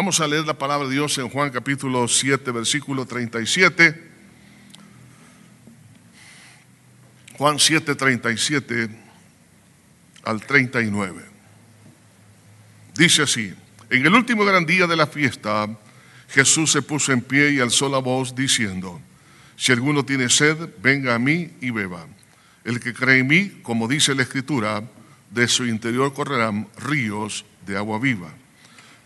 Vamos 0.00 0.18
a 0.18 0.26
leer 0.26 0.46
la 0.46 0.56
palabra 0.56 0.88
de 0.88 0.94
Dios 0.94 1.18
en 1.18 1.28
Juan 1.28 1.50
capítulo 1.50 2.08
7, 2.08 2.52
versículo 2.52 3.04
37. 3.04 4.02
Juan 7.36 7.58
7, 7.58 7.94
37 7.94 8.88
al 10.22 10.40
39. 10.40 11.22
Dice 12.94 13.24
así, 13.24 13.52
en 13.90 14.06
el 14.06 14.14
último 14.14 14.42
gran 14.46 14.64
día 14.64 14.86
de 14.86 14.96
la 14.96 15.06
fiesta, 15.06 15.68
Jesús 16.30 16.72
se 16.72 16.80
puso 16.80 17.12
en 17.12 17.20
pie 17.20 17.50
y 17.50 17.60
alzó 17.60 17.90
la 17.90 17.98
voz 17.98 18.34
diciendo, 18.34 19.02
si 19.54 19.70
alguno 19.70 20.02
tiene 20.02 20.30
sed, 20.30 20.56
venga 20.82 21.14
a 21.14 21.18
mí 21.18 21.50
y 21.60 21.72
beba. 21.72 22.06
El 22.64 22.80
que 22.80 22.94
cree 22.94 23.18
en 23.18 23.26
mí, 23.26 23.60
como 23.62 23.86
dice 23.86 24.14
la 24.14 24.22
Escritura, 24.22 24.82
de 25.30 25.46
su 25.46 25.66
interior 25.66 26.14
correrán 26.14 26.68
ríos 26.78 27.44
de 27.66 27.76
agua 27.76 27.98
viva. 27.98 28.39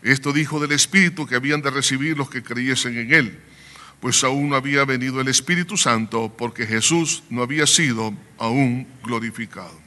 Esto 0.05 0.31
dijo 0.31 0.59
del 0.59 0.71
Espíritu 0.71 1.25
que 1.25 1.33
habían 1.33 1.63
de 1.63 1.71
recibir 1.71 2.15
los 2.15 2.29
que 2.29 2.43
creyesen 2.43 2.95
en 2.95 3.11
Él, 3.11 3.39
pues 3.99 4.23
aún 4.23 4.49
no 4.49 4.55
había 4.55 4.85
venido 4.85 5.19
el 5.19 5.27
Espíritu 5.27 5.77
Santo 5.77 6.31
porque 6.37 6.67
Jesús 6.67 7.23
no 7.31 7.41
había 7.41 7.65
sido 7.65 8.13
aún 8.37 8.87
glorificado. 9.03 9.79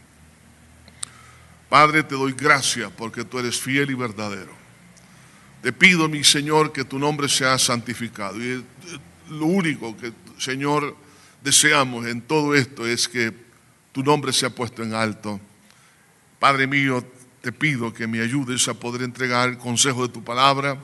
Padre, 1.69 2.02
te 2.02 2.16
doy 2.16 2.33
gracias 2.33 2.91
porque 2.97 3.25
tú 3.25 3.39
eres 3.39 3.61
fiel 3.61 3.92
y 3.92 3.95
verdadero. 3.95 4.51
Te 5.62 5.73
pido, 5.73 6.09
mi 6.09 6.25
Señor, 6.25 6.73
que 6.73 6.84
tu 6.84 6.98
nombre 6.98 7.28
sea 7.28 7.56
santificado. 7.56 8.42
Y 8.42 8.64
lo 9.30 9.47
único 9.47 9.97
que, 9.97 10.12
Señor, 10.37 10.97
deseamos 11.45 12.06
en 12.06 12.23
todo 12.23 12.56
esto 12.56 12.89
es 12.89 13.06
que 13.06 13.33
tu 13.92 14.03
nombre 14.03 14.33
sea 14.33 14.50
puesto 14.50 14.83
en 14.83 14.95
alto. 14.95 15.41
Padre 16.41 16.66
mío, 16.66 17.05
te 17.41 17.52
pido 17.52 17.95
que 17.95 18.06
me 18.06 18.20
ayudes 18.20 18.69
a 18.69 18.74
poder 18.74 19.02
entregar 19.02 19.48
el 19.48 19.59
consejo 19.59 20.06
de 20.06 20.12
tu 20.12 20.24
palabra, 20.24 20.78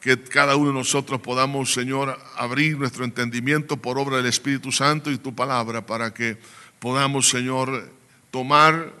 que 0.00 0.20
cada 0.22 0.56
uno 0.56 0.68
de 0.68 0.74
nosotros 0.74 1.20
podamos, 1.20 1.72
Señor, 1.72 2.18
abrir 2.36 2.78
nuestro 2.78 3.04
entendimiento 3.04 3.76
por 3.76 3.98
obra 3.98 4.18
del 4.18 4.26
Espíritu 4.26 4.70
Santo 4.70 5.10
y 5.10 5.18
tu 5.18 5.34
palabra 5.34 5.84
para 5.84 6.14
que 6.14 6.38
podamos, 6.78 7.28
Señor, 7.28 7.90
tomar 8.30 8.92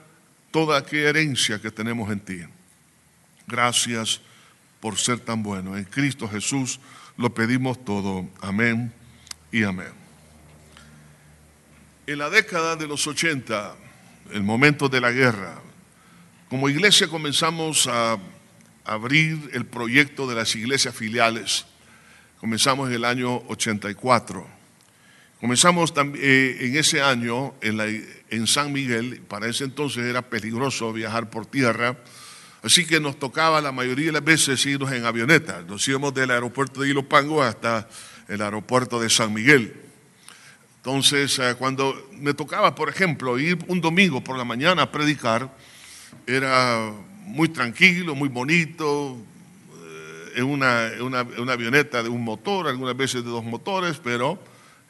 toda 0.50 0.78
aquella 0.78 1.10
herencia 1.10 1.60
que 1.60 1.70
tenemos 1.70 2.10
en 2.10 2.20
ti. 2.20 2.40
Gracias 3.46 4.20
por 4.80 4.96
ser 4.96 5.20
tan 5.20 5.42
bueno. 5.42 5.76
En 5.76 5.84
Cristo 5.84 6.28
Jesús 6.28 6.80
lo 7.16 7.32
pedimos 7.32 7.84
todo. 7.84 8.28
Amén 8.40 8.92
y 9.52 9.62
amén. 9.62 9.92
En 12.06 12.18
la 12.18 12.30
década 12.30 12.74
de 12.76 12.86
los 12.86 13.06
80, 13.06 13.76
el 14.32 14.42
momento 14.42 14.88
de 14.88 15.00
la 15.00 15.12
guerra, 15.12 15.60
como 16.48 16.70
iglesia 16.70 17.08
comenzamos 17.08 17.86
a 17.86 18.18
abrir 18.84 19.50
el 19.52 19.66
proyecto 19.66 20.26
de 20.26 20.34
las 20.34 20.56
iglesias 20.56 20.94
filiales. 20.94 21.66
Comenzamos 22.40 22.88
en 22.88 22.94
el 22.94 23.04
año 23.04 23.42
84. 23.48 24.46
Comenzamos 25.40 25.92
eh, 26.16 26.56
en 26.60 26.76
ese 26.76 27.02
año 27.02 27.54
en, 27.60 28.46
San 28.46 28.72
Miguel, 28.72 29.20
para 29.28 29.46
ese 29.46 29.64
entonces 29.64 30.04
era 30.04 30.22
peligroso 30.22 30.92
viajar 30.92 31.28
por 31.28 31.44
tierra, 31.44 31.98
así 32.62 32.86
que 32.86 32.98
nos 32.98 33.18
tocaba 33.18 33.60
la 33.60 33.70
mayoría 33.70 34.06
de 34.06 34.12
las 34.12 34.24
veces 34.24 34.64
irnos 34.64 34.90
en 34.92 35.04
avioneta. 35.04 35.62
Nos 35.68 35.86
íbamos 35.86 36.14
del 36.14 36.30
aeropuerto 36.30 36.80
de 36.80 36.88
Ilopango 36.88 37.42
hasta 37.42 37.88
el 38.26 38.40
aeropuerto 38.40 38.98
de 38.98 39.10
San 39.10 39.34
Miguel. 39.34 39.74
Entonces, 40.78 41.38
eh, 41.40 41.54
cuando 41.58 42.08
me 42.12 42.32
tocaba, 42.32 42.74
por 42.74 42.88
ejemplo, 42.88 43.38
ir 43.38 43.58
un 43.68 43.82
domingo 43.82 44.24
por 44.24 44.38
la 44.38 44.44
mañana 44.44 44.82
a 44.82 44.90
predicar, 44.90 45.50
era 46.26 46.92
muy 47.24 47.48
tranquilo, 47.48 48.14
muy 48.14 48.28
bonito, 48.28 49.16
eh, 49.16 50.32
en 50.36 50.44
una, 50.44 50.90
una, 51.00 51.52
avioneta 51.52 52.02
de 52.02 52.08
un 52.08 52.24
motor, 52.24 52.68
algunas 52.68 52.96
veces 52.96 53.24
de 53.24 53.30
dos 53.30 53.44
motores, 53.44 54.00
pero 54.02 54.42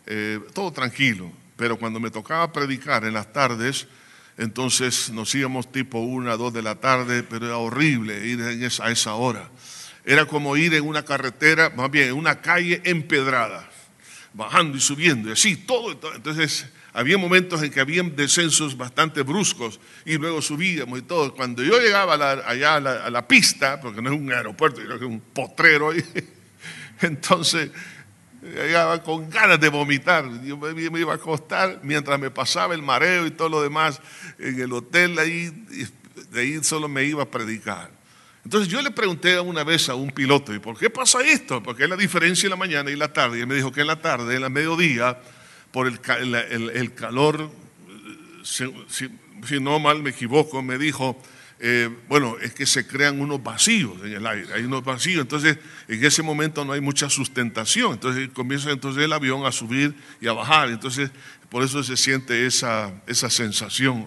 eh, 0.07 0.41
todo 0.55 0.73
tranquilo. 0.73 1.31
Pero 1.57 1.77
cuando 1.77 1.99
me 2.01 2.11
tocaba 2.11 2.53
predicar 2.53 3.05
en 3.05 3.15
las 3.15 3.33
tardes, 3.33 3.89
entonces 4.37 5.11
nos 5.11 5.35
íbamos 5.35 5.73
tipo 5.73 5.99
una, 5.99 6.37
dos 6.37 6.53
de 6.53 6.63
la 6.63 6.77
tarde, 6.77 7.25
pero 7.25 7.47
era 7.47 7.57
horrible 7.59 8.27
ir 8.27 8.41
a 8.81 8.91
esa 8.91 9.15
hora. 9.15 9.51
Era 10.05 10.27
como 10.27 10.57
ir 10.57 10.75
en 10.75 10.87
una 10.87 11.05
carretera, 11.05 11.71
más 11.71 11.91
bien 11.91 12.09
en 12.09 12.15
una 12.15 12.41
calle 12.41 12.81
empedrada, 12.85 13.69
bajando 14.33 14.79
y 14.79 14.81
subiendo, 14.81 15.29
y 15.29 15.33
así, 15.33 15.57
todo. 15.57 15.91
Entonces 16.15 16.67
había 16.93 17.19
momentos 17.19 17.63
en 17.63 17.71
que 17.71 17.81
había 17.81 18.03
descensos 18.03 18.77
bastante 18.77 19.23
bruscos 19.23 19.79
y 20.05 20.17
luego 20.17 20.41
subíamos 20.43 20.99
y 20.99 21.03
todo. 21.03 21.35
Cuando 21.35 21.63
yo 21.63 21.79
llegaba 21.79 22.15
allá 22.15 22.77
a 22.77 23.11
la, 23.11 23.29
pista, 23.29 23.81
porque 23.81 24.01
no 24.03 24.13
es 24.13 24.19
un 24.19 24.33
aeropuerto, 24.33 24.81
es 24.81 25.03
un 25.03 25.21
potrero 25.21 25.93
entonces 27.03 27.71
llegaba 28.43 29.03
con 29.03 29.29
ganas 29.31 29.61
de 29.61 29.69
vomitar. 29.69 30.25
Yo 30.43 30.57
me, 30.57 31.01
iba 31.01 31.13
a 31.13 31.17
acostar 31.17 31.81
mientras 31.83 32.19
me 32.19 32.31
pasaba 32.31 32.75
el 32.75 32.83
mareo 32.83 33.27
y 33.27 33.31
todo 33.31 33.49
lo 33.49 33.63
demás 33.63 34.01
en 34.39 34.61
el 34.61 34.73
hotel 34.73 35.19
ahí, 35.19 35.51
de 36.31 36.41
ahí 36.41 36.65
solo 36.65 36.89
me 36.89 37.05
iba 37.05 37.23
a 37.23 37.31
predicar. 37.31 37.91
Entonces 38.45 38.69
yo 38.69 38.81
le 38.81 38.91
pregunté 38.91 39.39
una 39.41 39.63
vez 39.63 39.89
a 39.91 39.95
un 39.95 40.11
piloto, 40.11 40.55
¿y 40.55 40.59
por 40.59 40.79
qué 40.79 40.89
pasa 40.89 41.21
esto? 41.23 41.63
Porque 41.63 41.85
es 41.85 41.91
la 41.91 41.97
diferencia 41.97 42.47
en 42.47 42.51
la 42.51 42.57
mañana 42.57 42.91
y 42.91 42.97
la 42.97 43.13
tarde. 43.13 43.41
Y 43.41 43.47
me 43.47 43.55
dijo 43.55 43.73
que 43.73 43.83
en 43.83 43.89
la 43.89 44.01
tarde, 44.01 44.37
en 44.37 44.41
la 44.41 44.49
mediodía, 44.49 45.19
por 45.73 45.87
el, 45.87 46.01
calor, 46.95 47.51
si, 48.43 48.65
no 49.61 49.79
mal 49.79 50.03
me 50.03 50.11
equivoco, 50.11 50.63
me 50.63 50.79
dijo, 50.79 51.21
eh, 51.61 51.91
bueno, 52.09 52.37
es 52.41 52.55
que 52.55 52.67
se 52.67 52.87
crean 52.87 53.21
unos 53.21 53.43
vacíos 53.43 53.97
en 54.05 54.13
el 54.13 54.27
aire, 54.27 54.53
hay 54.55 54.63
unos 54.63 54.85
vacíos, 54.85 55.23
entonces 55.23 55.59
en 55.89 56.05
ese 56.05 56.23
momento 56.23 56.65
no 56.65 56.73
hay 56.73 56.81
mucha 56.81 57.11
sustentación, 57.11 57.93
entonces 57.93 58.29
comienza 58.33 58.71
entonces 58.71 59.05
el 59.05 59.13
avión 59.13 59.45
a 59.45 59.53
subir 59.53 59.95
y 60.21 60.29
a 60.29 60.33
bajar, 60.33 60.71
entonces 60.71 61.11
por 61.49 61.63
eso 61.63 61.83
se 61.83 61.97
siente 61.97 62.47
esa, 62.47 62.93
esa 63.07 63.31
sensación. 63.31 64.07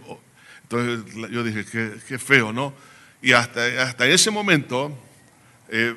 Entonces 0.64 1.32
yo 1.32 1.44
dije, 1.44 1.66
qué, 2.08 2.18
feo, 2.18 2.54
¿no? 2.54 2.74
Y 3.22 3.34
hasta, 3.34 3.84
hasta 3.84 4.08
ese 4.08 4.32
momento, 4.32 4.98
eh, 5.70 5.96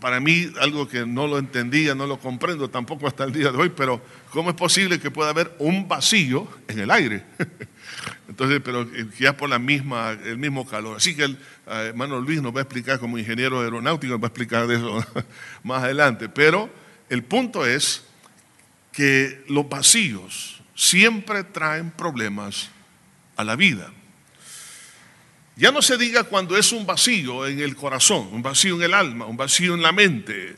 para 0.00 0.20
mí 0.20 0.48
algo 0.60 0.86
que 0.86 1.04
no 1.04 1.26
lo 1.26 1.38
entendía, 1.38 1.94
no 1.94 2.06
lo 2.06 2.18
comprendo 2.18 2.70
tampoco 2.70 3.06
hasta 3.06 3.24
el 3.24 3.32
día 3.32 3.50
de 3.50 3.58
hoy, 3.58 3.70
pero 3.70 4.00
¿cómo 4.36 4.50
es 4.50 4.56
posible 4.56 5.00
que 5.00 5.10
pueda 5.10 5.30
haber 5.30 5.56
un 5.58 5.88
vacío 5.88 6.46
en 6.68 6.80
el 6.80 6.90
aire? 6.90 7.24
Entonces, 8.28 8.60
pero 8.62 8.86
ya 9.18 9.34
por 9.34 9.48
la 9.48 9.58
misma, 9.58 10.10
el 10.10 10.36
mismo 10.36 10.66
calor. 10.66 10.98
Así 10.98 11.16
que 11.16 11.24
el 11.24 11.38
eh, 11.66 11.86
hermano 11.88 12.20
Luis 12.20 12.42
nos 12.42 12.54
va 12.54 12.58
a 12.58 12.62
explicar 12.64 13.00
como 13.00 13.16
ingeniero 13.16 13.62
aeronáutico, 13.62 14.12
nos 14.12 14.20
va 14.20 14.26
a 14.26 14.28
explicar 14.28 14.66
de 14.66 14.76
eso 14.76 15.02
más 15.62 15.84
adelante. 15.84 16.28
Pero 16.28 16.68
el 17.08 17.24
punto 17.24 17.64
es 17.64 18.04
que 18.92 19.42
los 19.48 19.66
vacíos 19.70 20.60
siempre 20.74 21.42
traen 21.42 21.90
problemas 21.90 22.68
a 23.36 23.44
la 23.44 23.56
vida. 23.56 23.90
Ya 25.56 25.72
no 25.72 25.80
se 25.80 25.96
diga 25.96 26.24
cuando 26.24 26.58
es 26.58 26.72
un 26.72 26.84
vacío 26.84 27.46
en 27.46 27.60
el 27.60 27.74
corazón, 27.74 28.28
un 28.32 28.42
vacío 28.42 28.76
en 28.76 28.82
el 28.82 28.92
alma, 28.92 29.24
un 29.24 29.38
vacío 29.38 29.72
en 29.72 29.80
la 29.80 29.92
mente. 29.92 30.56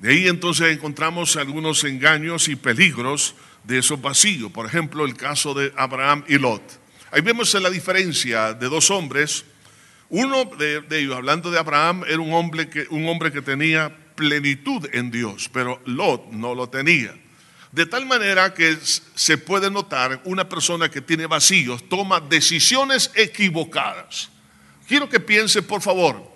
De 0.00 0.12
ahí 0.12 0.28
entonces 0.28 0.72
encontramos 0.72 1.36
algunos 1.36 1.84
engaños 1.84 2.48
y 2.48 2.56
peligros 2.56 3.34
de 3.64 3.78
esos 3.78 4.00
vacíos. 4.00 4.50
Por 4.50 4.64
ejemplo, 4.64 5.04
el 5.04 5.14
caso 5.14 5.52
de 5.52 5.72
Abraham 5.76 6.24
y 6.26 6.38
Lot. 6.38 6.62
Ahí 7.12 7.20
vemos 7.20 7.52
la 7.52 7.68
diferencia 7.68 8.54
de 8.54 8.68
dos 8.70 8.90
hombres. 8.90 9.44
Uno 10.08 10.46
de, 10.46 10.82
ellos, 10.90 11.14
hablando 11.14 11.50
de 11.50 11.58
Abraham, 11.58 12.04
era 12.08 12.18
un 12.18 12.32
hombre, 12.32 12.70
que, 12.70 12.86
un 12.88 13.06
hombre 13.10 13.30
que 13.30 13.42
tenía 13.42 13.94
plenitud 14.14 14.88
en 14.92 15.10
Dios, 15.10 15.50
pero 15.52 15.82
Lot 15.84 16.30
no 16.32 16.54
lo 16.54 16.70
tenía. 16.70 17.14
De 17.70 17.84
tal 17.84 18.06
manera 18.06 18.54
que 18.54 18.78
se 19.14 19.36
puede 19.36 19.70
notar 19.70 20.22
una 20.24 20.48
persona 20.48 20.90
que 20.90 21.02
tiene 21.02 21.26
vacíos 21.26 21.88
toma 21.90 22.20
decisiones 22.20 23.10
equivocadas. 23.14 24.30
Quiero 24.88 25.10
que 25.10 25.20
piense, 25.20 25.60
por 25.60 25.82
favor, 25.82 26.26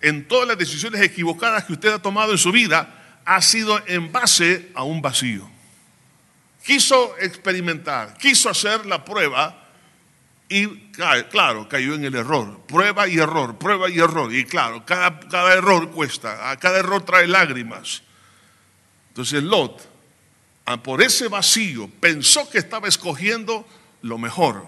en 0.00 0.26
todas 0.26 0.48
las 0.48 0.56
decisiones 0.56 1.02
equivocadas 1.02 1.64
que 1.64 1.74
usted 1.74 1.92
ha 1.92 2.02
tomado 2.02 2.32
en 2.32 2.38
su 2.38 2.50
vida, 2.50 2.96
ha 3.24 3.42
sido 3.42 3.80
en 3.86 4.12
base 4.12 4.70
a 4.74 4.82
un 4.82 5.02
vacío. 5.02 5.48
Quiso 6.64 7.16
experimentar, 7.18 8.16
quiso 8.18 8.50
hacer 8.50 8.86
la 8.86 9.04
prueba 9.04 9.56
y 10.48 10.66
claro, 11.30 11.68
cayó 11.68 11.94
en 11.94 12.04
el 12.04 12.14
error. 12.14 12.60
Prueba 12.66 13.06
y 13.08 13.18
error, 13.18 13.56
prueba 13.56 13.88
y 13.88 13.98
error. 13.98 14.32
Y 14.34 14.44
claro, 14.44 14.84
cada, 14.84 15.54
error 15.54 15.90
cuesta, 15.90 16.56
cada 16.58 16.78
error 16.78 17.02
trae 17.02 17.26
lágrimas. 17.26 18.02
Entonces 19.08 19.42
Lot 19.42 19.90
Ah, 20.72 20.80
por 20.80 21.02
ese 21.02 21.26
vacío, 21.26 21.90
pensó 22.00 22.48
que 22.48 22.58
estaba 22.58 22.86
escogiendo 22.86 23.66
lo 24.02 24.18
mejor, 24.18 24.64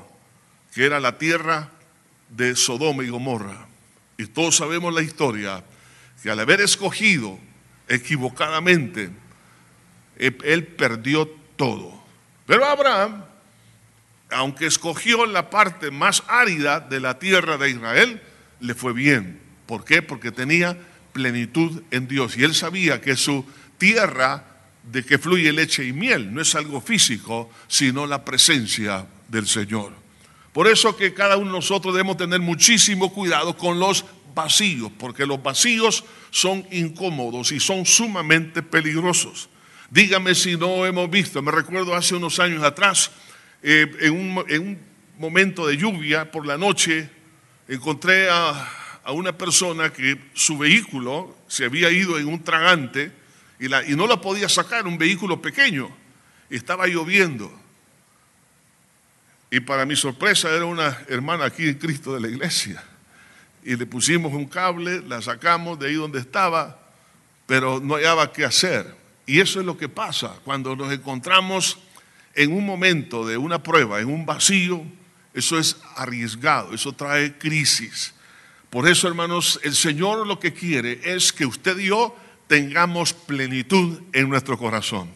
que 0.74 0.84
era 0.84 0.98
la 0.98 1.16
tierra 1.16 1.70
de 2.28 2.56
Sodoma 2.56 3.04
y 3.04 3.08
Gomorra. 3.08 3.68
Y 4.18 4.26
todos 4.26 4.56
sabemos 4.56 4.92
la 4.92 5.02
historia, 5.02 5.62
que 6.20 6.28
al 6.28 6.40
haber 6.40 6.60
escogido 6.60 7.38
equivocadamente, 7.94 9.10
él 10.16 10.66
perdió 10.66 11.28
todo. 11.56 12.02
Pero 12.46 12.64
Abraham, 12.64 13.24
aunque 14.30 14.66
escogió 14.66 15.26
la 15.26 15.50
parte 15.50 15.90
más 15.90 16.22
árida 16.26 16.80
de 16.80 17.00
la 17.00 17.18
tierra 17.18 17.58
de 17.58 17.70
Israel, 17.70 18.22
le 18.60 18.74
fue 18.74 18.92
bien. 18.92 19.40
¿Por 19.66 19.84
qué? 19.84 20.02
Porque 20.02 20.32
tenía 20.32 20.78
plenitud 21.12 21.82
en 21.90 22.08
Dios. 22.08 22.36
Y 22.36 22.44
él 22.44 22.54
sabía 22.54 23.00
que 23.00 23.16
su 23.16 23.44
tierra 23.78 24.44
de 24.90 25.04
que 25.04 25.18
fluye 25.18 25.52
leche 25.52 25.84
y 25.84 25.92
miel 25.92 26.32
no 26.32 26.40
es 26.40 26.54
algo 26.54 26.80
físico, 26.80 27.50
sino 27.68 28.06
la 28.06 28.24
presencia 28.24 29.06
del 29.28 29.46
Señor. 29.46 29.92
Por 30.52 30.66
eso 30.66 30.96
que 30.96 31.14
cada 31.14 31.36
uno 31.36 31.52
de 31.52 31.58
nosotros 31.58 31.94
debemos 31.94 32.16
tener 32.16 32.40
muchísimo 32.40 33.12
cuidado 33.12 33.56
con 33.56 33.78
los 33.78 34.04
vacíos, 34.34 34.90
porque 34.98 35.26
los 35.26 35.42
vacíos 35.42 36.04
son 36.30 36.66
incómodos 36.70 37.52
y 37.52 37.60
son 37.60 37.86
sumamente 37.86 38.62
peligrosos. 38.62 39.48
Dígame 39.90 40.34
si 40.34 40.56
no 40.56 40.86
hemos 40.86 41.10
visto, 41.10 41.42
me 41.42 41.52
recuerdo 41.52 41.94
hace 41.94 42.14
unos 42.14 42.38
años 42.38 42.62
atrás, 42.62 43.10
eh, 43.62 43.90
en, 44.00 44.12
un, 44.12 44.92
momento 45.18 45.66
de 45.66 45.76
lluvia 45.76 46.30
por 46.30 46.46
la 46.46 46.56
noche, 46.56 47.08
encontré 47.68 48.28
a, 48.30 48.68
una 49.08 49.36
persona 49.36 49.92
que 49.92 50.18
su 50.32 50.56
vehículo 50.58 51.36
se 51.48 51.64
había 51.64 51.90
ido 51.90 52.18
en 52.18 52.26
un 52.28 52.42
tragante 52.42 53.12
y, 53.60 53.66
y 53.66 53.96
no 53.96 54.06
la 54.06 54.20
podía 54.20 54.48
sacar, 54.48 54.86
un 54.86 54.96
vehículo 54.96 55.42
pequeño, 55.42 55.94
estaba 56.48 56.86
lloviendo. 56.86 57.52
Y 59.50 59.60
para 59.60 59.84
mi 59.84 59.96
sorpresa 59.96 60.50
era 60.50 60.64
una 60.64 61.02
hermana 61.08 61.44
aquí 61.44 61.68
en 61.68 61.74
Cristo 61.74 62.14
de 62.14 62.20
la 62.20 62.28
iglesia. 62.28 62.82
Y 63.64 63.76
le 63.76 63.86
pusimos 63.86 64.32
un 64.32 64.46
cable, 64.46 65.02
la 65.02 65.22
sacamos 65.22 65.78
de 65.78 65.88
ahí 65.88 65.94
donde 65.94 66.18
estaba, 66.18 66.78
pero 67.46 67.80
no 67.80 67.94
hallaba 67.94 68.32
qué 68.32 68.44
hacer. 68.44 68.94
Y 69.26 69.40
eso 69.40 69.60
es 69.60 69.66
lo 69.66 69.76
que 69.76 69.88
pasa 69.88 70.36
cuando 70.44 70.74
nos 70.74 70.92
encontramos 70.92 71.78
en 72.34 72.52
un 72.52 72.64
momento 72.66 73.26
de 73.26 73.36
una 73.36 73.62
prueba, 73.62 74.00
en 74.00 74.08
un 74.08 74.26
vacío, 74.26 74.82
eso 75.34 75.58
es 75.58 75.76
arriesgado, 75.96 76.74
eso 76.74 76.92
trae 76.92 77.38
crisis. 77.38 78.14
Por 78.70 78.88
eso, 78.88 79.06
hermanos, 79.06 79.60
el 79.62 79.74
Señor 79.74 80.26
lo 80.26 80.40
que 80.40 80.52
quiere 80.52 81.00
es 81.04 81.32
que 81.32 81.46
usted 81.46 81.78
y 81.78 81.86
yo 81.86 82.16
tengamos 82.46 83.12
plenitud 83.12 84.00
en 84.12 84.28
nuestro 84.28 84.58
corazón. 84.58 85.10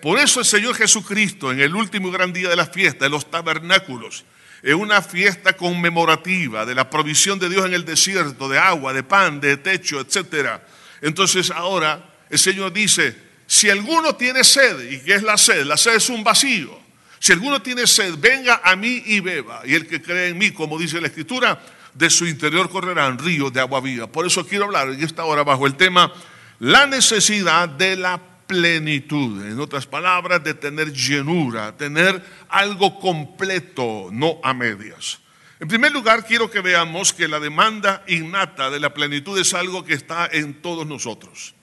Por 0.00 0.18
eso 0.18 0.40
el 0.40 0.46
Señor 0.46 0.74
Jesucristo, 0.74 1.52
en 1.52 1.60
el 1.60 1.74
último 1.74 2.10
gran 2.10 2.32
día 2.32 2.48
de 2.48 2.56
la 2.56 2.66
fiesta, 2.66 3.04
de 3.04 3.10
los 3.10 3.30
tabernáculos, 3.30 4.24
en 4.62 4.76
una 4.76 5.02
fiesta 5.02 5.54
conmemorativa 5.54 6.66
de 6.66 6.74
la 6.74 6.90
provisión 6.90 7.38
de 7.38 7.48
Dios 7.48 7.66
en 7.66 7.74
el 7.74 7.84
desierto, 7.84 8.48
de 8.48 8.58
agua, 8.58 8.92
de 8.92 9.02
pan, 9.02 9.40
de 9.40 9.56
techo, 9.56 10.00
etc. 10.00 10.60
Entonces 11.00 11.50
ahora 11.50 12.04
el 12.28 12.38
Señor 12.38 12.72
dice, 12.72 13.16
si 13.46 13.70
alguno 13.70 14.14
tiene 14.16 14.44
sed, 14.44 14.90
¿y 14.90 15.00
qué 15.00 15.14
es 15.14 15.22
la 15.22 15.36
sed? 15.36 15.64
La 15.64 15.76
sed 15.76 15.96
es 15.96 16.08
un 16.08 16.22
vacío. 16.22 16.78
Si 17.18 17.32
alguno 17.32 17.60
tiene 17.60 17.86
sed, 17.86 18.14
venga 18.18 18.60
a 18.64 18.76
mí 18.76 19.02
y 19.06 19.20
beba. 19.20 19.62
Y 19.64 19.74
el 19.74 19.86
que 19.86 20.00
cree 20.00 20.28
en 20.28 20.38
mí, 20.38 20.52
como 20.52 20.78
dice 20.78 21.00
la 21.00 21.08
Escritura, 21.08 21.60
de 21.94 22.08
su 22.08 22.26
interior 22.26 22.70
correrán 22.70 23.18
ríos 23.18 23.52
de 23.52 23.60
agua 23.60 23.80
viva. 23.80 24.06
Por 24.06 24.26
eso 24.26 24.46
quiero 24.46 24.66
hablar 24.66 24.90
en 24.90 25.02
esta 25.02 25.24
hora 25.24 25.42
bajo 25.42 25.66
el 25.66 25.74
tema 25.74 26.12
la 26.60 26.86
necesidad 26.86 27.68
de 27.68 27.96
la 27.96 28.20
plenitud. 28.50 29.46
En 29.46 29.60
otras 29.60 29.86
palabras, 29.86 30.42
de 30.42 30.54
tener 30.54 30.92
llenura, 30.92 31.76
tener 31.76 32.20
algo 32.48 32.98
completo, 32.98 34.08
no 34.10 34.40
a 34.42 34.52
medias. 34.52 35.20
En 35.60 35.68
primer 35.68 35.92
lugar, 35.92 36.26
quiero 36.26 36.50
que 36.50 36.60
veamos 36.60 37.12
que 37.12 37.28
la 37.28 37.38
demanda 37.38 38.02
innata 38.08 38.68
de 38.68 38.80
la 38.80 38.92
plenitud 38.92 39.38
es 39.38 39.54
algo 39.54 39.84
que 39.84 39.94
está 39.94 40.28
en 40.32 40.54
todos 40.54 40.84
nosotros. 40.84 41.54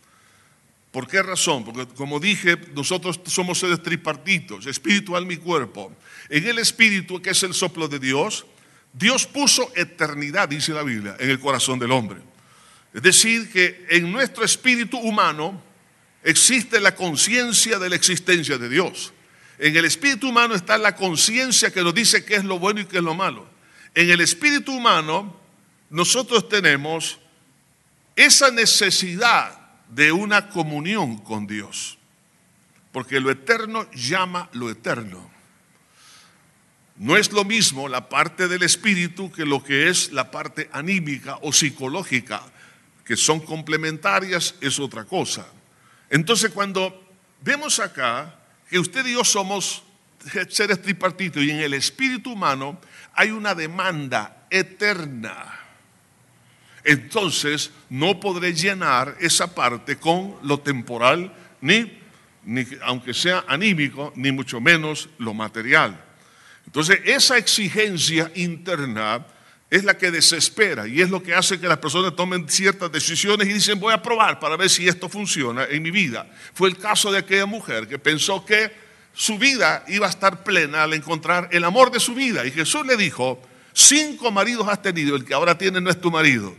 ¿Por 0.92 1.10
qué 1.10 1.22
razón? 1.22 1.66
Porque 1.66 1.94
como 1.94 2.22
dije, 2.22 2.58
nosotros 2.74 3.20
somos 3.26 3.60
seres 3.60 3.84
tripartitos, 3.84 4.66
espiritual 4.66 5.26
mi 5.26 5.36
cuerpo. 5.36 5.92
En 6.30 6.48
el 6.48 6.58
espíritu, 6.58 7.22
que 7.22 7.32
es 7.32 7.44
el 7.44 7.54
soplo 7.54 7.90
de 7.90 8.00
Dios, 8.00 8.46
Dios 8.94 9.26
puso 9.26 9.74
eternidad, 9.76 10.48
dice 10.48 10.72
la 10.72 10.84
Biblia, 10.84 11.18
en 11.20 11.32
el 11.32 11.40
corazón 11.42 11.80
del 11.80 11.92
hombre. 11.92 12.22
Es 12.94 13.02
decir, 13.02 13.52
que 13.52 13.86
en 13.90 14.10
nuestro 14.10 14.46
espíritu 14.46 14.98
humano 14.98 15.67
existe 16.24 16.80
la 16.80 16.96
conciencia 16.96 17.80
de 17.80 17.90
la 17.90 17.96
existencia 17.96 18.58
de 18.58 18.70
Dios. 18.70 19.14
En 19.60 19.76
el 19.76 19.86
espíritu 19.86 20.30
humano 20.30 20.56
está 20.56 20.78
la 20.78 20.96
conciencia 20.96 21.72
que 21.72 21.84
nos 21.84 21.94
dice 21.94 22.24
qué 22.24 22.36
es 22.36 22.44
lo 22.44 22.60
bueno 22.60 22.82
y 22.82 22.86
qué 22.86 22.98
es 22.98 23.04
lo 23.04 23.16
malo. 23.16 23.48
En 23.96 24.10
el 24.10 24.22
espíritu 24.22 24.74
humano 24.74 25.36
nosotros 25.90 26.48
tenemos 26.50 27.20
esa 28.16 28.52
necesidad 28.52 29.58
de 29.90 30.12
una 30.12 30.50
comunión 30.50 31.18
con 31.18 31.48
Dios. 31.48 31.98
Porque 32.92 33.20
lo 33.20 33.32
eterno 33.32 33.90
llama 33.92 34.50
lo 34.54 34.70
eterno. 34.70 35.30
No 36.98 37.16
es 37.16 37.32
lo 37.32 37.44
mismo 37.44 37.88
la 37.88 38.10
parte 38.10 38.48
del 38.48 38.64
espíritu 38.64 39.32
que 39.32 39.46
lo 39.46 39.64
que 39.64 39.90
es 39.90 40.12
la 40.12 40.32
parte 40.32 40.68
anímica 40.72 41.38
o 41.42 41.54
psicológica, 41.54 42.42
que 43.06 43.16
son 43.16 43.40
complementarias, 43.40 44.56
es 44.62 44.80
otra 44.80 45.06
cosa. 45.06 45.46
Entonces 46.10 46.52
cuando 46.52 47.12
vemos 47.42 47.80
acá 47.80 48.36
que 48.70 48.80
usted 48.80 49.06
y 49.06 49.14
yo 49.14 49.24
somos 49.24 49.84
seres 50.50 50.82
tripartitos 50.82 51.44
y 51.44 51.52
en 51.52 51.60
el 51.60 51.74
espíritu 51.74 52.34
humano 52.34 52.80
hay 53.14 53.32
una 53.32 53.56
demanda 53.56 54.46
eterna 54.50 55.58
entonces 56.88 57.70
no 57.90 58.18
podré 58.18 58.54
llenar 58.54 59.18
esa 59.20 59.54
parte 59.54 59.98
con 59.98 60.38
lo 60.42 60.62
temporal, 60.62 61.34
ni, 61.60 62.00
ni 62.46 62.66
aunque 62.82 63.14
sea 63.14 63.44
anímico, 63.46 64.14
ni 64.16 64.32
mucho 64.32 64.62
menos 64.62 65.10
lo 65.18 65.34
material. 65.34 66.02
Entonces 66.66 67.02
esa 67.04 67.38
exigencia 67.38 68.32
interna 68.36 69.26
es 69.70 69.84
la 69.84 69.98
que 69.98 70.12
desespera 70.12 70.88
y 70.88 71.02
es 71.02 71.10
lo 71.10 71.22
que 71.22 71.36
hace 71.36 71.60
que 71.60 71.68
las 71.68 71.80
personas 71.80 72.16
tomen 72.16 72.48
ciertas 72.48 72.92
decisiones 72.92 73.48
y 73.48 73.54
dicen 73.54 73.80
voy 73.80 73.94
a 73.94 74.02
probar 74.02 74.40
para 74.40 74.56
ver 74.56 74.70
si 74.70 74.88
esto 74.88 75.10
funciona 75.10 75.66
en 75.66 75.84
mi 75.84 75.92
vida. 75.92 76.30
Fue 76.54 76.70
el 76.70 76.78
caso 76.78 77.12
de 77.12 77.20
aquella 77.20 77.46
mujer 77.46 77.88
que 77.88 78.00
pensó 78.00 78.46
que 78.46 78.72
su 79.14 79.38
vida 79.38 79.84
iba 79.88 80.08
a 80.08 80.10
estar 80.10 80.44
plena 80.44 80.84
al 80.84 80.94
encontrar 80.94 81.50
el 81.52 81.66
amor 81.66 81.92
de 81.92 82.00
su 82.00 82.14
vida 82.14 82.46
y 82.46 82.52
Jesús 82.52 82.86
le 82.86 82.96
dijo, 82.96 83.42
cinco 83.74 84.32
maridos 84.32 84.68
has 84.70 84.82
tenido, 84.82 85.16
el 85.16 85.26
que 85.26 85.34
ahora 85.34 85.58
tiene 85.58 85.82
no 85.82 85.90
es 85.90 86.00
tu 86.00 86.12
marido. 86.12 86.56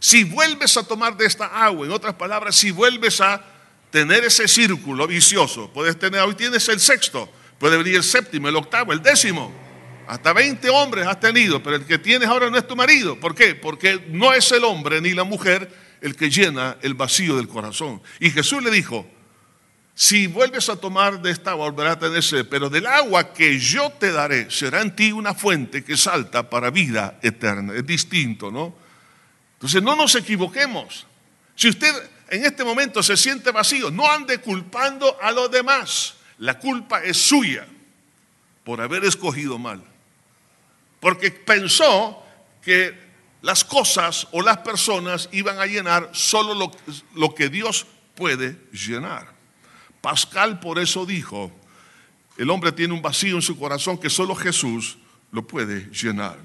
Si 0.00 0.24
vuelves 0.24 0.76
a 0.76 0.82
tomar 0.82 1.16
de 1.16 1.26
esta 1.26 1.46
agua, 1.46 1.86
en 1.86 1.92
otras 1.92 2.14
palabras, 2.14 2.56
si 2.56 2.70
vuelves 2.70 3.20
a 3.20 3.44
tener 3.90 4.24
ese 4.24 4.48
círculo 4.48 5.06
vicioso, 5.06 5.70
puedes 5.72 5.98
tener, 5.98 6.20
hoy 6.20 6.34
tienes 6.34 6.68
el 6.68 6.80
sexto, 6.80 7.30
puede 7.58 7.76
venir 7.76 7.96
el 7.96 8.04
séptimo, 8.04 8.48
el 8.48 8.56
octavo, 8.56 8.92
el 8.92 9.02
décimo. 9.02 9.67
Hasta 10.08 10.32
20 10.32 10.70
hombres 10.70 11.06
has 11.06 11.20
tenido, 11.20 11.62
pero 11.62 11.76
el 11.76 11.84
que 11.84 11.98
tienes 11.98 12.26
ahora 12.28 12.48
no 12.48 12.56
es 12.56 12.66
tu 12.66 12.74
marido. 12.74 13.20
¿Por 13.20 13.34
qué? 13.34 13.54
Porque 13.54 14.06
no 14.08 14.32
es 14.32 14.50
el 14.52 14.64
hombre 14.64 15.02
ni 15.02 15.12
la 15.12 15.24
mujer 15.24 15.70
el 16.00 16.16
que 16.16 16.30
llena 16.30 16.78
el 16.80 16.94
vacío 16.94 17.36
del 17.36 17.46
corazón. 17.46 18.00
Y 18.18 18.30
Jesús 18.30 18.62
le 18.62 18.70
dijo, 18.70 19.06
si 19.94 20.26
vuelves 20.26 20.70
a 20.70 20.76
tomar 20.76 21.20
de 21.20 21.30
esta 21.30 21.50
agua, 21.50 21.68
volverás 21.68 21.96
a 21.96 21.98
tener 21.98 22.22
sed, 22.22 22.46
pero 22.48 22.70
del 22.70 22.86
agua 22.86 23.34
que 23.34 23.58
yo 23.58 23.90
te 23.90 24.10
daré 24.10 24.50
será 24.50 24.80
en 24.80 24.96
ti 24.96 25.12
una 25.12 25.34
fuente 25.34 25.84
que 25.84 25.98
salta 25.98 26.48
para 26.48 26.70
vida 26.70 27.18
eterna. 27.20 27.74
Es 27.74 27.84
distinto, 27.84 28.50
¿no? 28.50 28.74
Entonces 29.56 29.82
no 29.82 29.94
nos 29.94 30.14
equivoquemos. 30.14 31.06
Si 31.54 31.68
usted 31.68 31.92
en 32.30 32.46
este 32.46 32.64
momento 32.64 33.02
se 33.02 33.14
siente 33.18 33.50
vacío, 33.50 33.90
no 33.90 34.10
ande 34.10 34.38
culpando 34.38 35.18
a 35.20 35.32
los 35.32 35.50
demás. 35.50 36.14
La 36.38 36.58
culpa 36.58 37.02
es 37.02 37.18
suya 37.18 37.66
por 38.64 38.80
haber 38.80 39.04
escogido 39.04 39.58
mal. 39.58 39.82
Porque 41.00 41.30
pensó 41.30 42.22
que 42.62 43.08
las 43.42 43.64
cosas 43.64 44.26
o 44.32 44.42
las 44.42 44.58
personas 44.58 45.28
iban 45.32 45.58
a 45.58 45.66
llenar 45.66 46.10
solo 46.12 46.72
lo, 47.14 47.34
que 47.34 47.48
Dios 47.48 47.86
puede 48.14 48.56
llenar. 48.72 49.32
Pascal 50.00 50.60
por 50.60 50.78
eso 50.78 51.06
dijo, 51.06 51.52
el 52.36 52.50
hombre 52.50 52.72
tiene 52.72 52.94
un 52.94 53.02
vacío 53.02 53.36
en 53.36 53.42
su 53.42 53.58
corazón 53.58 53.98
que 53.98 54.10
solo 54.10 54.34
Jesús 54.34 54.98
lo 55.30 55.46
puede 55.46 55.90
llenar. 55.90 56.36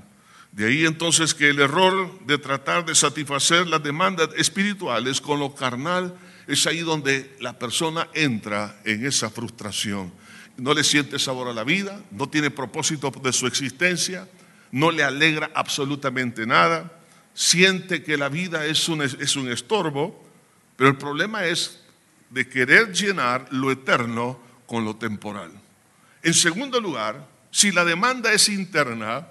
De 0.51 0.67
ahí 0.67 0.85
entonces 0.85 1.33
que 1.33 1.49
el 1.49 1.59
error 1.59 2.19
de 2.25 2.37
tratar 2.37 2.85
de 2.85 2.93
satisfacer 2.93 3.65
las 3.65 3.81
demandas 3.81 4.29
espirituales 4.37 5.19
con 5.19 5.39
lo 5.39 5.55
carnal 5.55 6.15
es 6.47 6.67
ahí 6.67 6.79
donde 6.79 7.35
la 7.39 7.57
persona 7.57 8.07
entra 8.13 8.79
en 8.85 9.05
esa 9.05 9.31
frustración. 9.31 10.13
No 10.57 10.75
le 10.75 10.83
siente 10.83 11.17
sabor 11.17 11.47
a 11.47 11.53
la 11.53 11.63
vida, 11.63 11.99
no 12.11 12.29
tiene 12.29 12.51
propósito 12.51 13.09
de 13.09 13.33
su 13.33 13.47
existencia, 13.47 14.27
no 14.73 14.91
le 14.91 15.03
alegra 15.03 15.51
absolutamente 15.53 16.45
nada, 16.45 16.91
siente 17.33 18.03
que 18.03 18.17
la 18.17 18.27
vida 18.27 18.65
es 18.65 18.89
un, 18.89 19.01
es 19.03 19.35
un 19.35 19.49
estorbo, 19.49 20.27
pero 20.75 20.89
el 20.89 20.97
problema 20.97 21.45
es 21.45 21.79
de 22.31 22.49
querer 22.49 22.91
llenar 22.91 23.47
lo 23.51 23.71
eterno 23.71 24.41
con 24.65 24.83
lo 24.83 24.95
temporal. 24.95 25.51
En 26.23 26.33
segundo 26.33 26.81
lugar, 26.81 27.27
si 27.51 27.71
la 27.71 27.85
demanda 27.85 28.33
es 28.33 28.49
interna, 28.49 29.27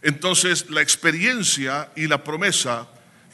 entonces, 0.00 0.70
la 0.70 0.80
experiencia 0.80 1.90
y 1.94 2.06
la 2.06 2.24
promesa 2.24 2.88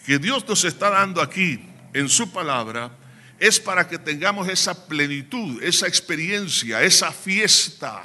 que 0.04 0.18
Dios 0.18 0.46
nos 0.48 0.64
está 0.64 0.90
dando 0.90 1.22
aquí 1.22 1.60
en 1.92 2.08
su 2.08 2.32
palabra 2.32 2.90
es 3.38 3.60
para 3.60 3.86
que 3.86 3.98
tengamos 3.98 4.48
esa 4.48 4.86
plenitud, 4.88 5.62
esa 5.62 5.86
experiencia, 5.86 6.82
esa 6.82 7.12
fiesta. 7.12 8.02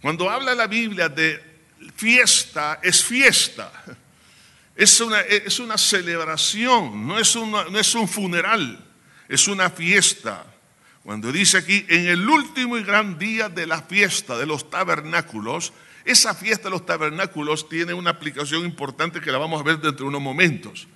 Cuando 0.00 0.30
habla 0.30 0.54
la 0.54 0.68
Biblia 0.68 1.08
de 1.08 1.51
fiesta, 1.94 2.80
es 2.82 3.04
fiesta. 3.04 3.70
Es 4.74 5.00
una, 5.00 5.20
es 5.20 5.60
una 5.60 5.76
celebración, 5.76 7.06
no 7.06 7.18
es, 7.18 7.36
no 7.36 7.78
es 7.78 7.94
un 7.94 8.08
funeral, 8.08 8.82
es 9.28 9.46
una 9.46 9.68
fiesta. 9.68 10.46
Cuando 11.02 11.30
dice 11.30 11.58
aquí, 11.58 11.84
en 11.88 12.06
el 12.06 12.26
último 12.26 12.78
y 12.78 12.82
gran 12.82 13.18
día 13.18 13.48
de 13.48 13.66
la 13.66 13.82
fiesta 13.82 14.38
de 14.38 14.46
los 14.46 14.70
tabernáculos, 14.70 15.72
esa 16.04 16.34
fiesta 16.34 16.64
de 16.64 16.70
los 16.70 16.86
tabernáculos 16.86 17.68
tiene 17.68 17.92
una 17.92 18.10
aplicación 18.10 18.64
importante 18.64 19.20
que 19.20 19.30
la 19.30 19.38
vamos 19.38 19.60
a 19.60 19.64
ver 19.64 19.78
dentro 19.78 20.04
de 20.04 20.08
unos 20.08 20.22
momentos. 20.22 20.88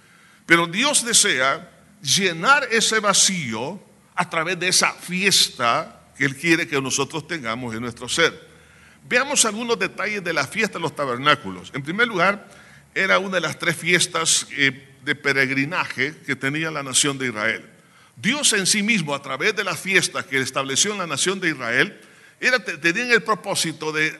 Pero 0.46 0.66
Dios 0.66 1.04
desea 1.04 1.70
llenar 2.02 2.68
ese 2.70 3.00
vacío 3.00 3.80
a 4.14 4.30
través 4.30 4.58
de 4.58 4.68
esa 4.68 4.92
fiesta 4.92 6.04
que 6.16 6.24
Él 6.24 6.36
quiere 6.36 6.66
que 6.66 6.80
nosotros 6.80 7.26
tengamos 7.26 7.74
en 7.74 7.82
nuestro 7.82 8.08
ser. 8.08 8.45
Veamos 9.08 9.44
algunos 9.44 9.78
detalles 9.78 10.22
de 10.24 10.32
la 10.32 10.46
fiesta 10.46 10.78
de 10.78 10.82
los 10.82 10.96
tabernáculos. 10.96 11.70
En 11.74 11.82
primer 11.82 12.08
lugar, 12.08 12.48
era 12.94 13.18
una 13.18 13.36
de 13.36 13.40
las 13.42 13.58
tres 13.58 13.76
fiestas 13.76 14.46
eh, 14.52 14.88
de 15.04 15.14
peregrinaje 15.14 16.14
que 16.26 16.34
tenía 16.34 16.70
la 16.70 16.82
nación 16.82 17.18
de 17.18 17.28
Israel. 17.28 17.64
Dios 18.16 18.52
en 18.54 18.66
sí 18.66 18.82
mismo, 18.82 19.14
a 19.14 19.22
través 19.22 19.54
de 19.54 19.62
las 19.62 19.78
fiestas 19.78 20.24
que 20.24 20.40
estableció 20.40 20.92
en 20.92 20.98
la 20.98 21.06
nación 21.06 21.38
de 21.38 21.50
Israel, 21.50 22.00
era, 22.40 22.56
el 22.66 23.22
propósito 23.22 23.92
de 23.92 24.18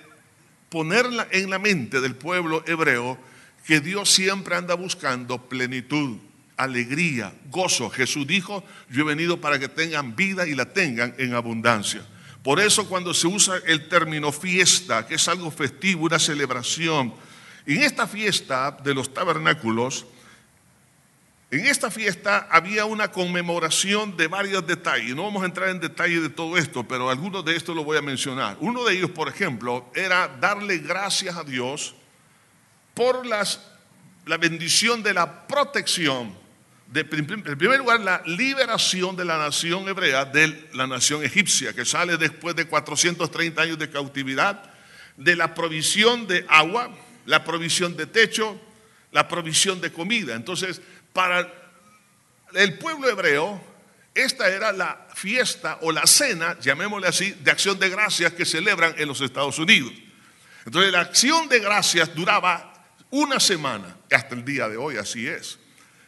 ponerla 0.68 1.26
en 1.30 1.50
la 1.50 1.58
mente 1.58 2.00
del 2.00 2.14
pueblo 2.14 2.62
hebreo 2.66 3.18
que 3.66 3.80
Dios 3.80 4.10
siempre 4.10 4.54
anda 4.54 4.74
buscando 4.74 5.48
plenitud, 5.48 6.18
alegría, 6.56 7.32
gozo. 7.50 7.90
Jesús 7.90 8.26
dijo, 8.26 8.62
yo 8.88 9.02
he 9.02 9.04
venido 9.04 9.40
para 9.40 9.58
que 9.58 9.68
tengan 9.68 10.14
vida 10.14 10.46
y 10.46 10.54
la 10.54 10.72
tengan 10.72 11.14
en 11.18 11.34
abundancia. 11.34 12.06
Por 12.46 12.60
eso 12.60 12.88
cuando 12.88 13.12
se 13.12 13.26
usa 13.26 13.56
el 13.66 13.88
término 13.88 14.30
fiesta, 14.30 15.04
que 15.04 15.16
es 15.16 15.26
algo 15.26 15.50
festivo, 15.50 16.04
una 16.04 16.20
celebración, 16.20 17.12
en 17.66 17.82
esta 17.82 18.06
fiesta 18.06 18.70
de 18.70 18.94
los 18.94 19.12
tabernáculos, 19.12 20.06
en 21.50 21.66
esta 21.66 21.90
fiesta 21.90 22.46
había 22.48 22.84
una 22.84 23.10
conmemoración 23.10 24.16
de 24.16 24.28
varios 24.28 24.64
detalles. 24.64 25.16
No 25.16 25.24
vamos 25.24 25.42
a 25.42 25.46
entrar 25.46 25.70
en 25.70 25.80
detalle 25.80 26.20
de 26.20 26.28
todo 26.28 26.56
esto, 26.56 26.86
pero 26.86 27.10
algunos 27.10 27.44
de 27.44 27.56
estos 27.56 27.74
los 27.74 27.84
voy 27.84 27.98
a 27.98 28.02
mencionar. 28.02 28.56
Uno 28.60 28.84
de 28.84 28.94
ellos, 28.94 29.10
por 29.10 29.28
ejemplo, 29.28 29.90
era 29.92 30.28
darle 30.28 30.78
gracias 30.78 31.34
a 31.34 31.42
Dios 31.42 31.96
por 32.94 33.26
la 33.26 34.36
bendición 34.38 35.02
de 35.02 35.14
la 35.14 35.48
protección. 35.48 36.45
De, 36.88 37.00
en 37.00 37.42
primer 37.58 37.78
lugar, 37.78 38.00
la 38.00 38.22
liberación 38.26 39.16
de 39.16 39.24
la 39.24 39.38
nación 39.38 39.88
hebrea 39.88 40.24
de 40.24 40.68
la 40.72 40.86
nación 40.86 41.24
egipcia, 41.24 41.72
que 41.72 41.84
sale 41.84 42.16
después 42.16 42.54
de 42.54 42.66
430 42.66 43.60
años 43.60 43.78
de 43.78 43.90
cautividad, 43.90 44.70
de 45.16 45.34
la 45.34 45.54
provisión 45.54 46.26
de 46.26 46.46
agua, 46.48 46.96
la 47.26 47.44
provisión 47.44 47.96
de 47.96 48.06
techo, 48.06 48.60
la 49.12 49.26
provisión 49.28 49.80
de 49.80 49.92
comida. 49.92 50.34
Entonces, 50.34 50.80
para 51.12 51.52
el 52.54 52.78
pueblo 52.78 53.08
hebreo, 53.08 53.60
esta 54.14 54.48
era 54.48 54.72
la 54.72 55.08
fiesta 55.14 55.78
o 55.82 55.92
la 55.92 56.06
cena, 56.06 56.58
llamémosle 56.58 57.08
así, 57.08 57.32
de 57.32 57.50
acción 57.50 57.78
de 57.78 57.90
gracias 57.90 58.32
que 58.32 58.46
celebran 58.46 58.94
en 58.96 59.08
los 59.08 59.20
Estados 59.20 59.58
Unidos. 59.58 59.92
Entonces 60.64 60.90
la 60.90 61.00
acción 61.00 61.48
de 61.48 61.60
gracias 61.60 62.14
duraba 62.14 62.72
una 63.10 63.38
semana, 63.38 63.96
hasta 64.10 64.34
el 64.34 64.44
día 64.44 64.68
de 64.68 64.76
hoy 64.76 64.96
así 64.96 65.28
es. 65.28 65.58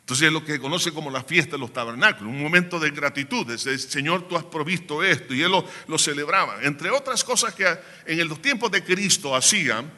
Entonces 0.09 0.29
es 0.29 0.33
lo 0.33 0.43
que 0.43 0.59
conoce 0.59 0.91
como 0.91 1.11
la 1.11 1.23
fiesta 1.23 1.53
de 1.53 1.59
los 1.59 1.71
tabernáculos, 1.71 2.33
un 2.33 2.43
momento 2.43 2.81
de 2.81 2.93
gratitud, 2.93 3.47
de 3.47 3.59
Señor, 3.59 4.27
tú 4.27 4.38
has 4.38 4.45
provisto 4.45 5.05
esto, 5.05 5.35
y 5.35 5.43
él 5.43 5.53
lo, 5.53 5.99
celebraba. 5.99 6.62
Entre 6.62 6.88
otras 6.88 7.23
cosas 7.23 7.53
que 7.53 7.67
en 8.07 8.27
los 8.27 8.41
tiempos 8.41 8.71
de 8.71 8.83
Cristo 8.83 9.37
hacían, 9.37 9.93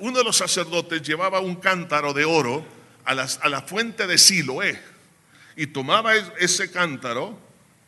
uno 0.00 0.18
de 0.18 0.22
los 0.22 0.36
sacerdotes 0.36 1.00
llevaba 1.00 1.40
un 1.40 1.54
cántaro 1.54 2.12
de 2.12 2.26
oro, 2.26 2.62
a, 3.06 3.14
la 3.14 3.62
fuente 3.62 4.06
de 4.06 4.18
Siloé 4.18 4.78
y 5.56 5.68
tomaba 5.68 6.14
ese 6.14 6.70
cántaro, 6.70 7.38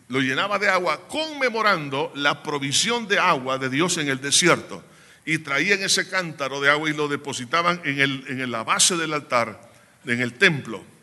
lo 0.08 0.20
llenaba 0.20 0.58
de 0.58 0.70
agua, 0.70 1.06
conmemorando 1.08 2.10
la 2.14 2.42
provisión 2.42 3.06
de 3.06 3.18
agua 3.18 3.58
de 3.58 3.68
Dios 3.68 3.98
en 3.98 4.08
el 4.08 4.22
desierto. 4.22 4.82
Y 5.26 5.36
traían 5.40 5.82
ese 5.82 6.08
cántaro 6.08 6.62
de 6.62 6.70
agua 6.70 6.88
y 6.88 6.94
lo 6.94 7.06
depositaban 7.06 7.82
el, 7.84 8.24
en 8.28 8.50
la 8.50 8.64
base 8.64 8.96
del 8.96 9.12
altar, 9.12 9.60
en 10.06 10.22
el 10.22 10.32
templo. 10.32 10.93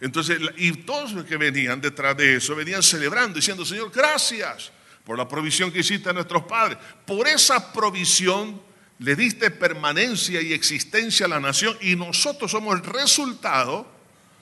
Entonces, 0.00 0.38
y 0.56 0.72
todos 0.72 1.12
los 1.12 1.24
que 1.26 1.36
venían 1.36 1.80
detrás 1.80 2.16
de 2.16 2.36
eso 2.36 2.56
venían 2.56 2.82
celebrando, 2.82 3.36
diciendo, 3.36 3.66
Señor, 3.66 3.92
gracias 3.94 4.72
por 5.04 5.18
la 5.18 5.28
provisión 5.28 5.70
que 5.70 5.80
hiciste 5.80 6.08
a 6.08 6.12
nuestros 6.12 6.44
padres. 6.44 6.78
Por 7.06 7.28
esa 7.28 7.72
provisión 7.72 8.60
le 8.98 9.14
diste 9.14 9.50
permanencia 9.50 10.40
y 10.40 10.52
existencia 10.52 11.26
a 11.26 11.28
la 11.28 11.40
nación 11.40 11.76
y 11.82 11.96
nosotros 11.96 12.50
somos 12.50 12.74
el 12.76 12.84
resultado 12.84 13.90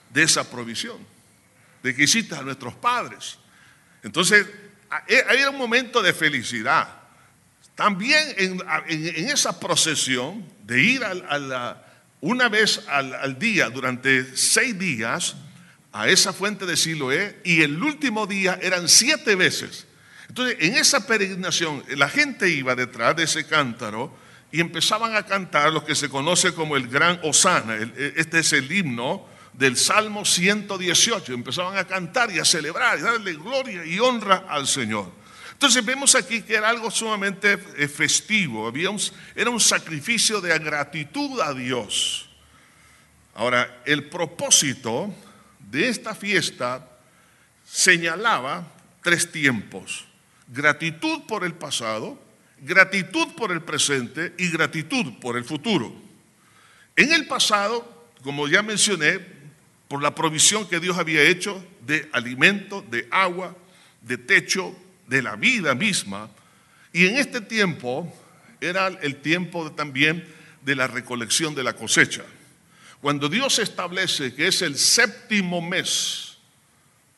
de 0.09 0.23
esa 0.23 0.49
provisión, 0.49 0.97
de 1.83 1.93
que 1.93 2.03
hiciste 2.03 2.35
a 2.35 2.41
nuestros 2.41 2.73
padres. 2.75 3.37
Entonces, 4.01 4.47
e, 5.07 5.25
había 5.29 5.49
un 5.49 5.57
momento 5.57 6.01
de 6.01 6.13
felicidad. 6.13 6.87
También 7.75 8.33
en, 8.37 9.29
esa 9.29 9.59
procesión 9.59 10.45
de 10.63 10.81
ir 10.81 11.01
una 12.21 12.49
vez 12.49 12.83
al, 12.87 13.13
al, 13.13 13.39
día, 13.39 13.69
durante 13.69 14.35
seis 14.35 14.77
días, 14.77 15.35
a 15.91 16.07
esa 16.07 16.33
fuente 16.33 16.65
de 16.65 16.77
Siloé, 16.77 17.41
y 17.43 17.61
el 17.61 17.81
último 17.81 18.27
día 18.27 18.59
eran 18.61 18.87
siete 18.87 19.35
veces. 19.35 19.87
Entonces, 20.27 20.57
en 20.59 20.75
esa 20.75 21.07
peregrinación, 21.07 21.83
la 21.95 22.09
gente 22.09 22.49
iba 22.49 22.75
detrás 22.75 23.15
de 23.15 23.23
ese 23.23 23.47
cántaro, 23.47 24.15
y 24.51 24.61
empezaban 24.61 25.15
a 25.15 25.25
cantar 25.25 25.71
lo 25.71 25.85
que 25.85 25.95
se 25.95 26.09
conoce 26.09 26.53
como 26.53 26.75
el 26.75 26.87
gran 26.87 27.19
Osana. 27.23 27.75
E, 27.75 28.13
este 28.17 28.39
es 28.39 28.53
el 28.53 28.71
himno 28.71 29.27
del 29.53 29.77
Salmo 29.77 30.25
118. 30.25 31.33
Empezaban 31.33 31.77
a 31.77 31.85
cantar 31.85 32.31
y 32.31 32.39
a 32.39 32.45
celebrar 32.45 32.97
y 32.97 33.01
darle 33.01 33.33
gloria 33.33 33.85
y 33.85 33.99
honra 33.99 34.45
al 34.49 34.67
Señor. 34.67 35.11
Entonces 35.51 35.83
vemos 35.83 36.15
aquí 36.15 36.41
que 36.41 36.55
era 36.55 36.69
algo 36.69 36.89
sumamente 36.89 37.59
eh, 37.77 37.87
festivo, 37.87 38.67
Había 38.67 38.89
era 39.35 39.49
un 39.49 39.59
sacrificio 39.59 40.39
de 40.39 40.57
gratitud 40.57 41.41
a 41.41 41.53
Dios. 41.53 42.29
Ahora, 43.35 43.81
el 43.85 44.05
propósito 44.05 45.13
de 45.69 45.87
esta 45.89 46.15
fiesta 46.15 46.87
señalaba 47.63 48.67
tres 49.03 49.31
tiempos. 49.31 50.05
Gratitud 50.47 51.21
por 51.27 51.43
el 51.43 51.53
pasado, 51.53 52.19
gratitud 52.61 53.27
por 53.35 53.51
el 53.51 53.61
presente 53.61 54.33
y 54.37 54.49
gratitud 54.49 55.19
por 55.21 55.37
el 55.37 55.45
futuro. 55.45 55.93
En 56.95 57.13
el 57.13 57.27
pasado, 57.27 58.09
como 58.23 58.47
ya 58.47 58.63
mencioné, 58.63 59.19
por 59.87 60.01
la 60.01 60.13
provisión 60.13 60.67
que 60.67 60.79
Dios 60.79 60.97
había 60.97 61.21
hecho 61.23 61.65
de 61.81 62.09
alimento, 62.13 62.83
de 62.89 63.07
agua, 63.11 63.55
de 64.01 64.17
techo, 64.17 64.75
de 65.07 65.21
la 65.21 65.35
vida 65.35 65.73
misma, 65.75 66.29
y 66.93 67.07
en 67.07 67.17
este 67.17 67.41
tiempo 67.41 68.11
era 68.61 68.87
el 68.87 69.17
tiempo 69.17 69.71
también 69.71 70.27
de 70.63 70.75
la 70.75 70.87
recolección 70.87 71.55
de 71.55 71.63
la 71.63 71.73
cosecha. 71.73 72.23
Cuando 73.01 73.29
Dios 73.29 73.59
establece 73.59 74.33
que 74.33 74.47
es 74.47 74.61
el 74.61 74.77
séptimo 74.77 75.61
mes, 75.61 76.37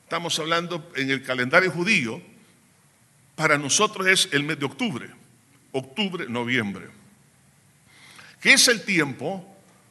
estamos 0.04 0.38
hablando 0.40 0.92
en 0.96 1.10
el 1.10 1.24
calendario 1.24 1.72
judío, 1.72 2.22
para 3.36 3.58
nosotros 3.58 4.08
es 4.08 4.30
el 4.32 4.44
mes 4.44 4.60
de 4.60 4.66
octubre 4.66 5.22
octubre, 5.72 6.28
noviembre, 6.28 6.88
que 8.40 8.54
es 8.54 8.68
el 8.68 8.84
tiempo 8.84 9.48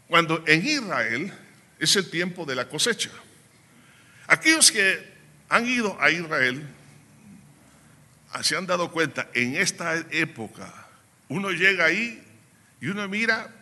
cuando 0.09 0.43
en 0.47 0.67
Israel 0.67 1.33
es 1.79 1.97
el 1.97 2.11
tiempo 2.11 2.45
de 2.45 2.55
la 2.55 2.69
cosecha. 2.69 3.11
Aquellos 4.27 4.71
que 4.71 5.11
han 5.49 5.67
ido 5.67 5.97
a 6.01 6.11
Israel 6.11 6.67
se 8.43 8.57
han 8.57 8.67
dado 8.67 8.91
cuenta, 8.93 9.29
en 9.35 9.57
esta 9.57 9.97
época, 10.11 10.89
uno 11.29 11.51
llega 11.51 11.87
ahí 11.87 12.23
y 12.81 12.89
uno 12.89 13.09
mira 13.09 13.60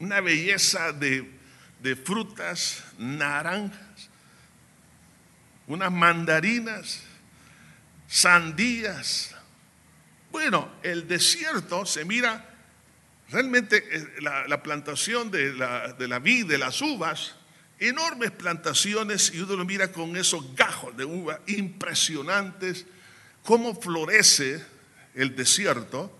una 0.00 0.20
belleza 0.20 0.92
de, 0.92 1.30
de 1.80 1.96
frutas, 1.96 2.84
naranjas, 2.98 4.08
unas 5.66 5.92
mandarinas, 5.92 7.02
sandías, 8.06 9.34
bueno, 10.30 10.70
el 10.82 11.08
desierto 11.08 11.84
se 11.86 12.04
mira 12.04 12.44
realmente 13.30 13.84
eh, 13.90 14.20
la, 14.20 14.62
plantación 14.62 15.30
de 15.30 15.52
la, 15.52 15.92
de 15.92 16.08
la 16.08 16.18
vid, 16.18 16.46
de 16.46 16.58
las 16.58 16.80
uvas, 16.80 17.36
enormes 17.78 18.30
plantaciones 18.30 19.32
y 19.34 19.40
uno 19.40 19.56
lo 19.56 19.64
mira 19.64 19.92
con 19.92 20.16
esos 20.16 20.54
gajos 20.54 20.96
de 20.96 21.04
uva 21.04 21.40
impresionantes, 21.46 22.86
cómo 23.42 23.80
florece 23.80 24.64
el 25.14 25.34
desierto 25.36 26.18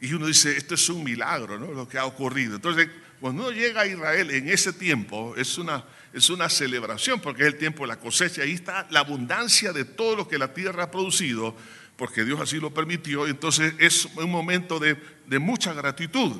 y 0.00 0.12
uno 0.12 0.26
dice, 0.26 0.56
esto 0.56 0.74
es 0.74 0.88
un 0.88 1.02
milagro, 1.02 1.58
¿no? 1.58 1.72
Lo 1.72 1.88
que 1.88 1.98
ha 1.98 2.04
ocurrido. 2.04 2.56
Entonces, 2.56 2.88
cuando 3.24 3.44
uno 3.44 3.52
llega 3.52 3.80
a 3.80 3.86
Israel 3.86 4.30
en 4.32 4.50
ese 4.50 4.70
tiempo, 4.74 5.34
es 5.38 5.56
una, 5.56 5.82
es 6.12 6.28
una 6.28 6.50
celebración 6.50 7.20
porque 7.20 7.40
es 7.40 7.48
el 7.48 7.56
tiempo 7.56 7.84
de 7.84 7.88
la 7.88 7.96
cosecha, 7.98 8.42
ahí 8.42 8.52
está 8.52 8.86
la 8.90 9.00
abundancia 9.00 9.72
de 9.72 9.86
todo 9.86 10.14
lo 10.14 10.28
que 10.28 10.36
la 10.36 10.52
tierra 10.52 10.82
ha 10.82 10.90
producido 10.90 11.56
porque 11.96 12.22
Dios 12.22 12.38
así 12.38 12.58
lo 12.60 12.74
permitió, 12.74 13.26
entonces 13.26 13.72
es 13.78 14.04
un 14.16 14.30
momento 14.30 14.78
de, 14.78 14.98
mucha 15.38 15.72
gratitud. 15.72 16.32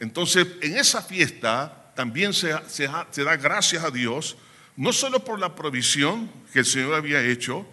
Entonces, 0.00 0.44
en 0.60 0.76
esa 0.76 1.02
fiesta 1.02 1.92
también 1.94 2.34
se, 2.34 2.52
se, 2.66 2.90
se 3.12 3.22
da 3.22 3.36
gracias 3.36 3.84
a 3.84 3.92
Dios, 3.92 4.38
no 4.74 4.92
solo 4.92 5.24
por 5.24 5.38
la 5.38 5.54
provisión 5.54 6.28
que 6.52 6.58
el 6.58 6.66
Señor 6.66 6.94
había 6.94 7.22
hecho 7.22 7.64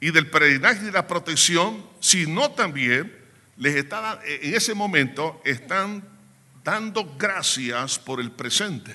y 0.00 0.10
del 0.10 0.28
peregrinaje 0.28 0.82
y 0.82 0.86
de 0.86 0.90
la 0.90 1.06
protección, 1.06 1.86
sino 2.00 2.50
también 2.50 3.16
les 3.56 3.76
está, 3.76 4.18
en 4.26 4.52
ese 4.52 4.74
momento 4.74 5.40
están 5.44 6.17
dando 6.64 7.16
gracias 7.16 7.98
por 7.98 8.20
el 8.20 8.30
presente, 8.30 8.94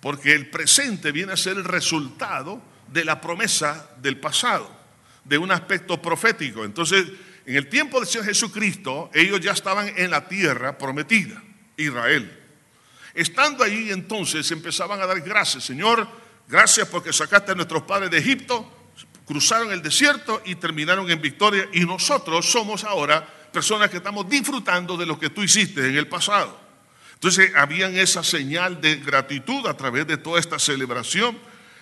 porque 0.00 0.32
el 0.32 0.50
presente 0.50 1.12
viene 1.12 1.32
a 1.32 1.36
ser 1.36 1.56
el 1.56 1.64
resultado 1.64 2.62
de 2.88 3.04
la 3.04 3.20
promesa 3.20 3.90
del 4.00 4.18
pasado, 4.18 4.70
de 5.24 5.38
un 5.38 5.50
aspecto 5.50 6.00
profético. 6.00 6.64
Entonces, 6.64 7.06
en 7.46 7.56
el 7.56 7.68
tiempo 7.68 7.98
del 7.98 8.08
Señor 8.08 8.26
Jesucristo, 8.26 9.10
ellos 9.14 9.40
ya 9.40 9.52
estaban 9.52 9.92
en 9.96 10.10
la 10.10 10.28
tierra 10.28 10.76
prometida, 10.78 11.42
Israel. 11.76 12.42
Estando 13.14 13.64
ahí 13.64 13.90
entonces 13.90 14.50
empezaban 14.50 15.00
a 15.00 15.06
dar 15.06 15.20
gracias, 15.20 15.64
Señor, 15.64 16.06
gracias 16.48 16.88
porque 16.88 17.12
sacaste 17.12 17.52
a 17.52 17.54
nuestros 17.54 17.82
padres 17.82 18.10
de 18.10 18.18
Egipto, 18.18 18.90
cruzaron 19.24 19.72
el 19.72 19.82
desierto 19.82 20.42
y 20.44 20.56
terminaron 20.56 21.10
en 21.10 21.20
victoria 21.20 21.68
y 21.72 21.80
nosotros 21.80 22.50
somos 22.50 22.84
ahora 22.84 23.26
personas 23.52 23.90
que 23.90 23.96
estamos 23.98 24.28
disfrutando 24.28 24.96
de 24.96 25.06
lo 25.06 25.18
que 25.18 25.30
tú 25.30 25.42
hiciste 25.42 25.88
en 25.88 25.96
el 25.96 26.08
pasado. 26.08 26.65
Entonces 27.16 27.52
habían 27.56 27.96
esa 27.96 28.22
señal 28.22 28.80
de 28.80 28.96
gratitud 28.96 29.66
a 29.66 29.76
través 29.76 30.06
de 30.06 30.18
toda 30.18 30.38
esta 30.38 30.58
celebración 30.58 31.38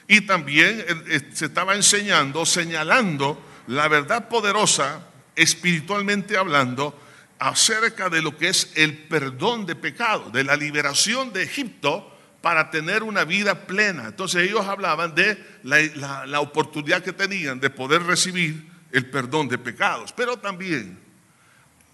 y 0.06 0.20
también 0.22 0.80
eh, 0.80 1.04
eh, 1.08 1.30
se 1.32 1.46
estaba 1.46 1.74
enseñando, 1.74 2.46
señalando 2.46 3.42
la 3.66 3.88
verdad 3.88 4.28
poderosa, 4.28 5.08
espiritualmente 5.34 6.36
hablando, 6.36 6.98
acerca 7.40 8.08
de 8.08 8.22
lo 8.22 8.36
que 8.36 8.48
es 8.48 8.70
el 8.76 8.96
perdón 8.96 9.66
de 9.66 9.74
pecado, 9.74 10.30
de 10.30 10.44
la 10.44 10.56
liberación 10.56 11.32
de 11.32 11.42
Egipto 11.42 12.10
para 12.40 12.70
tener 12.70 13.02
una 13.02 13.24
vida 13.24 13.66
plena. 13.66 14.06
Entonces 14.06 14.48
ellos 14.48 14.64
hablaban 14.66 15.14
de 15.14 15.42
la, 15.64 16.26
la 16.26 16.40
oportunidad 16.40 17.02
que 17.02 17.12
tenían 17.12 17.58
de 17.58 17.70
poder 17.70 18.02
recibir 18.04 18.70
el 18.92 19.06
perdón 19.10 19.48
de 19.48 19.58
pecados, 19.58 20.12
pero 20.12 20.36
también 20.36 20.98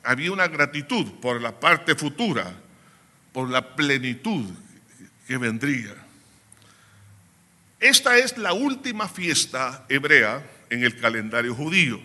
había 0.02 0.32
una 0.32 0.48
gratitud 0.48 1.06
por 1.22 1.40
la 1.40 1.58
parte 1.58 1.94
futura, 1.94 2.52
por 3.32 3.48
la 3.48 3.74
plenitud 3.74 4.46
que 5.26 5.38
vendría. 5.38 5.94
Esta 7.78 8.18
es 8.18 8.36
la 8.36 8.52
última 8.52 9.08
fiesta 9.08 9.86
hebrea 9.88 10.44
en 10.68 10.84
el 10.84 10.98
calendario 11.00 11.54
judío. 11.54 12.00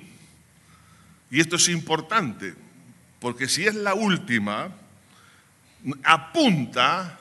Y 1.29 1.39
esto 1.39 1.57
es 1.57 1.67
importante, 1.69 2.53
porque 3.19 3.47
si 3.47 3.65
es 3.65 3.75
la 3.75 3.93
última, 3.93 4.69
apunta 6.03 7.19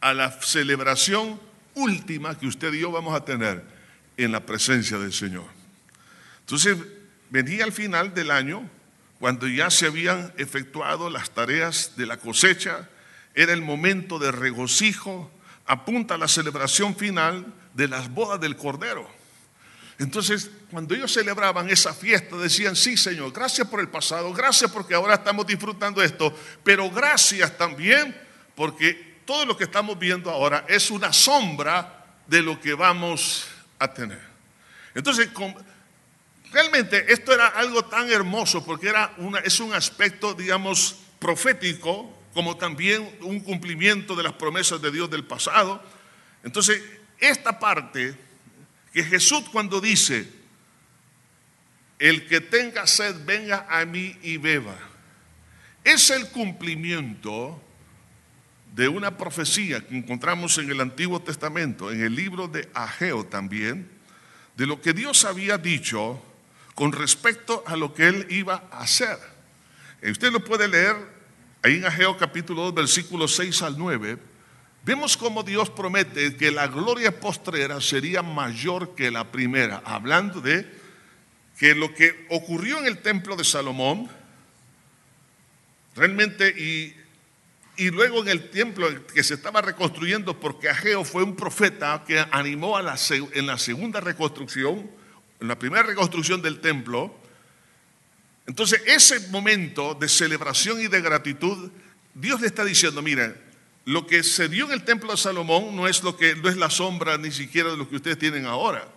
a 0.00 0.14
la 0.14 0.30
celebración 0.40 1.40
última 1.74 2.38
que 2.38 2.46
usted 2.46 2.72
y 2.74 2.80
yo 2.80 2.90
vamos 2.92 3.14
a 3.14 3.24
tener 3.24 3.62
en 4.16 4.32
la 4.32 4.40
presencia 4.40 4.98
del 4.98 5.12
Señor. 5.12 5.46
Entonces, 6.40 6.76
venía 7.30 7.64
al 7.64 7.72
final 7.72 8.14
del 8.14 8.30
año, 8.30 8.68
cuando 9.18 9.48
ya 9.48 9.70
se 9.70 9.86
habían 9.86 10.32
efectuado 10.36 11.10
las 11.10 11.30
tareas 11.30 11.94
de 11.96 12.06
la 12.06 12.18
cosecha, 12.18 12.88
era 13.36 13.52
el 13.52 13.60
momento 13.62 14.18
de 14.18 14.32
regocijo, 14.32 15.30
apunta 15.66 16.14
a 16.14 16.18
la 16.18 16.26
celebración 16.26 16.96
final 16.96 17.54
de 17.74 17.86
las 17.86 18.10
bodas 18.12 18.40
del 18.40 18.56
Cordero. 18.56 19.08
Entonces, 19.98 20.50
cuando 20.70 20.94
ellos 20.94 21.12
celebraban 21.12 21.68
esa 21.70 21.94
fiesta, 21.94 22.36
decían, 22.36 22.74
sí, 22.74 22.96
Señor, 22.96 23.32
gracias 23.32 23.68
por 23.68 23.80
el 23.80 23.88
pasado, 23.88 24.32
gracias 24.32 24.70
porque 24.70 24.94
ahora 24.94 25.14
estamos 25.14 25.46
disfrutando 25.46 26.02
esto, 26.02 26.34
pero 26.64 26.90
gracias 26.90 27.56
también 27.56 28.16
porque 28.54 29.20
todo 29.26 29.44
lo 29.44 29.56
que 29.56 29.64
estamos 29.64 29.98
viendo 29.98 30.30
ahora 30.30 30.64
es 30.68 30.90
una 30.90 31.12
sombra 31.12 32.06
de 32.26 32.42
lo 32.42 32.58
que 32.58 32.72
vamos 32.72 33.46
a 33.78 33.92
tener. 33.92 34.20
Entonces, 34.94 35.28
realmente 36.50 37.12
esto 37.12 37.34
era 37.34 37.48
algo 37.48 37.84
tan 37.84 38.10
hermoso 38.10 38.64
porque 38.64 38.88
era 38.88 39.12
una, 39.18 39.40
es 39.40 39.60
un 39.60 39.74
aspecto, 39.74 40.32
digamos, 40.32 40.96
profético, 41.18 42.15
como 42.36 42.58
también 42.58 43.16
un 43.22 43.40
cumplimiento 43.40 44.14
de 44.14 44.22
las 44.22 44.34
promesas 44.34 44.82
de 44.82 44.92
Dios 44.92 45.08
del 45.08 45.24
pasado. 45.24 45.82
Entonces, 46.44 46.82
esta 47.18 47.58
parte 47.58 48.14
que 48.92 49.02
Jesús 49.02 49.48
cuando 49.50 49.80
dice, 49.80 50.28
el 51.98 52.28
que 52.28 52.42
tenga 52.42 52.86
sed, 52.86 53.24
venga 53.24 53.66
a 53.70 53.86
mí 53.86 54.18
y 54.20 54.36
beba, 54.36 54.76
es 55.82 56.10
el 56.10 56.28
cumplimiento 56.28 57.58
de 58.74 58.88
una 58.88 59.16
profecía 59.16 59.80
que 59.86 59.96
encontramos 59.96 60.58
en 60.58 60.70
el 60.70 60.82
Antiguo 60.82 61.22
Testamento, 61.22 61.90
en 61.90 62.02
el 62.02 62.14
libro 62.14 62.48
de 62.48 62.68
Ageo 62.74 63.24
también, 63.24 63.88
de 64.58 64.66
lo 64.66 64.82
que 64.82 64.92
Dios 64.92 65.24
había 65.24 65.56
dicho 65.56 66.22
con 66.74 66.92
respecto 66.92 67.64
a 67.66 67.76
lo 67.76 67.94
que 67.94 68.08
él 68.08 68.26
iba 68.28 68.68
a 68.70 68.80
hacer. 68.80 69.18
Y 70.02 70.10
usted 70.10 70.30
lo 70.30 70.44
puede 70.44 70.68
leer 70.68 71.15
ahí 71.66 71.78
en 71.78 71.84
Ageo 71.84 72.16
capítulo 72.16 72.62
2, 72.62 72.74
versículos 72.74 73.34
6 73.34 73.62
al 73.62 73.76
9 73.76 74.18
Vemos 74.84 75.16
cómo 75.16 75.42
Dios 75.42 75.68
promete 75.68 76.36
que 76.36 76.52
la 76.52 76.68
gloria 76.68 77.18
postrera 77.18 77.80
sería 77.80 78.22
mayor 78.22 78.94
que 78.94 79.10
la 79.10 79.32
primera, 79.32 79.82
hablando 79.84 80.40
de 80.40 80.64
que 81.58 81.74
lo 81.74 81.92
que 81.92 82.24
ocurrió 82.30 82.78
en 82.78 82.86
el 82.86 82.98
templo 82.98 83.34
de 83.34 83.42
Salomón, 83.42 84.08
realmente, 85.96 86.50
y, 86.50 86.94
y 87.76 87.90
luego 87.90 88.22
en 88.22 88.28
el 88.28 88.48
templo 88.50 88.86
que 89.06 89.24
se 89.24 89.34
estaba 89.34 89.60
reconstruyendo, 89.60 90.38
porque 90.38 90.68
Ageo 90.68 91.02
fue 91.02 91.24
un 91.24 91.34
profeta 91.34 92.04
que 92.06 92.24
animó 92.30 92.76
a 92.76 92.82
la, 92.82 92.96
en 93.10 93.44
la 93.44 93.58
segunda 93.58 93.98
reconstrucción, 93.98 94.88
en 95.40 95.48
la 95.48 95.58
primera 95.58 95.82
reconstrucción 95.82 96.40
del 96.42 96.60
templo, 96.60 97.12
entonces 98.46 98.80
ese 98.86 99.28
momento 99.28 99.94
de 99.94 100.08
celebración 100.08 100.80
y 100.80 100.88
de 100.88 101.00
gratitud, 101.00 101.70
Dios 102.14 102.40
le 102.40 102.46
está 102.46 102.64
diciendo, 102.64 103.02
miren, 103.02 103.36
lo 103.84 104.06
que 104.06 104.22
se 104.22 104.48
dio 104.48 104.66
en 104.66 104.72
el 104.72 104.84
templo 104.84 105.12
de 105.12 105.16
Salomón 105.16 105.74
no 105.74 105.86
es, 105.86 106.02
lo 106.02 106.16
que, 106.16 106.34
no 106.36 106.48
es 106.48 106.56
la 106.56 106.70
sombra 106.70 107.18
ni 107.18 107.30
siquiera 107.30 107.70
de 107.70 107.76
lo 107.76 107.88
que 107.88 107.96
ustedes 107.96 108.18
tienen 108.18 108.46
ahora. 108.46 108.88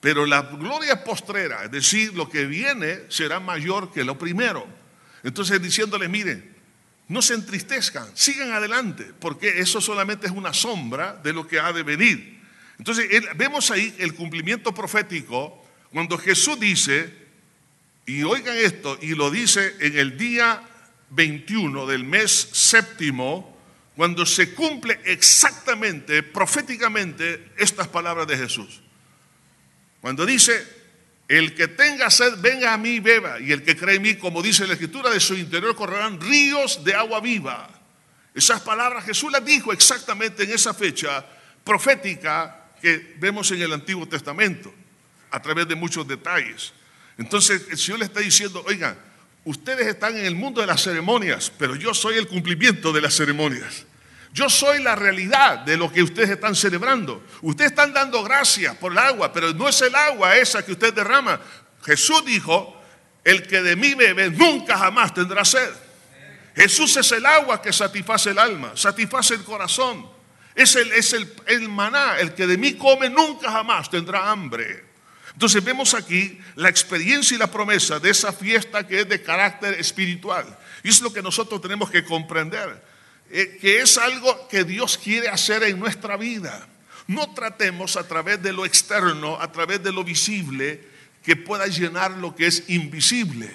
Pero 0.00 0.26
la 0.26 0.42
gloria 0.42 1.02
postrera, 1.02 1.64
es 1.64 1.70
decir, 1.70 2.14
lo 2.14 2.28
que 2.28 2.44
viene 2.44 3.00
será 3.08 3.40
mayor 3.40 3.92
que 3.92 4.04
lo 4.04 4.18
primero. 4.18 4.66
Entonces 5.22 5.60
diciéndole, 5.62 6.08
miren, 6.08 6.54
no 7.08 7.22
se 7.22 7.34
entristezcan, 7.34 8.08
sigan 8.14 8.52
adelante, 8.52 9.12
porque 9.18 9.60
eso 9.60 9.80
solamente 9.80 10.26
es 10.26 10.32
una 10.32 10.52
sombra 10.52 11.14
de 11.22 11.32
lo 11.32 11.46
que 11.46 11.60
ha 11.60 11.72
de 11.72 11.82
venir. 11.82 12.40
Entonces 12.78 13.08
vemos 13.36 13.70
ahí 13.70 13.94
el 13.98 14.14
cumplimiento 14.14 14.74
profético 14.74 15.64
cuando 15.90 16.18
Jesús 16.18 16.58
dice, 16.58 17.23
y 18.06 18.22
oigan 18.22 18.56
esto, 18.56 18.98
y 19.00 19.14
lo 19.14 19.30
dice 19.30 19.76
en 19.80 19.98
el 19.98 20.18
día 20.18 20.62
21 21.10 21.86
del 21.86 22.04
mes 22.04 22.30
séptimo, 22.52 23.54
cuando 23.96 24.26
se 24.26 24.52
cumple 24.54 25.00
exactamente, 25.04 26.22
proféticamente, 26.22 27.52
estas 27.56 27.88
palabras 27.88 28.26
de 28.26 28.36
Jesús. 28.36 28.82
Cuando 30.00 30.26
dice, 30.26 30.66
el 31.28 31.54
que 31.54 31.68
tenga 31.68 32.10
sed, 32.10 32.34
venga 32.38 32.74
a 32.74 32.78
mí 32.78 32.90
y 32.90 33.00
beba, 33.00 33.40
y 33.40 33.52
el 33.52 33.62
que 33.62 33.76
cree 33.76 33.96
en 33.96 34.02
mí, 34.02 34.16
como 34.16 34.42
dice 34.42 34.66
la 34.66 34.74
escritura, 34.74 35.10
de 35.10 35.20
su 35.20 35.34
interior 35.34 35.74
correrán 35.74 36.20
ríos 36.20 36.84
de 36.84 36.94
agua 36.94 37.20
viva. 37.20 37.70
Esas 38.34 38.60
palabras 38.60 39.04
Jesús 39.04 39.32
las 39.32 39.44
dijo 39.44 39.72
exactamente 39.72 40.42
en 40.42 40.50
esa 40.50 40.74
fecha 40.74 41.24
profética 41.62 42.72
que 42.82 43.14
vemos 43.18 43.50
en 43.52 43.62
el 43.62 43.72
Antiguo 43.72 44.06
Testamento, 44.06 44.74
a 45.30 45.40
través 45.40 45.66
de 45.68 45.76
muchos 45.76 46.06
detalles. 46.06 46.74
Entonces 47.18 47.62
el 47.70 47.78
Señor 47.78 48.00
le 48.00 48.04
está 48.06 48.20
diciendo, 48.20 48.64
oigan, 48.66 48.96
Ustedes 49.44 49.86
están 49.86 50.16
en 50.16 50.24
el 50.24 50.34
mundo 50.34 50.62
de 50.62 50.66
las 50.66 50.82
ceremonias, 50.82 51.52
pero 51.58 51.76
yo 51.76 51.92
soy 51.92 52.16
el 52.16 52.26
cumplimiento 52.26 52.92
de 52.92 53.02
las 53.02 53.14
ceremonias. 53.14 53.84
Yo 54.32 54.48
soy 54.48 54.82
la 54.82 54.96
realidad 54.96 55.58
de 55.60 55.76
lo 55.76 55.92
que 55.92 56.02
ustedes 56.02 56.30
están 56.30 56.56
celebrando. 56.56 57.22
Ustedes 57.42 57.70
están 57.70 57.92
dando 57.92 58.24
gracias 58.24 58.74
por 58.76 58.92
el 58.92 58.98
agua, 58.98 59.32
pero 59.32 59.52
no 59.52 59.68
es 59.68 59.80
el 59.82 59.94
agua 59.94 60.36
esa 60.36 60.64
que 60.64 60.72
usted 60.72 60.94
derrama. 60.94 61.38
Jesús 61.84 62.24
dijo, 62.24 62.80
el 63.22 63.46
que 63.46 63.62
de 63.62 63.76
mí 63.76 63.94
bebe 63.94 64.30
nunca 64.30 64.78
jamás 64.78 65.12
tendrá 65.12 65.44
sed. 65.44 65.70
Jesús 66.56 66.96
es 66.96 67.12
el 67.12 67.26
agua 67.26 67.60
que 67.60 67.72
satisface 67.72 68.30
el 68.30 68.38
alma, 68.38 68.72
satisface 68.74 69.34
el 69.34 69.44
corazón. 69.44 70.08
Es 70.54 70.74
el, 70.76 70.90
es 70.92 71.12
el, 71.12 71.32
el 71.46 71.68
maná, 71.68 72.18
el 72.18 72.32
que 72.32 72.46
de 72.46 72.56
mí 72.56 72.74
come 72.74 73.10
nunca 73.10 73.50
jamás 73.50 73.90
tendrá 73.90 74.30
hambre. 74.30 74.93
Entonces 75.34 75.64
vemos 75.64 75.94
aquí 75.94 76.38
la 76.54 76.68
experiencia 76.68 77.34
y 77.34 77.38
la 77.38 77.50
promesa 77.50 77.98
de 77.98 78.10
esa 78.10 78.32
fiesta 78.32 78.86
que 78.86 79.00
es 79.00 79.08
de 79.08 79.20
carácter 79.20 79.74
espiritual. 79.74 80.58
Y 80.82 80.88
es 80.88 81.02
lo 81.02 81.12
que 81.12 81.22
nosotros 81.22 81.60
tenemos 81.60 81.90
que 81.90 82.04
comprender, 82.04 82.82
eh, 83.30 83.58
que 83.60 83.80
es 83.80 83.98
algo 83.98 84.46
que 84.48 84.64
Dios 84.64 84.96
quiere 84.96 85.28
hacer 85.28 85.64
en 85.64 85.80
nuestra 85.80 86.16
vida. 86.16 86.68
No 87.08 87.34
tratemos 87.34 87.96
a 87.96 88.06
través 88.06 88.42
de 88.42 88.52
lo 88.52 88.64
externo, 88.64 89.40
a 89.40 89.50
través 89.50 89.82
de 89.82 89.92
lo 89.92 90.04
visible, 90.04 90.88
que 91.24 91.36
pueda 91.36 91.66
llenar 91.66 92.12
lo 92.12 92.36
que 92.36 92.46
es 92.46 92.68
invisible. 92.68 93.50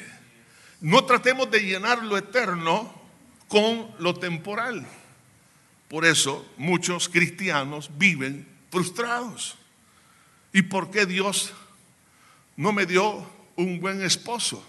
No 0.81 1.05
tratemos 1.05 1.49
de 1.49 1.61
llenar 1.61 2.03
lo 2.03 2.17
eterno 2.17 2.93
con 3.47 3.89
lo 3.99 4.15
temporal. 4.15 4.85
Por 5.87 6.05
eso 6.05 6.45
muchos 6.57 7.07
cristianos 7.07 7.89
viven 7.97 8.47
frustrados. 8.69 9.55
¿Y 10.51 10.63
por 10.63 10.91
qué 10.91 11.05
Dios 11.05 11.53
no 12.59 12.73
me 12.73 12.85
dio 12.85 13.25
un 13.55 13.79
buen 13.79 14.01
esposo? 14.01 14.61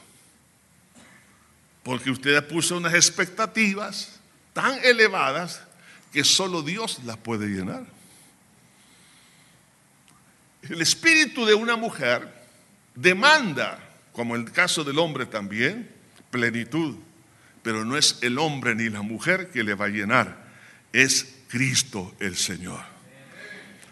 Porque 1.83 2.09
usted 2.09 2.47
puso 2.47 2.77
unas 2.77 2.95
expectativas 2.95 4.21
tan 4.53 4.79
elevadas 4.85 5.61
que 6.13 6.23
solo 6.23 6.63
Dios 6.63 7.01
las 7.05 7.17
puede 7.17 7.49
llenar. 7.49 7.85
El 10.63 10.81
espíritu 10.81 11.45
de 11.45 11.55
una 11.55 11.75
mujer 11.75 12.33
demanda, 12.95 13.81
como 14.13 14.37
el 14.37 14.53
caso 14.53 14.85
del 14.85 15.01
hombre 15.01 15.27
también, 15.27 15.91
plenitud, 16.31 16.95
pero 17.65 17.85
no 17.85 17.97
es 17.97 18.19
el 18.21 18.39
hombre 18.39 18.77
ni 18.77 18.89
la 18.89 19.03
mujer 19.03 19.51
que 19.51 19.65
le 19.65 19.75
va 19.75 19.87
a 19.87 19.89
llenar, 19.89 20.49
es 20.93 21.39
Cristo 21.49 22.15
el 22.21 22.37
Señor. 22.37 22.85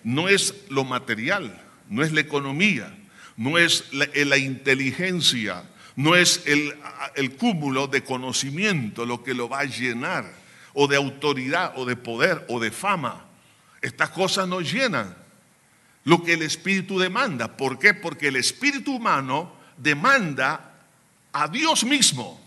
No 0.04 0.28
es 0.28 0.54
lo 0.68 0.84
material, 0.84 1.60
no 1.88 2.04
es 2.04 2.12
la 2.12 2.20
economía, 2.20 2.94
no 3.38 3.56
es 3.56 3.92
la, 3.92 4.06
la 4.14 4.36
inteligencia, 4.36 5.62
no 5.96 6.16
es 6.16 6.42
el, 6.44 6.76
el 7.14 7.36
cúmulo 7.36 7.86
de 7.86 8.04
conocimiento 8.04 9.06
lo 9.06 9.22
que 9.22 9.32
lo 9.32 9.48
va 9.48 9.60
a 9.60 9.64
llenar, 9.64 10.30
o 10.74 10.86
de 10.86 10.96
autoridad, 10.96 11.72
o 11.76 11.86
de 11.86 11.96
poder, 11.96 12.44
o 12.48 12.60
de 12.60 12.70
fama. 12.70 13.24
Estas 13.80 14.10
cosas 14.10 14.46
no 14.46 14.60
llenan 14.60 15.16
lo 16.04 16.22
que 16.22 16.34
el 16.34 16.42
espíritu 16.42 16.98
demanda. 16.98 17.56
¿Por 17.56 17.78
qué? 17.78 17.94
Porque 17.94 18.28
el 18.28 18.36
espíritu 18.36 18.96
humano 18.96 19.52
demanda 19.76 20.74
a 21.32 21.48
Dios 21.48 21.84
mismo. 21.84 22.40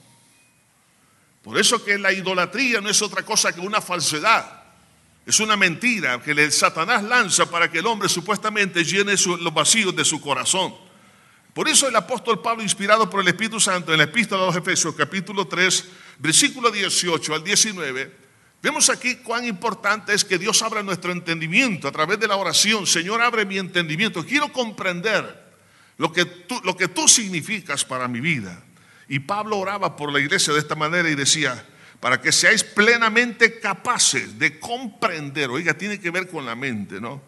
Por 1.42 1.58
eso 1.58 1.84
que 1.84 1.98
la 1.98 2.12
idolatría 2.12 2.82
no 2.82 2.90
es 2.90 3.02
otra 3.02 3.24
cosa 3.24 3.54
que 3.54 3.62
una 3.62 3.82
falsedad. 3.82 4.61
Es 5.26 5.40
una 5.40 5.56
mentira 5.56 6.22
que 6.22 6.32
el 6.32 6.52
Satanás 6.52 7.04
lanza 7.04 7.50
para 7.50 7.70
que 7.70 7.80
el 7.80 7.86
hombre 7.86 8.10
supuestamente 8.10 8.84
llene 8.84 9.14
los 9.14 9.54
vacíos 9.54 9.96
de 9.96 10.04
su 10.04 10.20
corazón. 10.20 10.74
Por 11.54 11.68
eso 11.68 11.88
el 11.88 11.96
apóstol 11.96 12.42
Pablo, 12.42 12.64
inspirado 12.64 13.10
por 13.10 13.22
el 13.22 13.28
Espíritu 13.28 13.60
Santo, 13.60 13.92
en 13.92 13.98
la 13.98 14.06
epístola 14.06 14.44
a 14.44 14.46
los 14.48 14.56
Efesios, 14.56 14.96
capítulo 14.96 15.48
3, 15.48 15.86
versículo 16.20 16.72
18 16.72 17.36
al 17.36 17.44
19, 17.44 18.16
vemos 18.62 18.90
aquí 18.90 19.18
cuán 19.18 19.46
importante 19.46 20.14
es 20.14 20.24
que 20.24 20.38
Dios 20.38 20.62
abra 20.62 20.82
nuestro 20.82 21.12
entendimiento 21.12 21.88
a 21.88 21.92
través 21.92 22.20
de 22.20 22.28
la 22.28 22.38
oración. 22.38 22.88
Señor, 22.88 23.22
abre 23.22 23.46
mi 23.46 23.58
entendimiento. 23.58 24.26
Quiero 24.26 24.52
comprender 24.52 25.52
lo 25.98 26.12
que 26.12 26.26
tú, 26.26 26.60
lo 26.64 26.76
que 26.76 26.88
tú 26.88 27.08
significas 27.08 27.84
para 27.84 28.08
mi 28.08 28.22
vida. 28.22 28.64
Y 29.10 29.20
Pablo 29.20 29.58
oraba 29.58 29.98
por 29.98 30.12
la 30.12 30.22
iglesia 30.22 30.54
de 30.54 30.60
esta 30.60 30.76
manera 30.76 31.10
y 31.10 31.16
decía, 31.16 31.66
para 32.02 32.20
que 32.20 32.32
seáis 32.32 32.64
plenamente 32.64 33.60
capaces 33.60 34.38
de 34.38 34.60
comprender, 34.60 35.50
oiga, 35.50 35.76
tiene 35.76 36.00
que 36.00 36.10
ver 36.10 36.28
con 36.28 36.46
la 36.46 36.56
mente, 36.56 37.00
¿no? 37.00 37.22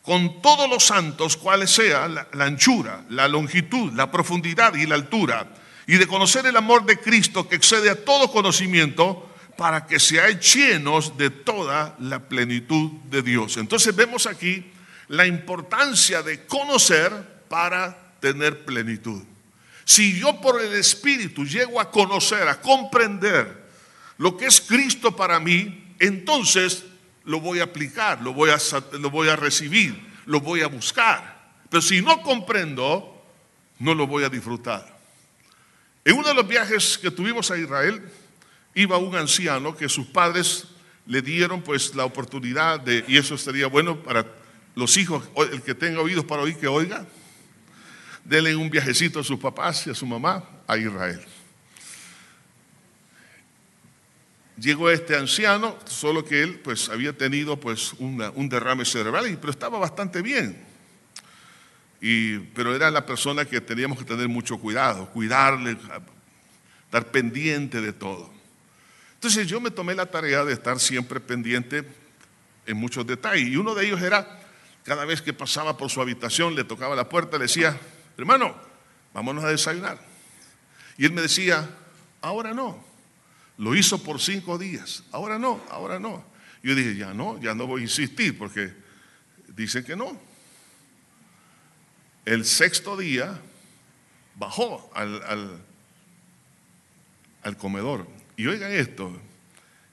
Con 0.00 0.42
todos 0.42 0.68
los 0.68 0.84
santos, 0.84 1.36
cuales 1.36 1.70
sea 1.70 2.08
la, 2.08 2.26
la, 2.32 2.46
anchura, 2.46 3.04
la 3.10 3.28
longitud, 3.28 3.92
la 3.92 4.10
profundidad 4.10 4.74
y 4.74 4.86
la 4.86 4.96
altura, 4.96 5.54
y 5.86 5.98
de 5.98 6.06
conocer 6.06 6.46
el 6.46 6.56
amor 6.56 6.86
de 6.86 6.98
Cristo 6.98 7.48
que 7.48 7.54
excede 7.54 7.90
a 7.90 8.04
todo 8.04 8.32
conocimiento, 8.32 9.28
para 9.56 9.86
que 9.86 10.00
seáis 10.00 10.54
llenos 10.54 11.16
de 11.18 11.30
toda 11.30 11.94
la 12.00 12.20
plenitud 12.28 12.90
de 13.10 13.22
Dios. 13.22 13.58
Entonces 13.58 13.94
vemos 13.94 14.26
aquí 14.26 14.72
la 15.08 15.26
importancia 15.26 16.22
de 16.22 16.46
conocer 16.46 17.12
para 17.48 18.14
tener 18.18 18.64
plenitud. 18.64 19.22
Si 19.84 20.18
yo 20.18 20.40
por 20.40 20.62
el 20.62 20.72
Espíritu 20.74 21.44
llego 21.44 21.80
a 21.80 21.90
conocer, 21.90 22.48
a 22.48 22.60
comprender 22.60 23.61
lo 24.22 24.36
que 24.36 24.46
es 24.46 24.60
Cristo 24.60 25.16
para 25.16 25.40
mí, 25.40 25.96
entonces 25.98 26.84
lo 27.24 27.40
voy 27.40 27.58
a 27.58 27.64
aplicar, 27.64 28.22
lo 28.22 28.32
voy 28.32 28.50
a, 28.50 29.34
recibir, 29.34 30.00
lo 30.26 30.40
voy 30.40 30.60
a 30.60 30.68
buscar. 30.68 31.56
Pero 31.68 31.82
si 31.82 32.00
no 32.00 32.22
comprendo, 32.22 33.20
no 33.80 33.96
lo 33.96 34.06
voy 34.06 34.22
a 34.22 34.28
disfrutar. 34.28 34.96
En 36.04 36.16
uno 36.16 36.28
de 36.28 36.34
los 36.34 36.46
viajes 36.46 36.98
que 36.98 37.10
tuvimos 37.10 37.50
a 37.50 37.58
Israel, 37.58 38.00
iba 38.76 38.96
un 38.96 39.16
anciano 39.16 39.76
que 39.76 39.88
sus 39.88 40.06
padres 40.06 40.68
le 41.04 41.20
dieron 41.20 41.60
pues 41.60 41.92
la 41.96 42.04
oportunidad 42.04 42.78
de, 42.78 43.04
y 43.08 43.16
eso 43.16 43.36
sería 43.36 43.66
bueno 43.66 44.04
para 44.04 44.24
los 44.76 44.96
hijos, 44.98 45.24
el 45.50 45.62
que 45.62 45.74
tenga 45.74 46.00
oídos 46.00 46.24
para 46.26 46.42
oír 46.42 46.56
que 46.58 46.68
oiga, 46.68 47.04
denle 48.24 48.54
un 48.54 48.70
viajecito 48.70 49.18
a 49.18 49.24
sus 49.24 49.40
papás 49.40 49.84
y 49.88 49.90
a 49.90 49.96
su 49.96 50.06
mamá 50.06 50.44
a 50.68 50.78
Israel. 50.78 51.26
Llegó 54.62 54.90
este 54.90 55.16
anciano, 55.16 55.76
solo 55.86 56.24
que 56.24 56.40
él 56.40 56.60
pues 56.60 56.88
había 56.88 57.12
tenido 57.12 57.58
pues 57.58 57.94
un 57.94 58.48
derrame 58.48 58.84
cerebral, 58.84 59.36
pero 59.40 59.50
estaba 59.50 59.76
bastante 59.76 60.22
bien. 60.22 60.64
Y, 62.00 62.38
pero 62.38 62.72
era 62.72 62.88
la 62.88 63.04
persona 63.04 63.44
que 63.44 63.60
teníamos 63.60 63.98
que 63.98 64.04
tener 64.04 64.28
mucho 64.28 64.60
cuidado, 64.60 65.10
cuidarle, 65.10 65.76
estar 66.84 67.10
pendiente 67.10 67.80
de 67.80 67.92
todo. 67.92 68.32
Entonces 69.14 69.48
yo 69.48 69.60
me 69.60 69.72
tomé 69.72 69.96
la 69.96 70.06
tarea 70.06 70.44
de 70.44 70.52
estar 70.52 70.78
siempre 70.78 71.18
pendiente 71.18 71.84
en 72.64 72.76
muchos 72.76 73.04
detalles. 73.04 73.48
Y 73.48 73.56
uno 73.56 73.74
de 73.74 73.86
ellos 73.86 74.00
era, 74.00 74.44
cada 74.84 75.04
vez 75.04 75.22
que 75.22 75.32
pasaba 75.32 75.76
por 75.76 75.90
su 75.90 76.00
habitación, 76.00 76.54
le 76.54 76.62
tocaba 76.62 76.94
la 76.94 77.08
puerta, 77.08 77.36
le 77.36 77.46
decía, 77.46 77.76
hermano, 78.16 78.54
vámonos 79.12 79.42
a 79.42 79.48
desayunar. 79.48 79.98
Y 80.98 81.04
él 81.04 81.12
me 81.12 81.22
decía, 81.22 81.68
ahora 82.20 82.54
no. 82.54 82.91
Lo 83.58 83.74
hizo 83.74 84.02
por 84.02 84.20
cinco 84.20 84.58
días, 84.58 85.04
ahora 85.12 85.38
no, 85.38 85.62
ahora 85.70 85.98
no. 85.98 86.24
Yo 86.62 86.74
dije, 86.74 86.96
ya 86.96 87.12
no, 87.12 87.40
ya 87.40 87.54
no 87.54 87.66
voy 87.66 87.80
a 87.80 87.84
insistir 87.84 88.36
porque 88.38 88.72
dicen 89.48 89.84
que 89.84 89.96
no. 89.96 90.18
El 92.24 92.44
sexto 92.44 92.96
día 92.96 93.40
bajó 94.36 94.90
al, 94.94 95.60
al, 97.42 97.56
comedor. 97.56 98.06
Y 98.36 98.46
oigan 98.46 98.72
esto, 98.72 99.12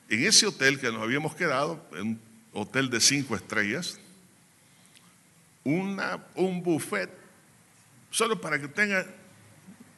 en 0.10 0.26
ese 0.26 0.46
hotel 0.48 0.80
que 0.80 0.92
nos 0.92 1.02
habíamos 1.02 1.36
quedado, 1.36 1.84
un 1.92 2.20
hotel 2.54 2.90
de 2.90 3.00
cinco 3.02 3.36
estrellas, 3.36 4.00
una, 5.64 6.24
un 6.36 6.64
buffet 6.64 7.20
Solo 8.12 8.42
para 8.42 8.60
que 8.60 8.68
tenga 8.68 9.06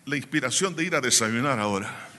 la 0.05 0.17
inspiración 0.17 0.75
de 0.75 0.83
ir 0.83 0.95
a 0.95 1.01
desayunar 1.01 1.59
ahora. 1.59 2.10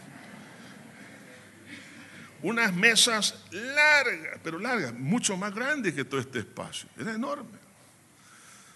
Unas 2.42 2.74
mesas 2.74 3.34
largas, 3.50 4.40
pero 4.42 4.58
largas, 4.58 4.92
mucho 4.94 5.36
más 5.36 5.54
grandes 5.54 5.94
que 5.94 6.04
todo 6.04 6.20
este 6.20 6.40
espacio. 6.40 6.88
Era 6.98 7.14
enorme. 7.14 7.58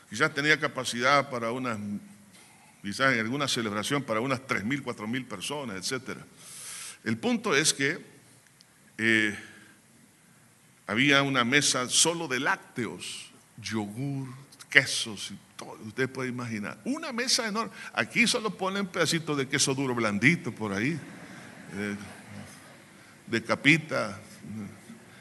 Quizás 0.08 0.32
tenía 0.32 0.58
capacidad 0.58 1.28
para 1.30 1.50
unas, 1.50 1.78
quizás 2.82 3.12
en 3.12 3.20
alguna 3.20 3.48
celebración 3.48 4.02
para 4.04 4.20
unas 4.20 4.40
3.000, 4.40 4.82
4.000 4.82 5.26
personas, 5.26 5.92
etc. 5.92 6.18
El 7.02 7.18
punto 7.18 7.56
es 7.56 7.74
que 7.74 7.98
eh, 8.98 9.36
había 10.86 11.22
una 11.22 11.44
mesa 11.44 11.88
solo 11.88 12.28
de 12.28 12.38
lácteos, 12.38 13.30
yogur, 13.60 14.28
quesos 14.70 15.32
y 15.32 15.38
usted 15.86 16.08
puede 16.08 16.28
imaginar. 16.28 16.78
Una 16.84 17.12
mesa 17.12 17.46
enorme. 17.48 17.72
Aquí 17.92 18.26
solo 18.26 18.50
ponen 18.50 18.86
pedacitos 18.86 19.36
de 19.36 19.48
queso 19.48 19.74
duro 19.74 19.94
blandito 19.94 20.52
por 20.52 20.72
ahí, 20.72 20.98
eh, 21.74 21.96
de 23.26 23.42
capita. 23.42 24.18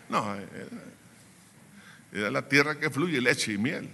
No, 0.09 0.35
eh, 0.35 0.69
era 2.11 2.31
la 2.31 2.47
tierra 2.47 2.79
que 2.79 2.89
fluye 2.89 3.19
leche 3.19 3.53
y 3.53 3.57
miel. 3.57 3.89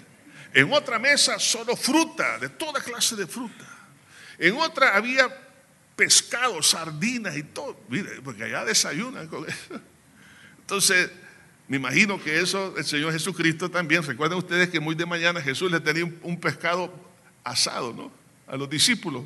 En 0.53 0.71
otra 0.71 0.99
mesa 0.99 1.39
solo 1.39 1.75
fruta, 1.75 2.37
de 2.37 2.49
toda 2.49 2.81
clase 2.81 3.15
de 3.15 3.25
fruta. 3.25 3.65
En 4.37 4.55
otra 4.57 4.95
había 4.95 5.29
pescado, 5.95 6.61
sardinas 6.61 7.37
y 7.37 7.43
todo. 7.43 7.79
Mire, 7.89 8.21
porque 8.21 8.43
allá 8.43 8.65
desayunan 8.65 9.27
con 9.27 9.47
eso. 9.47 9.81
Entonces, 10.59 11.09
me 11.67 11.77
imagino 11.77 12.21
que 12.21 12.39
eso 12.39 12.73
el 12.77 12.83
Señor 12.83 13.13
Jesucristo 13.13 13.71
también. 13.71 14.03
Recuerden 14.03 14.37
ustedes 14.37 14.69
que 14.69 14.79
muy 14.79 14.95
de 14.95 15.05
mañana 15.05 15.41
Jesús 15.41 15.71
le 15.71 15.79
tenía 15.79 16.05
un, 16.21 16.39
pescado 16.39 16.93
asado, 17.43 17.93
¿no? 17.93 18.11
A 18.47 18.57
los 18.57 18.69
discípulos. 18.69 19.23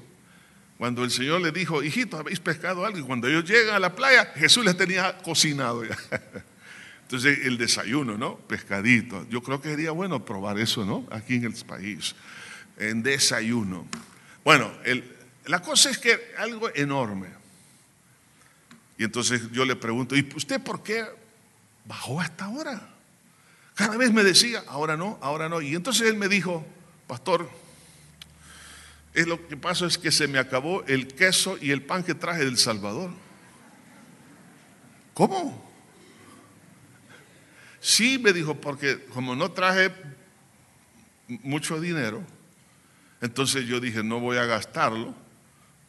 Cuando 0.77 1.03
el 1.03 1.11
Señor 1.11 1.41
le 1.41 1.51
dijo, 1.51 1.83
hijitos, 1.83 2.19
habéis 2.19 2.39
pescado 2.39 2.85
algo. 2.85 2.99
Y 2.99 3.03
cuando 3.03 3.27
ellos 3.27 3.45
llegan 3.45 3.75
a 3.75 3.79
la 3.79 3.95
playa, 3.95 4.33
Jesús 4.35 4.65
les 4.65 4.75
tenía 4.75 5.17
cocinado 5.19 5.85
ya. 5.85 5.97
Entonces, 7.03 7.45
el 7.45 7.57
desayuno, 7.57 8.17
¿no? 8.17 8.38
Pescadito. 8.38 9.27
Yo 9.29 9.41
creo 9.41 9.61
que 9.61 9.69
sería 9.69 9.91
bueno 9.91 10.25
probar 10.25 10.59
eso, 10.59 10.85
¿no? 10.85 11.07
Aquí 11.11 11.35
en 11.35 11.45
el 11.45 11.53
país. 11.65 12.15
En 12.77 13.03
desayuno. 13.03 13.88
Bueno, 14.43 14.71
la 15.45 15.61
cosa 15.61 15.89
es 15.91 15.97
que 15.97 16.19
algo 16.38 16.69
enorme. 16.75 17.27
Y 18.97 19.03
entonces 19.03 19.51
yo 19.51 19.65
le 19.65 19.75
pregunto, 19.75 20.15
¿y 20.15 20.27
usted 20.35 20.61
por 20.61 20.81
qué 20.81 21.05
bajó 21.85 22.19
hasta 22.19 22.45
ahora. 22.45 22.89
Cada 23.75 23.97
vez 23.97 24.11
me 24.11 24.23
decía, 24.23 24.63
ahora 24.67 24.97
no, 24.97 25.17
ahora 25.21 25.49
no. 25.49 25.61
Y 25.61 25.75
entonces 25.75 26.07
él 26.07 26.17
me 26.17 26.27
dijo, 26.27 26.65
pastor, 27.07 27.49
es 29.15 29.28
lo 29.28 29.47
que 29.47 29.56
pasa 29.56 29.86
es 29.86 29.97
que 29.97 30.12
se 30.12 30.28
me 30.28 30.39
acabó 30.39 30.84
el 30.86 31.08
queso 31.08 31.58
y 31.62 31.71
el 31.71 31.82
pan 31.82 32.04
que 32.04 32.13
traje 32.13 32.43
del 32.43 32.58
Salvador. 32.58 33.12
¿Cómo? 35.13 35.65
Sí, 37.80 38.19
me 38.19 38.34
dijo, 38.34 38.60
porque 38.60 39.06
como 39.06 39.36
no 39.36 39.51
traje 39.51 39.91
mucho 41.28 41.80
dinero, 41.80 42.21
entonces 43.21 43.65
yo 43.65 43.80
dije, 43.80 44.04
no 44.04 44.19
voy 44.19 44.38
a 44.38 44.45
gastarlo. 44.45 45.15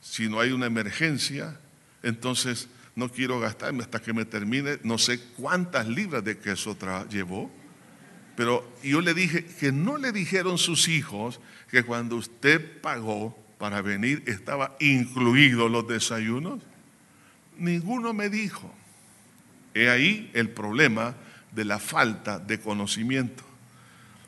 Si 0.01 0.29
no 0.29 0.39
hay 0.39 0.53
una 0.53 0.67
emergencia, 0.67 1.59
entonces 2.05 2.69
no 2.95 3.11
quiero 3.11 3.41
gastarme 3.41 3.83
hasta 3.83 4.01
que 4.01 4.13
me 4.13 4.25
termine, 4.25 4.79
no 4.85 4.99
sé 4.99 5.21
cuántas 5.37 5.89
libras 5.89 6.23
de 6.23 6.39
queso 6.39 6.77
llevó. 7.11 7.51
Pero 8.37 8.71
yo 8.85 9.01
le 9.01 9.15
dije 9.15 9.45
que 9.45 9.73
no 9.73 9.97
le 9.97 10.13
dijeron 10.13 10.59
sus 10.59 10.87
hijos 10.87 11.41
que 11.71 11.83
cuando 11.83 12.17
usted 12.17 12.81
pagó 12.81 13.37
para 13.59 13.83
venir 13.83 14.23
estaba 14.27 14.77
incluido 14.81 15.69
los 15.69 15.87
desayunos. 15.89 16.61
Ninguno 17.59 18.13
me 18.13 18.29
dijo. 18.29 18.73
He 19.75 19.91
ahí 19.91 20.31
el 20.35 20.51
problema 20.51 21.15
de 21.53 21.65
la 21.65 21.79
falta 21.79 22.39
de 22.39 22.61
conocimiento. 22.61 23.45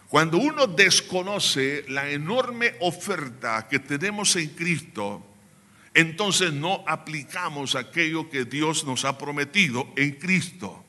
Cuando 0.09 0.39
uno 0.39 0.67
desconoce 0.67 1.85
la 1.89 2.11
enorme 2.11 2.75
oferta 2.81 3.69
que 3.69 3.79
tenemos 3.79 4.35
en 4.37 4.49
Cristo, 4.51 5.25
entonces 5.93 6.53
no 6.53 6.83
aplicamos 6.87 7.75
aquello 7.75 8.31
que 8.31 8.45
Dios 8.45 8.85
nos 8.85 9.05
ha 9.05 9.19
prometido 9.19 9.89
en 9.97 10.13
Cristo. 10.13 10.85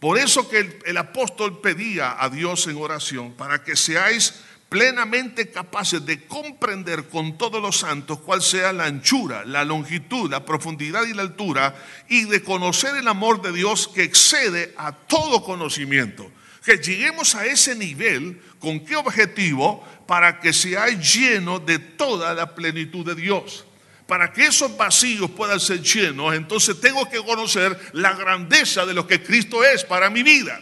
Por 0.00 0.18
eso 0.18 0.48
que 0.48 0.80
el, 0.84 0.96
apóstol 0.96 1.60
pedía 1.60 2.22
a 2.22 2.28
Dios 2.28 2.66
en 2.66 2.76
oración 2.76 3.32
para 3.32 3.62
que 3.62 3.76
seáis 3.76 4.42
plenamente 4.68 5.50
capaces 5.50 6.04
de 6.04 6.26
comprender 6.26 7.08
con 7.08 7.38
todos 7.38 7.60
los 7.62 7.78
santos 7.78 8.20
cuál 8.20 8.42
sea 8.42 8.72
la 8.72 8.84
anchura, 8.84 9.44
la 9.44 9.64
longitud, 9.64 10.30
la 10.30 10.44
profundidad 10.44 11.04
y 11.06 11.14
la 11.14 11.22
altura, 11.22 11.74
y 12.08 12.24
de 12.24 12.42
conocer 12.42 12.94
el 12.96 13.08
amor 13.08 13.40
de 13.40 13.52
Dios 13.52 13.88
que 13.88 14.02
excede 14.02 14.74
a 14.76 14.92
todo 14.92 15.42
conocimiento. 15.42 16.30
Que 16.64 16.76
lleguemos 16.76 17.34
a 17.34 17.46
ese 17.46 17.74
nivel, 17.74 18.42
¿con 18.58 18.80
qué 18.80 18.96
objetivo? 18.96 19.86
Para 20.06 20.38
que 20.38 20.52
seáis 20.52 21.14
lleno 21.14 21.58
de 21.60 21.78
toda 21.78 22.34
la 22.34 22.54
plenitud 22.54 23.06
de 23.06 23.14
Dios. 23.14 23.64
Para 24.06 24.32
que 24.32 24.46
esos 24.46 24.76
vacíos 24.76 25.30
puedan 25.30 25.60
ser 25.60 25.82
llenos, 25.82 26.34
entonces 26.34 26.78
tengo 26.80 27.08
que 27.08 27.22
conocer 27.24 27.78
la 27.92 28.12
grandeza 28.14 28.84
de 28.84 28.94
lo 28.94 29.06
que 29.06 29.22
Cristo 29.22 29.64
es 29.64 29.84
para 29.84 30.10
mi 30.10 30.22
vida. 30.22 30.60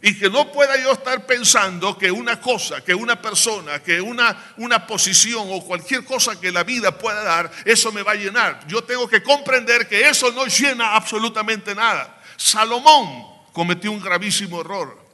Y 0.00 0.16
que 0.16 0.30
no 0.30 0.52
pueda 0.52 0.80
yo 0.80 0.92
estar 0.92 1.26
pensando 1.26 1.98
que 1.98 2.10
una 2.10 2.40
cosa, 2.40 2.84
que 2.84 2.94
una 2.94 3.20
persona, 3.20 3.82
que 3.82 4.00
una, 4.00 4.54
una 4.58 4.86
posición 4.86 5.48
o 5.50 5.64
cualquier 5.64 6.04
cosa 6.04 6.40
que 6.40 6.52
la 6.52 6.62
vida 6.62 6.96
pueda 6.96 7.24
dar, 7.24 7.50
eso 7.64 7.90
me 7.90 8.02
va 8.02 8.12
a 8.12 8.14
llenar. 8.14 8.64
Yo 8.68 8.84
tengo 8.84 9.08
que 9.08 9.22
comprender 9.22 9.88
que 9.88 10.08
eso 10.08 10.30
no 10.30 10.46
llena 10.46 10.94
absolutamente 10.94 11.74
nada. 11.74 12.20
Salomón 12.36 13.26
cometió 13.52 13.90
un 13.90 14.00
gravísimo 14.00 14.60
error. 14.60 15.08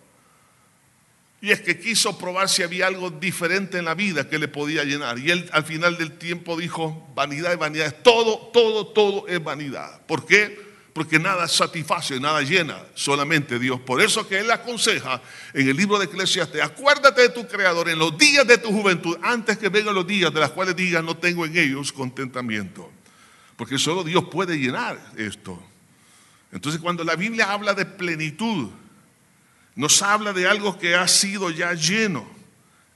Y 1.40 1.50
es 1.50 1.60
que 1.60 1.78
quiso 1.78 2.16
probar 2.18 2.48
si 2.48 2.62
había 2.62 2.86
algo 2.86 3.10
diferente 3.10 3.78
en 3.78 3.86
la 3.86 3.94
vida 3.94 4.28
que 4.28 4.38
le 4.38 4.48
podía 4.48 4.84
llenar. 4.84 5.18
Y 5.18 5.30
él 5.30 5.48
al 5.52 5.64
final 5.64 5.96
del 5.96 6.18
tiempo 6.18 6.56
dijo, 6.56 7.06
vanidad 7.14 7.52
es 7.52 7.58
vanidad. 7.58 7.94
Todo, 8.02 8.50
todo, 8.52 8.86
todo 8.88 9.28
es 9.28 9.42
vanidad. 9.42 10.00
¿Por 10.06 10.26
qué? 10.26 10.73
Porque 10.94 11.18
nada 11.18 11.48
satisface, 11.48 12.20
nada 12.20 12.40
llena, 12.42 12.80
solamente 12.94 13.58
Dios. 13.58 13.80
Por 13.80 14.00
eso 14.00 14.28
que 14.28 14.38
Él 14.38 14.50
aconseja 14.52 15.20
en 15.52 15.68
el 15.68 15.76
libro 15.76 15.98
de 15.98 16.04
Eclesiastes, 16.04 16.62
acuérdate 16.62 17.22
de 17.22 17.28
tu 17.30 17.48
Creador 17.48 17.88
en 17.88 17.98
los 17.98 18.16
días 18.16 18.46
de 18.46 18.58
tu 18.58 18.70
juventud, 18.70 19.18
antes 19.20 19.58
que 19.58 19.68
vengan 19.68 19.92
los 19.96 20.06
días 20.06 20.32
de 20.32 20.38
los 20.38 20.50
cuales 20.52 20.76
digas, 20.76 21.02
no 21.02 21.16
tengo 21.16 21.44
en 21.44 21.58
ellos 21.58 21.92
contentamiento. 21.92 22.88
Porque 23.56 23.76
solo 23.76 24.04
Dios 24.04 24.26
puede 24.30 24.56
llenar 24.56 24.96
esto. 25.16 25.60
Entonces 26.52 26.80
cuando 26.80 27.02
la 27.02 27.16
Biblia 27.16 27.50
habla 27.50 27.74
de 27.74 27.86
plenitud, 27.86 28.70
nos 29.74 30.00
habla 30.00 30.32
de 30.32 30.46
algo 30.46 30.78
que 30.78 30.94
ha 30.94 31.08
sido 31.08 31.50
ya 31.50 31.74
lleno. 31.74 32.24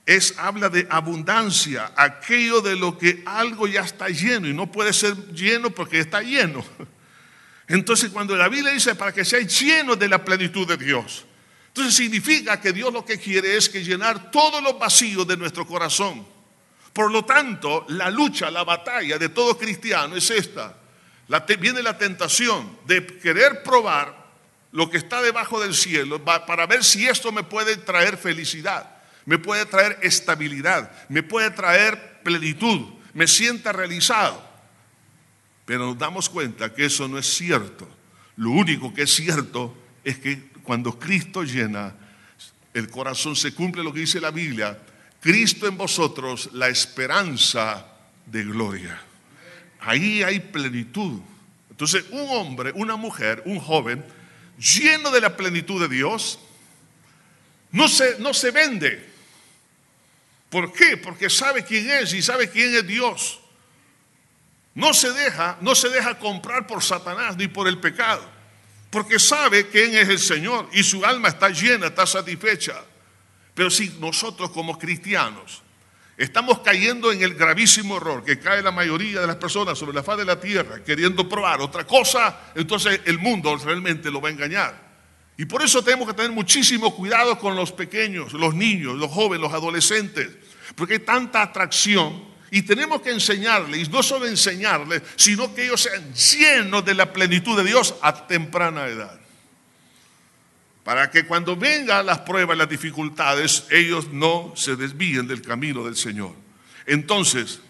Es, 0.07 0.39
habla 0.39 0.69
de 0.69 0.87
abundancia, 0.89 1.93
aquello 1.97 2.61
de 2.61 2.77
lo 2.77 2.97
que 2.97 3.25
algo 3.27 3.67
ya 3.67 3.81
está 3.81 4.09
lleno 4.09 4.47
y 4.47 4.55
no 4.55 4.71
puede 4.71 4.93
ser 4.93 5.17
lleno 5.33 5.71
porque 5.71 5.99
está 5.99 6.23
lleno. 6.23 6.65
Entonces 7.69 8.11
cuando 8.11 8.35
la 8.35 8.49
Biblia 8.49 8.73
dice 8.73 8.95
para 8.95 9.13
que 9.13 9.25
seáis 9.25 9.61
llenos 9.61 9.99
de 9.99 10.09
la 10.09 10.25
plenitud 10.25 10.67
de 10.67 10.79
Dios, 10.79 11.27
entonces 11.69 11.95
significa 11.95 12.61
que 12.61 12.73
Dios 12.73 12.93
lo 12.93 13.05
que 13.05 13.19
quiere 13.19 13.57
es 13.57 13.69
que 13.69 13.85
llenar 13.85 14.31
todos 14.31 14.63
los 14.63 14.79
vacíos 14.79 15.29
de 15.29 15.37
nuestro 15.37 15.67
corazón. 15.67 16.27
Por 16.93 17.13
lo 17.13 17.25
tanto, 17.25 17.85
la 17.91 18.11
lucha, 18.11 18.51
la 18.51 18.65
batalla 18.65 19.19
de 19.19 19.29
todo 19.29 19.57
cristiano 19.57 20.17
es 20.17 20.31
esta. 20.31 20.75
viene 21.61 21.83
la 21.83 21.97
tentación 21.97 22.79
de 22.87 23.07
querer 23.07 23.63
probar 23.63 24.27
lo 24.73 24.91
que 24.91 24.97
está 24.97 25.23
debajo 25.23 25.61
del 25.61 25.75
cielo 25.75 26.25
para 26.25 26.67
ver 26.67 26.83
si 26.83 27.07
esto 27.07 27.31
me 27.33 27.43
puede 27.43 27.77
traer 27.77 28.17
felicidad, 28.17 28.97
me 29.27 29.39
puede 29.39 29.67
traer 29.67 29.99
estabilidad, 30.03 30.91
me 31.09 31.23
puede 31.23 31.51
traer 31.51 32.23
plenitud, 32.25 32.81
me 33.13 33.29
sienta 33.29 33.73
realizado. 33.73 34.48
Pero 35.69 35.85
nos 35.85 35.99
damos 35.99 36.31
cuenta 36.31 36.73
que 36.73 36.87
eso 36.87 37.07
no 37.09 37.19
es 37.19 37.27
cierto. 37.27 37.87
Lo 38.37 38.53
único 38.53 38.95
que 38.95 39.03
es 39.03 39.15
cierto 39.15 39.77
es 40.03 40.19
que 40.19 40.49
cuando 40.63 40.99
Cristo 40.99 41.43
llena 41.43 41.95
el 42.73 42.89
corazón, 42.89 43.37
se 43.37 43.53
cumple 43.53 43.85
lo 43.85 43.93
que 43.93 44.01
dice 44.01 44.19
la 44.19 44.31
Biblia, 44.31 44.79
Cristo 45.21 45.67
en 45.67 45.77
vosotros, 45.77 46.49
la 46.55 46.69
esperanza 46.69 47.87
de 48.25 48.45
gloria. 48.45 48.99
Ahí 49.81 50.23
hay 50.23 50.41
plenitud. 50.41 51.21
Entonces, 51.69 52.07
un 52.13 52.27
hombre, 52.31 52.73
una 52.75 52.97
mujer, 52.97 53.43
un 53.45 53.59
joven, 53.59 54.03
lleno 54.59 55.11
de 55.11 55.21
la 55.21 55.37
plenitud 55.37 55.83
de 55.83 55.95
Dios, 55.95 56.39
no 57.73 57.89
se, 57.89 58.19
no 58.21 58.33
se 58.33 58.53
vende. 58.53 59.07
¿Por 60.49 60.73
qué? 60.73 60.97
Porque 60.97 61.29
sabe 61.29 61.63
quién 61.63 61.91
es 61.91 62.15
y 62.15 62.23
sabe 62.23 62.49
quién 62.49 62.75
es 62.75 62.87
Dios. 62.87 63.41
No 64.79 64.95
se 64.95 65.13
deja, 65.13 65.59
no 65.61 65.75
se 65.75 65.89
deja 65.89 66.21
comprar 66.21 66.65
por 66.65 66.85
Satanás 66.85 67.37
ni 67.37 67.49
por 67.49 67.67
el 67.67 67.79
pecado, 67.79 68.23
porque 68.91 69.19
sabe 69.19 69.67
quién 69.67 69.97
es 69.97 70.09
el 70.09 70.21
Señor 70.21 70.69
y 70.73 70.85
su 70.85 71.05
alma 71.05 71.31
está 71.31 71.49
llena, 71.49 71.89
está 71.89 72.07
satisfecha. 72.07 72.77
Pero 73.55 73.71
si 73.71 73.89
nosotros 73.99 74.53
como 74.53 74.79
cristianos 74.79 75.65
estamos 76.17 76.61
cayendo 76.61 77.11
en 77.11 77.25
el 77.25 77.35
gravísimo 77.35 77.97
error 77.97 78.23
que 78.23 78.39
cae 78.39 78.63
la 78.63 78.71
mayoría 78.71 79.21
de 79.21 79.27
las 79.27 79.35
personas 79.35 79.77
sobre 79.77 79.95
la 79.95 80.05
faz 80.05 80.19
de 80.19 80.25
la 80.25 80.39
tierra, 80.39 80.85
queriendo 80.85 81.29
probar 81.29 81.61
otra 81.61 81.85
cosa, 81.85 82.53
entonces 82.55 83.01
el 83.05 83.19
mundo 83.19 83.57
realmente 83.57 84.13
lo 84.13 84.21
va 84.21 84.29
a 84.29 84.33
engañar. 84.33 84.81
Y 85.37 85.47
por 85.47 85.61
eso 85.61 85.83
tenemos 85.83 86.07
que 86.07 86.15
tener 86.15 86.31
muchísimo 86.31 86.95
cuidado 86.95 87.37
con 87.41 87.57
los 87.57 87.73
pequeños, 87.73 88.33
los 88.33 88.55
niños, 88.55 88.95
los 88.95 89.11
jóvenes, 89.11 89.41
los 89.41 89.53
adolescentes, 89.53 90.29
porque 90.77 90.95
hay 90.95 91.01
tanta 91.01 91.43
atracción 91.43 92.28
y 92.51 92.63
tenemos 92.63 93.03
que 93.03 93.11
enseñarles, 93.11 93.89
y 93.89 93.91
no 93.91 94.03
solo 94.03 94.27
enseñarles, 94.27 95.03
sino 95.17 95.55
que 95.55 95.65
ellos 95.65 95.83
sean 95.83 96.15
llenos 96.15 96.85
de 96.85 96.95
la 96.95 97.13
plenitud 97.13 97.57
de 97.57 97.65
Dios 97.65 97.95
a 98.01 98.27
temprana 98.27 98.87
edad. 98.87 99.19
Para 100.83 101.11
que 101.11 101.27
cuando 101.27 101.55
vengan 101.55 102.07
las 102.07 102.21
pruebas, 102.21 102.57
las 102.57 102.69
dificultades, 102.69 103.67
ellos 103.71 104.09
no 104.11 104.55
se 104.57 104.77
desvíen 104.77 105.27
del 105.27 105.43
camino 105.43 105.85
del 105.85 105.97
Señor. 105.97 106.33
Entonces, 106.87 107.61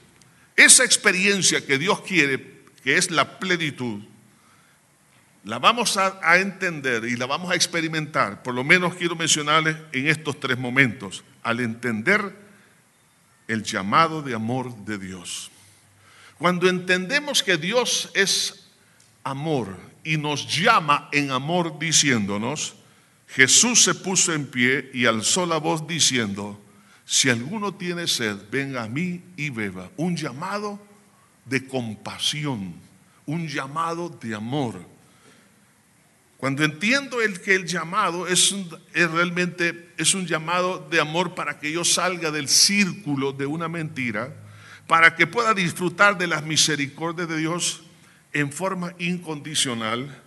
esa 0.55 0.85
experiencia 0.85 1.67
que 1.67 1.79
Dios 1.79 2.01
quiere, 2.03 2.63
que 2.85 2.97
es 2.97 3.11
la 3.11 3.41
plenitud, 3.41 4.01
la 5.43 5.59
vamos 5.59 5.97
a, 5.97 6.21
a, 6.23 6.39
entender 6.39 7.05
y 7.05 7.17
la 7.17 7.27
vamos 7.27 7.51
a 7.51 7.57
experimentar, 7.57 8.43
por 8.43 8.55
lo 8.55 8.63
menos 8.63 8.95
quiero 8.95 9.17
mencionarles 9.17 9.77
en 9.93 10.07
estos 10.07 10.39
tres 10.39 10.59
momentos, 10.59 11.25
al 11.43 11.59
entender 11.59 12.48
el 13.49 13.63
llamado 13.63 14.23
de 14.23 14.35
amor 14.35 14.77
de 14.85 14.99
Dios. 14.99 15.51
Cuando 16.39 16.69
entendemos 16.69 17.43
que 17.43 17.57
Dios 17.57 18.11
es 18.15 18.69
amor 19.25 19.77
y 20.05 20.17
nos 20.17 20.47
llama 20.47 21.09
en 21.13 21.33
amor 21.33 21.79
diciéndonos, 21.79 22.77
Jesús 23.27 23.83
se 23.83 23.95
puso 23.95 24.33
en 24.33 24.47
pie 24.47 24.91
y 24.95 25.07
alzó 25.07 25.45
la 25.45 25.59
voz 25.59 25.87
diciendo, 25.87 26.61
si 27.05 27.31
alguno 27.31 27.75
tiene 27.75 28.07
sed, 28.07 28.37
venga 28.51 28.85
a 28.85 28.89
mí 28.89 29.23
y 29.37 29.51
beba. 29.51 29.91
Un 29.97 30.17
llamado 30.17 30.79
de 31.45 31.67
compasión, 31.67 32.75
un 33.27 33.49
llamado 33.49 34.09
de 34.09 34.35
amor. 34.35 34.79
Cuando 36.39 36.63
entiendo 36.63 37.21
el 37.21 37.41
que 37.41 37.57
el 37.57 37.67
llamado 37.67 38.29
es, 38.29 38.55
es, 38.95 39.11
realmente 39.11 39.91
es 39.97 40.15
un 40.15 40.25
llamado 40.25 40.87
de 40.89 41.01
amor 41.01 41.35
para 41.35 41.59
que 41.59 41.73
yo 41.73 41.85
salga 41.85 42.31
del 42.31 42.49
círculo 42.49 43.33
de 43.33 43.45
una 43.45 43.69
mentira, 43.69 44.33
para 44.87 45.17
que 45.17 45.27
pueda 45.27 45.53
disfrutar 45.53 46.17
de 46.17 46.29
las 46.29 46.45
misericordias 46.45 47.29
de 47.29 47.39
Dios 47.39 47.83
en 48.33 48.53
forma 48.53 48.95
incondicional, 49.01 50.23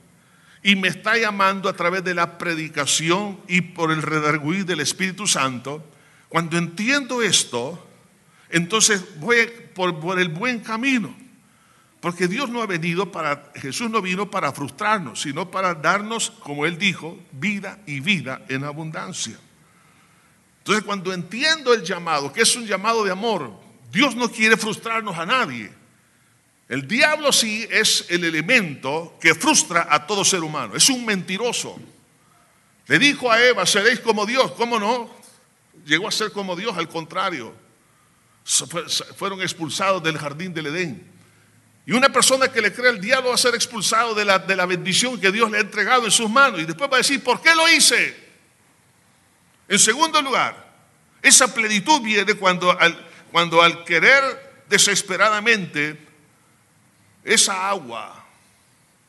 y 0.61 0.75
me 0.75 0.89
está 0.89 1.17
llamando 1.17 1.69
a 1.69 1.73
través 1.73 2.03
de 2.03 2.13
la 2.13 2.37
predicación 2.37 3.39
y 3.47 3.61
por 3.61 3.89
el 3.89 4.01
redarguir 4.01 4.65
del 4.65 4.81
Espíritu 4.81 5.27
Santo, 5.27 5.81
cuando 6.27 6.57
entiendo 6.57 7.21
esto, 7.21 7.87
entonces 8.49 9.01
voy 9.19 9.49
por, 9.73 9.97
por 10.01 10.19
el 10.19 10.27
buen 10.27 10.59
camino. 10.59 11.20
Porque 12.01 12.27
Dios 12.27 12.49
no 12.49 12.63
ha 12.63 12.65
venido 12.65 13.11
para, 13.11 13.51
Jesús 13.55 13.89
no 13.91 14.01
vino 14.01 14.29
para 14.29 14.51
frustrarnos, 14.51 15.21
sino 15.21 15.51
para 15.51 15.75
darnos, 15.75 16.31
como 16.31 16.65
Él 16.65 16.79
dijo, 16.79 17.17
vida 17.31 17.79
y 17.85 17.99
vida 17.99 18.41
en 18.49 18.63
abundancia. 18.63 19.39
Entonces 20.57 20.83
cuando 20.83 21.13
entiendo 21.13 21.73
el 21.73 21.83
llamado, 21.83 22.33
que 22.33 22.41
es 22.41 22.55
un 22.55 22.65
llamado 22.65 23.03
de 23.03 23.11
amor, 23.11 23.53
Dios 23.91 24.15
no 24.15 24.31
quiere 24.31 24.57
frustrarnos 24.57 25.15
a 25.17 25.27
nadie. 25.27 25.71
El 26.67 26.87
diablo 26.87 27.31
sí 27.31 27.67
es 27.69 28.05
el 28.09 28.23
elemento 28.23 29.17
que 29.21 29.35
frustra 29.35 29.87
a 29.89 30.07
todo 30.07 30.23
ser 30.25 30.41
humano. 30.41 30.75
Es 30.75 30.89
un 30.89 31.05
mentiroso. 31.05 31.77
Le 32.87 32.97
dijo 32.97 33.31
a 33.31 33.43
Eva, 33.43 33.65
seréis 33.65 33.99
como 33.99 34.25
Dios. 34.25 34.53
¿Cómo 34.53 34.79
no? 34.79 35.09
Llegó 35.85 36.07
a 36.07 36.11
ser 36.11 36.31
como 36.31 36.55
Dios, 36.55 36.77
al 36.77 36.87
contrario. 36.87 37.53
Fueron 39.17 39.41
expulsados 39.41 40.01
del 40.01 40.17
jardín 40.17 40.53
del 40.53 40.67
Edén. 40.67 41.11
Y 41.85 41.93
una 41.93 42.09
persona 42.09 42.47
que 42.47 42.61
le 42.61 42.71
cree 42.71 42.89
al 42.89 43.01
diablo 43.01 43.29
va 43.29 43.35
a 43.35 43.37
ser 43.37 43.55
expulsado 43.55 44.13
de 44.13 44.23
la, 44.23 44.39
de 44.39 44.55
la 44.55 44.65
bendición 44.65 45.19
que 45.19 45.31
Dios 45.31 45.49
le 45.49 45.57
ha 45.57 45.61
entregado 45.61 46.05
en 46.05 46.11
sus 46.11 46.29
manos. 46.29 46.59
Y 46.59 46.65
después 46.65 46.89
va 46.91 46.95
a 46.95 46.99
decir, 46.99 47.23
¿por 47.23 47.41
qué 47.41 47.55
lo 47.55 47.67
hice? 47.69 48.15
En 49.67 49.79
segundo 49.79 50.21
lugar, 50.21 50.71
esa 51.21 51.53
plenitud 51.53 52.01
viene 52.01 52.33
cuando 52.35 52.77
al, 52.79 53.09
cuando 53.31 53.61
al 53.61 53.83
querer 53.83 54.63
desesperadamente 54.69 55.97
esa 57.23 57.69
agua, 57.69 58.25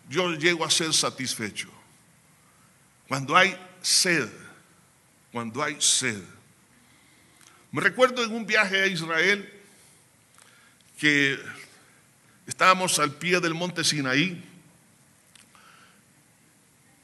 yo 0.09 0.33
llego 0.33 0.65
a 0.65 0.71
ser 0.71 0.93
satisfecho. 0.93 1.69
Cuando 3.09 3.37
hay 3.37 3.59
sed, 3.81 4.29
cuando 5.31 5.63
hay 5.63 5.77
sed. 5.81 6.23
Me 7.71 7.81
recuerdo 7.81 8.23
en 8.23 8.33
un 8.33 8.47
viaje 8.47 8.83
a 8.83 8.87
Israel 8.87 9.51
que 10.99 11.39
estábamos 12.47 12.99
al 12.99 13.13
pie 13.13 13.41
del 13.41 13.55
monte 13.55 13.85
Sinaí 13.85 14.43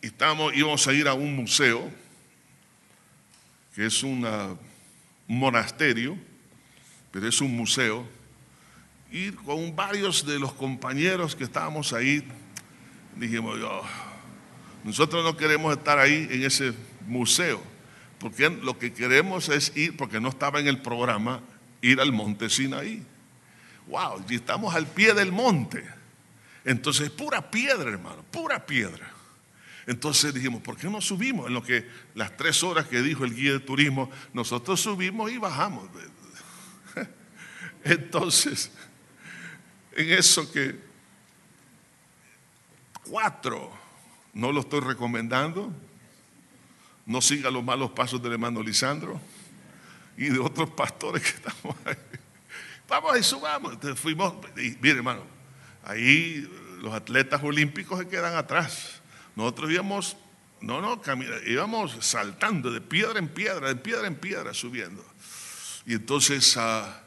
estábamos, 0.01 0.55
íbamos 0.55 0.87
a 0.87 0.93
ir 0.93 1.09
a 1.09 1.15
un 1.15 1.35
museo, 1.35 1.91
que 3.75 3.87
es 3.87 4.03
un 4.03 4.27
monasterio, 5.27 6.17
pero 7.11 7.29
es 7.29 7.41
un 7.41 7.57
museo. 7.57 8.07
Y 9.11 9.31
con 9.33 9.75
varios 9.75 10.27
de 10.27 10.39
los 10.39 10.53
compañeros 10.53 11.35
que 11.35 11.45
estábamos 11.45 11.93
ahí, 11.93 12.23
dijimos, 13.17 13.59
yo, 13.59 13.83
nosotros 14.85 15.25
no 15.25 15.37
queremos 15.37 15.77
estar 15.77 15.99
ahí 15.99 16.29
en 16.31 16.45
ese 16.45 16.73
museo 17.07 17.63
porque 18.19 18.51
lo 18.51 18.79
que 18.79 18.93
queremos 18.93 19.49
es 19.49 19.77
ir, 19.77 19.97
porque 19.97 20.21
no 20.21 20.29
estaba 20.29 20.61
en 20.61 20.67
el 20.67 20.83
programa, 20.83 21.41
ir 21.81 22.01
al 22.01 22.13
monte 22.13 22.51
Sinaí. 22.51 23.03
Wow, 23.89 24.25
y 24.29 24.37
estamos 24.37 24.75
al 24.75 24.87
pie 24.87 25.15
del 25.15 25.33
monte. 25.33 25.85
Entonces, 26.65 27.11
pura 27.11 27.51
piedra, 27.51 27.91
hermano, 27.91 28.23
pura 28.31 28.65
piedra. 28.65 29.11
Entonces 29.87 30.35
dijimos, 30.35 30.61
¿por 30.61 30.77
qué 30.77 30.91
no 30.91 31.01
subimos? 31.01 31.47
En 31.47 31.55
lo 31.55 31.63
que 31.63 31.89
las 32.15 32.37
tres 32.37 32.63
horas 32.63 32.87
que 32.87 33.01
dijo 33.01 33.25
el 33.25 33.35
guía 33.35 33.53
de 33.53 33.61
turismo, 33.61 34.11
nosotros 34.35 34.79
subimos 34.79 35.31
y 35.33 35.39
bajamos. 35.39 35.89
Entonces, 37.85 38.71
en 39.93 40.11
eso 40.11 40.53
que 40.53 40.79
cuatro, 43.09 43.73
no 44.35 44.53
lo 44.53 44.61
estoy 44.61 44.81
recomendando, 44.81 45.73
no 47.07 47.23
siga 47.23 47.51
los 47.51 47.65
malos 47.65 47.93
pasos 47.93 48.23
del 48.23 48.33
hermano 48.33 48.63
Lisandro 48.63 49.19
y 50.19 50.29
de 50.29 50.39
otros 50.39 50.69
pastores 50.69 51.23
que 51.23 51.31
estamos 51.31 51.75
ahí. 51.87 52.18
Vamos 52.89 53.13
ahí, 53.13 53.23
subamos. 53.23 53.77
Fuimos, 53.97 54.35
mire 54.57 54.97
hermano, 54.97 55.23
ahí 55.85 56.51
los 56.81 56.95
atletas 56.95 57.43
olímpicos 57.43 57.99
se 57.99 58.09
quedan 58.09 58.35
atrás. 58.35 59.03
Nosotros 59.37 59.71
íbamos, 59.71 60.17
no, 60.61 60.81
no, 60.81 61.01
íbamos 61.47 61.97
saltando 62.01 62.71
de 62.71 62.81
piedra 62.81 63.19
en 63.19 63.29
piedra, 63.29 63.69
de 63.69 63.77
piedra 63.77 64.07
en 64.07 64.17
piedra, 64.17 64.55
subiendo. 64.55 65.05
Y 65.85 65.95
entonces, 65.95 66.57
ah, 66.57 67.03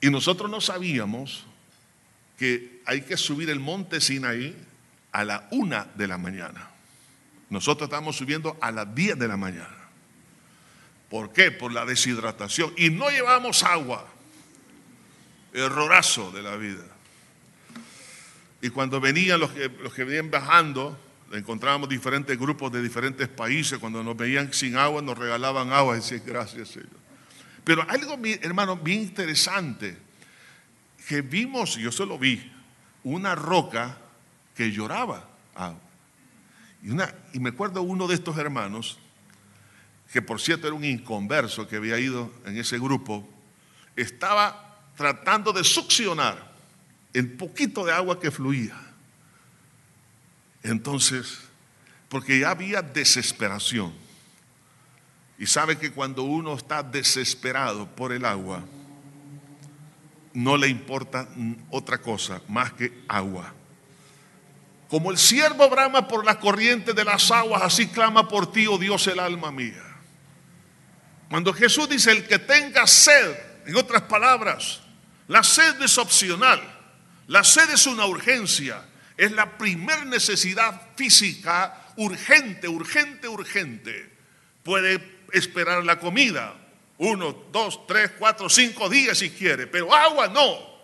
y 0.00 0.08
nosotros 0.10 0.48
no 0.48 0.60
sabíamos 0.60 1.44
que 2.38 2.82
hay 2.86 3.02
que 3.02 3.16
subir 3.16 3.50
el 3.50 3.58
monte 3.58 4.00
Sinaí 4.00 4.56
a 5.10 5.24
la 5.24 5.48
una 5.50 5.84
de 5.96 6.06
la 6.06 6.16
mañana. 6.16 6.70
Nosotros 7.50 7.88
estamos 7.88 8.16
subiendo 8.16 8.56
a 8.60 8.70
las 8.70 8.94
10 8.94 9.18
de 9.18 9.26
la 9.26 9.36
mañana. 9.36 9.77
¿Por 11.08 11.32
qué? 11.32 11.50
Por 11.50 11.72
la 11.72 11.84
deshidratación. 11.84 12.72
Y 12.76 12.90
no 12.90 13.08
llevamos 13.10 13.62
agua. 13.62 14.06
Errorazo 15.52 16.30
de 16.30 16.42
la 16.42 16.56
vida. 16.56 16.84
Y 18.60 18.70
cuando 18.70 19.00
venían 19.00 19.40
los 19.40 19.50
que, 19.50 19.68
los 19.68 19.94
que 19.94 20.04
venían 20.04 20.30
bajando, 20.30 20.98
encontrábamos 21.32 21.88
diferentes 21.88 22.38
grupos 22.38 22.72
de 22.72 22.82
diferentes 22.82 23.28
países. 23.28 23.78
Cuando 23.78 24.02
nos 24.02 24.16
veían 24.16 24.52
sin 24.52 24.76
agua, 24.76 25.00
nos 25.00 25.16
regalaban 25.16 25.72
agua. 25.72 25.94
Y 25.96 26.00
decían, 26.00 26.22
gracias, 26.26 26.68
Señor. 26.68 26.88
Pero 27.64 27.84
algo, 27.88 28.18
hermano, 28.42 28.76
bien 28.76 29.02
interesante, 29.02 29.96
que 31.06 31.22
vimos, 31.22 31.76
yo 31.76 31.92
se 31.92 32.04
lo 32.04 32.18
vi, 32.18 32.52
una 33.04 33.34
roca 33.34 33.98
que 34.54 34.72
lloraba 34.72 35.28
agua. 35.54 35.80
Y, 36.82 36.90
una, 36.90 37.14
y 37.32 37.40
me 37.40 37.50
acuerdo 37.50 37.82
uno 37.82 38.06
de 38.06 38.14
estos 38.14 38.38
hermanos, 38.38 38.98
que 40.12 40.22
por 40.22 40.40
cierto 40.40 40.66
era 40.66 40.76
un 40.76 40.84
inconverso 40.84 41.68
que 41.68 41.76
había 41.76 41.98
ido 41.98 42.32
en 42.46 42.56
ese 42.58 42.78
grupo, 42.78 43.28
estaba 43.94 44.80
tratando 44.96 45.52
de 45.52 45.64
succionar 45.64 46.52
el 47.12 47.32
poquito 47.32 47.84
de 47.84 47.92
agua 47.92 48.18
que 48.18 48.30
fluía. 48.30 48.76
Entonces, 50.62 51.40
porque 52.08 52.38
ya 52.40 52.50
había 52.50 52.82
desesperación. 52.82 53.92
Y 55.38 55.46
sabe 55.46 55.78
que 55.78 55.92
cuando 55.92 56.24
uno 56.24 56.54
está 56.54 56.82
desesperado 56.82 57.86
por 57.94 58.12
el 58.12 58.24
agua, 58.24 58.64
no 60.32 60.56
le 60.56 60.68
importa 60.68 61.28
otra 61.70 61.98
cosa 61.98 62.40
más 62.48 62.72
que 62.72 63.04
agua. 63.08 63.52
Como 64.88 65.10
el 65.10 65.18
siervo 65.18 65.68
brama 65.68 66.08
por 66.08 66.24
la 66.24 66.40
corriente 66.40 66.92
de 66.92 67.04
las 67.04 67.30
aguas, 67.30 67.62
así 67.62 67.88
clama 67.88 68.26
por 68.26 68.50
ti, 68.50 68.66
oh 68.66 68.78
Dios, 68.78 69.06
el 69.06 69.20
alma 69.20 69.52
mía. 69.52 69.87
Cuando 71.28 71.52
Jesús 71.52 71.88
dice, 71.88 72.10
el 72.10 72.26
que 72.26 72.38
tenga 72.38 72.86
sed, 72.86 73.36
en 73.66 73.76
otras 73.76 74.02
palabras, 74.02 74.80
la 75.26 75.42
sed 75.42 75.80
es 75.82 75.98
opcional, 75.98 76.60
la 77.26 77.44
sed 77.44 77.68
es 77.70 77.86
una 77.86 78.06
urgencia, 78.06 78.82
es 79.16 79.32
la 79.32 79.58
primer 79.58 80.06
necesidad 80.06 80.80
física 80.96 81.92
urgente, 81.96 82.66
urgente, 82.66 83.28
urgente. 83.28 84.10
Puede 84.62 85.26
esperar 85.32 85.84
la 85.84 85.98
comida, 85.98 86.56
uno, 86.96 87.32
dos, 87.52 87.86
tres, 87.86 88.12
cuatro, 88.18 88.48
cinco 88.48 88.88
días 88.88 89.18
si 89.18 89.28
quiere, 89.30 89.66
pero 89.66 89.94
agua 89.94 90.28
no. 90.28 90.78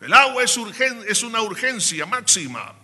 El 0.00 0.14
agua 0.14 0.42
es, 0.42 0.58
es 1.06 1.22
una 1.22 1.42
urgencia 1.42 2.06
máxima. 2.06 2.74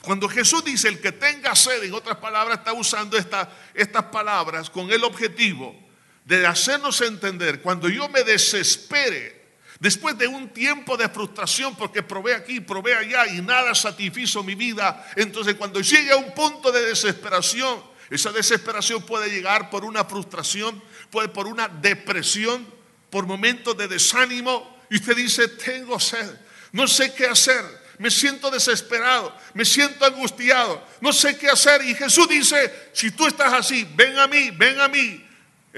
Cuando 0.00 0.26
Jesús 0.26 0.64
dice 0.64 0.88
el 0.88 1.00
que 1.00 1.12
tenga 1.12 1.54
sed, 1.54 1.82
en 1.82 1.92
otras 1.92 2.16
palabras, 2.16 2.58
está 2.58 2.72
usando 2.72 3.18
estas 3.18 4.04
palabras 4.04 4.70
con 4.70 4.90
el 4.90 5.04
objetivo 5.04 5.87
de 6.28 6.46
hacernos 6.46 7.00
entender, 7.00 7.62
cuando 7.62 7.88
yo 7.88 8.06
me 8.10 8.22
desespere, 8.22 9.46
después 9.80 10.18
de 10.18 10.26
un 10.26 10.50
tiempo 10.50 10.94
de 10.94 11.08
frustración, 11.08 11.74
porque 11.74 12.02
probé 12.02 12.34
aquí, 12.34 12.60
probé 12.60 12.94
allá 12.94 13.26
y 13.28 13.40
nada 13.40 13.74
satisfizo 13.74 14.42
mi 14.42 14.54
vida, 14.54 15.10
entonces 15.16 15.54
cuando 15.54 15.80
llegue 15.80 16.12
a 16.12 16.18
un 16.18 16.34
punto 16.34 16.70
de 16.70 16.84
desesperación, 16.84 17.82
esa 18.10 18.30
desesperación 18.30 19.00
puede 19.04 19.30
llegar 19.30 19.70
por 19.70 19.86
una 19.86 20.04
frustración, 20.04 20.82
puede 21.10 21.28
por 21.28 21.46
una 21.46 21.66
depresión, 21.66 22.66
por 23.08 23.24
momentos 23.24 23.74
de 23.78 23.88
desánimo, 23.88 24.84
y 24.90 24.96
usted 24.96 25.16
dice, 25.16 25.48
tengo 25.48 25.98
sed, 25.98 26.30
no 26.72 26.86
sé 26.86 27.14
qué 27.14 27.26
hacer 27.26 27.64
me 27.96 28.12
siento 28.12 28.48
desesperado, 28.48 29.34
me 29.54 29.64
siento 29.64 30.04
angustiado, 30.04 30.86
no 31.00 31.12
sé 31.12 31.36
qué 31.36 31.48
hacer. 31.48 31.82
Y 31.82 31.96
Jesús 31.96 32.28
dice, 32.28 32.90
si 32.92 33.10
tú 33.10 33.26
estás 33.26 33.52
así, 33.52 33.88
ven 33.96 34.16
a 34.16 34.28
mí, 34.28 34.52
ven 34.52 34.78
a 34.78 34.86
mí. 34.86 35.27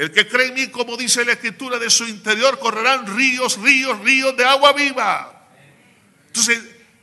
El 0.00 0.12
que 0.12 0.26
cree 0.26 0.48
en 0.48 0.54
mí, 0.54 0.66
como 0.68 0.96
dice 0.96 1.26
la 1.26 1.32
escritura, 1.32 1.78
de 1.78 1.90
su 1.90 2.06
interior 2.06 2.58
correrán 2.58 3.06
ríos, 3.14 3.60
ríos, 3.60 4.00
ríos 4.00 4.34
de 4.34 4.46
agua 4.46 4.72
viva. 4.72 5.46
Entonces, 6.28 6.58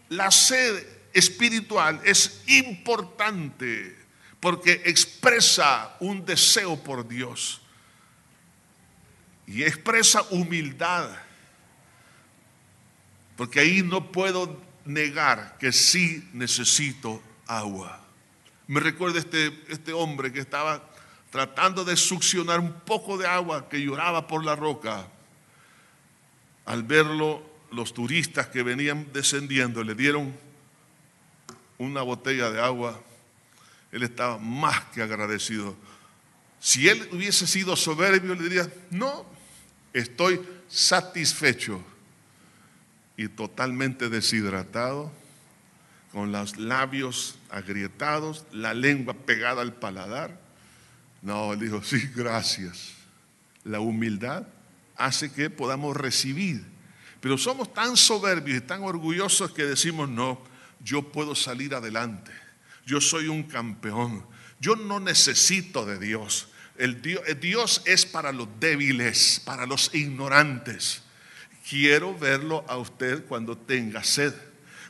la 0.09 0.31
sed 0.31 0.83
espiritual 1.13 2.01
es 2.03 2.41
importante 2.47 3.95
porque 4.39 4.81
expresa 4.85 5.95
un 5.99 6.25
deseo 6.25 6.75
por 6.75 7.07
Dios 7.07 7.61
y 9.45 9.61
expresa 9.61 10.23
humildad. 10.31 11.07
Porque 13.35 13.59
ahí 13.59 13.83
no 13.83 14.11
puedo 14.11 14.59
negar 14.85 15.59
que 15.59 15.71
sí 15.71 16.27
necesito 16.33 17.21
agua. 17.45 18.03
Me 18.65 18.79
recuerda 18.79 19.19
este, 19.19 19.53
este 19.69 19.93
hombre 19.93 20.33
que 20.33 20.39
estaba 20.39 20.96
tratando 21.29 21.83
de 21.83 21.97
succionar 21.97 22.59
un 22.59 22.73
poco 22.81 23.17
de 23.17 23.27
agua 23.27 23.69
que 23.69 23.81
lloraba 23.81 24.27
por 24.27 24.43
la 24.43 24.55
roca. 24.55 25.07
Al 26.65 26.83
verlo, 26.83 27.43
los 27.71 27.93
turistas 27.93 28.47
que 28.47 28.63
venían 28.63 29.07
descendiendo 29.13 29.83
le 29.83 29.95
dieron 29.95 30.33
una 31.77 32.01
botella 32.01 32.49
de 32.49 32.61
agua, 32.61 32.99
él 33.91 34.03
estaba 34.03 34.37
más 34.37 34.85
que 34.93 35.01
agradecido. 35.01 35.75
Si 36.59 36.89
él 36.89 37.07
hubiese 37.11 37.45
sido 37.45 37.75
soberbio, 37.75 38.35
le 38.35 38.43
diría, 38.43 38.73
no, 38.89 39.25
estoy 39.93 40.41
satisfecho 40.67 41.83
y 43.15 43.27
totalmente 43.27 44.09
deshidratado, 44.09 45.11
con 46.11 46.31
los 46.31 46.57
labios 46.57 47.35
agrietados, 47.49 48.45
la 48.51 48.73
lengua 48.73 49.13
pegada 49.13 49.61
al 49.61 49.73
paladar. 49.73 50.46
No, 51.21 51.53
él 51.53 51.59
dijo, 51.59 51.83
sí, 51.83 52.09
gracias. 52.15 52.93
La 53.63 53.79
humildad 53.79 54.47
hace 54.95 55.31
que 55.31 55.49
podamos 55.49 55.95
recibir. 55.95 56.63
Pero 57.19 57.37
somos 57.37 57.73
tan 57.73 57.97
soberbios 57.97 58.59
y 58.59 58.61
tan 58.61 58.83
orgullosos 58.83 59.51
que 59.51 59.65
decimos, 59.65 60.07
no, 60.09 60.41
yo 60.83 61.11
puedo 61.11 61.35
salir 61.35 61.73
adelante. 61.75 62.31
Yo 62.85 63.01
soy 63.01 63.27
un 63.27 63.43
campeón. 63.43 64.25
Yo 64.59 64.75
no 64.75 64.99
necesito 64.99 65.85
de 65.85 65.99
Dios. 65.99 66.47
Dios, 67.01 67.23
el 67.25 67.39
Dios 67.39 67.81
es 67.85 68.05
para 68.05 68.31
los 68.31 68.47
débiles, 68.59 69.41
para 69.43 69.65
los 69.65 69.93
ignorantes. 69.95 71.01
Quiero 71.67 72.17
verlo 72.17 72.63
a 72.67 72.77
usted 72.77 73.25
cuando 73.25 73.57
tenga 73.57 74.03
sed, 74.03 74.33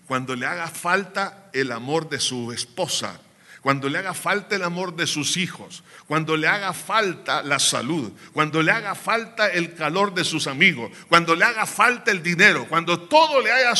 cuando 0.05 0.35
le 0.35 0.45
haga 0.45 0.67
falta 0.67 1.49
el 1.53 1.71
amor 1.71 2.09
de 2.09 2.19
su 2.19 2.51
esposa, 2.51 3.19
cuando 3.67 3.89
le 3.89 3.97
haga 3.97 4.13
falta 4.13 4.55
el 4.55 4.63
amor 4.63 4.95
de 4.95 5.05
sus 5.05 5.35
hijos, 5.35 5.83
cuando 6.07 6.37
le 6.37 6.47
haga 6.47 6.71
falta 6.71 7.43
la 7.43 7.59
salud, 7.59 8.13
cuando 8.31 8.61
le 8.61 8.71
haga 8.71 8.95
falta 8.95 9.51
el 9.51 9.75
calor 9.75 10.13
de 10.13 10.23
sus 10.23 10.47
amigos, 10.47 10.89
cuando 11.09 11.35
le 11.35 11.43
haga 11.43 11.65
falta 11.65 12.11
el 12.11 12.23
dinero, 12.23 12.65
cuando 12.69 12.97
todo 12.97 13.41
le 13.41 13.51
haya, 13.51 13.73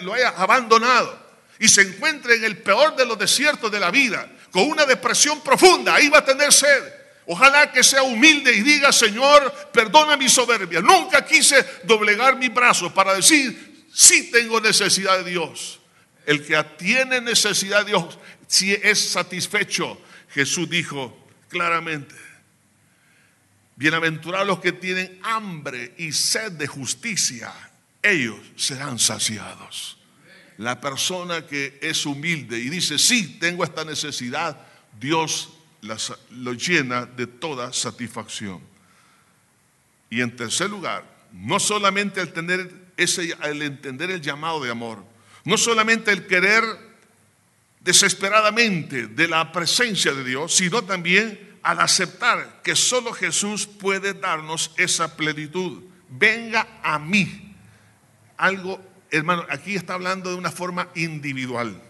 lo 0.00 0.14
haya 0.14 0.30
abandonado 0.30 1.22
y 1.58 1.68
se 1.68 1.82
encuentre 1.82 2.36
en 2.36 2.44
el 2.44 2.56
peor 2.62 2.96
de 2.96 3.04
los 3.04 3.18
desiertos 3.18 3.70
de 3.70 3.78
la 3.78 3.90
vida, 3.90 4.26
con 4.50 4.70
una 4.70 4.86
depresión 4.86 5.42
profunda, 5.42 5.96
ahí 5.96 6.08
va 6.08 6.20
a 6.20 6.24
tener 6.24 6.50
sed. 6.50 6.84
Ojalá 7.26 7.70
que 7.70 7.84
sea 7.84 8.04
humilde 8.04 8.54
y 8.54 8.62
diga, 8.62 8.90
Señor, 8.90 9.52
perdona 9.70 10.16
mi 10.16 10.30
soberbia. 10.30 10.80
Nunca 10.80 11.26
quise 11.26 11.62
doblegar 11.84 12.36
mis 12.36 12.54
brazos 12.54 12.90
para 12.90 13.12
decir, 13.12 13.84
sí 13.92 14.30
tengo 14.30 14.62
necesidad 14.62 15.18
de 15.18 15.30
Dios. 15.30 15.80
El 16.24 16.44
que 16.44 16.60
tiene 16.78 17.20
necesidad 17.20 17.84
de 17.84 17.90
Dios 17.90 18.18
si 18.46 18.72
es 18.72 19.10
satisfecho. 19.10 20.00
Jesús 20.30 20.68
dijo 20.68 21.16
claramente, 21.48 22.14
bienaventurados 23.76 24.46
los 24.46 24.60
que 24.60 24.72
tienen 24.72 25.18
hambre 25.22 25.94
y 25.98 26.12
sed 26.12 26.52
de 26.52 26.66
justicia, 26.66 27.52
ellos 28.02 28.38
serán 28.56 28.98
saciados. 28.98 29.98
La 30.58 30.80
persona 30.80 31.46
que 31.46 31.78
es 31.82 32.06
humilde 32.06 32.58
y 32.58 32.70
dice, 32.70 32.98
sí, 32.98 33.38
tengo 33.38 33.64
esta 33.64 33.84
necesidad, 33.84 34.58
Dios 34.98 35.50
lo 36.30 36.52
llena 36.54 37.06
de 37.06 37.26
toda 37.26 37.72
satisfacción. 37.72 38.60
Y 40.08 40.20
en 40.22 40.34
tercer 40.34 40.70
lugar, 40.70 41.04
no 41.32 41.60
solamente 41.60 42.20
el, 42.20 42.32
tener 42.32 42.70
ese, 42.96 43.36
el 43.42 43.62
entender 43.62 44.10
el 44.10 44.20
llamado 44.20 44.62
de 44.62 44.70
amor, 44.70 45.04
no 45.44 45.58
solamente 45.58 46.10
el 46.10 46.26
querer 46.26 46.62
desesperadamente 47.86 49.06
de 49.06 49.28
la 49.28 49.52
presencia 49.52 50.12
de 50.12 50.24
Dios, 50.24 50.56
sino 50.56 50.82
también 50.82 51.56
al 51.62 51.80
aceptar 51.80 52.60
que 52.64 52.74
solo 52.74 53.12
Jesús 53.12 53.64
puede 53.66 54.12
darnos 54.12 54.72
esa 54.76 55.16
plenitud. 55.16 55.84
Venga 56.08 56.80
a 56.82 56.98
mí. 56.98 57.54
Algo, 58.38 58.82
hermano, 59.08 59.46
aquí 59.48 59.76
está 59.76 59.94
hablando 59.94 60.30
de 60.30 60.36
una 60.36 60.50
forma 60.50 60.88
individual, 60.96 61.80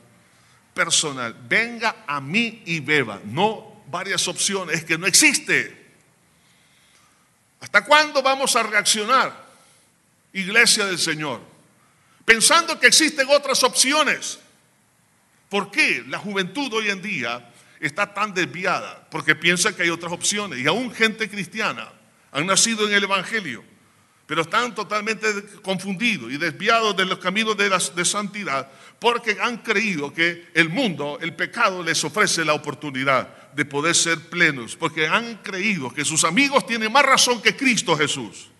personal. 0.74 1.34
Venga 1.48 2.04
a 2.06 2.20
mí 2.20 2.62
y 2.66 2.80
beba. 2.80 3.18
No 3.24 3.82
varias 3.90 4.28
opciones, 4.28 4.76
es 4.76 4.84
que 4.84 4.98
no 4.98 5.06
existe. 5.06 5.94
¿Hasta 7.58 7.86
cuándo 7.86 8.22
vamos 8.22 8.54
a 8.54 8.62
reaccionar, 8.62 9.46
iglesia 10.34 10.84
del 10.84 10.98
Señor? 10.98 11.40
Pensando 12.26 12.78
que 12.78 12.88
existen 12.88 13.26
otras 13.30 13.62
opciones. 13.62 14.40
¿Por 15.48 15.70
qué 15.70 16.04
la 16.08 16.18
juventud 16.18 16.72
hoy 16.72 16.90
en 16.90 17.02
día 17.02 17.52
está 17.80 18.12
tan 18.12 18.34
desviada? 18.34 19.06
Porque 19.10 19.34
piensa 19.34 19.74
que 19.74 19.84
hay 19.84 19.90
otras 19.90 20.12
opciones. 20.12 20.58
Y 20.58 20.66
aún 20.66 20.92
gente 20.92 21.28
cristiana 21.28 21.92
han 22.32 22.46
nacido 22.46 22.86
en 22.86 22.94
el 22.94 23.04
Evangelio, 23.04 23.64
pero 24.26 24.42
están 24.42 24.74
totalmente 24.74 25.26
confundidos 25.62 26.32
y 26.32 26.36
desviados 26.36 26.96
de 26.96 27.04
los 27.04 27.18
caminos 27.18 27.56
de, 27.56 27.68
la, 27.68 27.78
de 27.78 28.04
santidad 28.04 28.70
porque 28.98 29.36
han 29.40 29.58
creído 29.58 30.12
que 30.12 30.48
el 30.54 30.68
mundo, 30.68 31.18
el 31.20 31.34
pecado 31.34 31.82
les 31.82 32.02
ofrece 32.04 32.44
la 32.44 32.54
oportunidad 32.54 33.52
de 33.52 33.64
poder 33.64 33.94
ser 33.94 34.28
plenos, 34.28 34.76
porque 34.76 35.06
han 35.06 35.36
creído 35.38 35.92
que 35.92 36.04
sus 36.04 36.24
amigos 36.24 36.66
tienen 36.66 36.92
más 36.92 37.04
razón 37.04 37.40
que 37.40 37.56
Cristo 37.56 37.96
Jesús. 37.96 38.50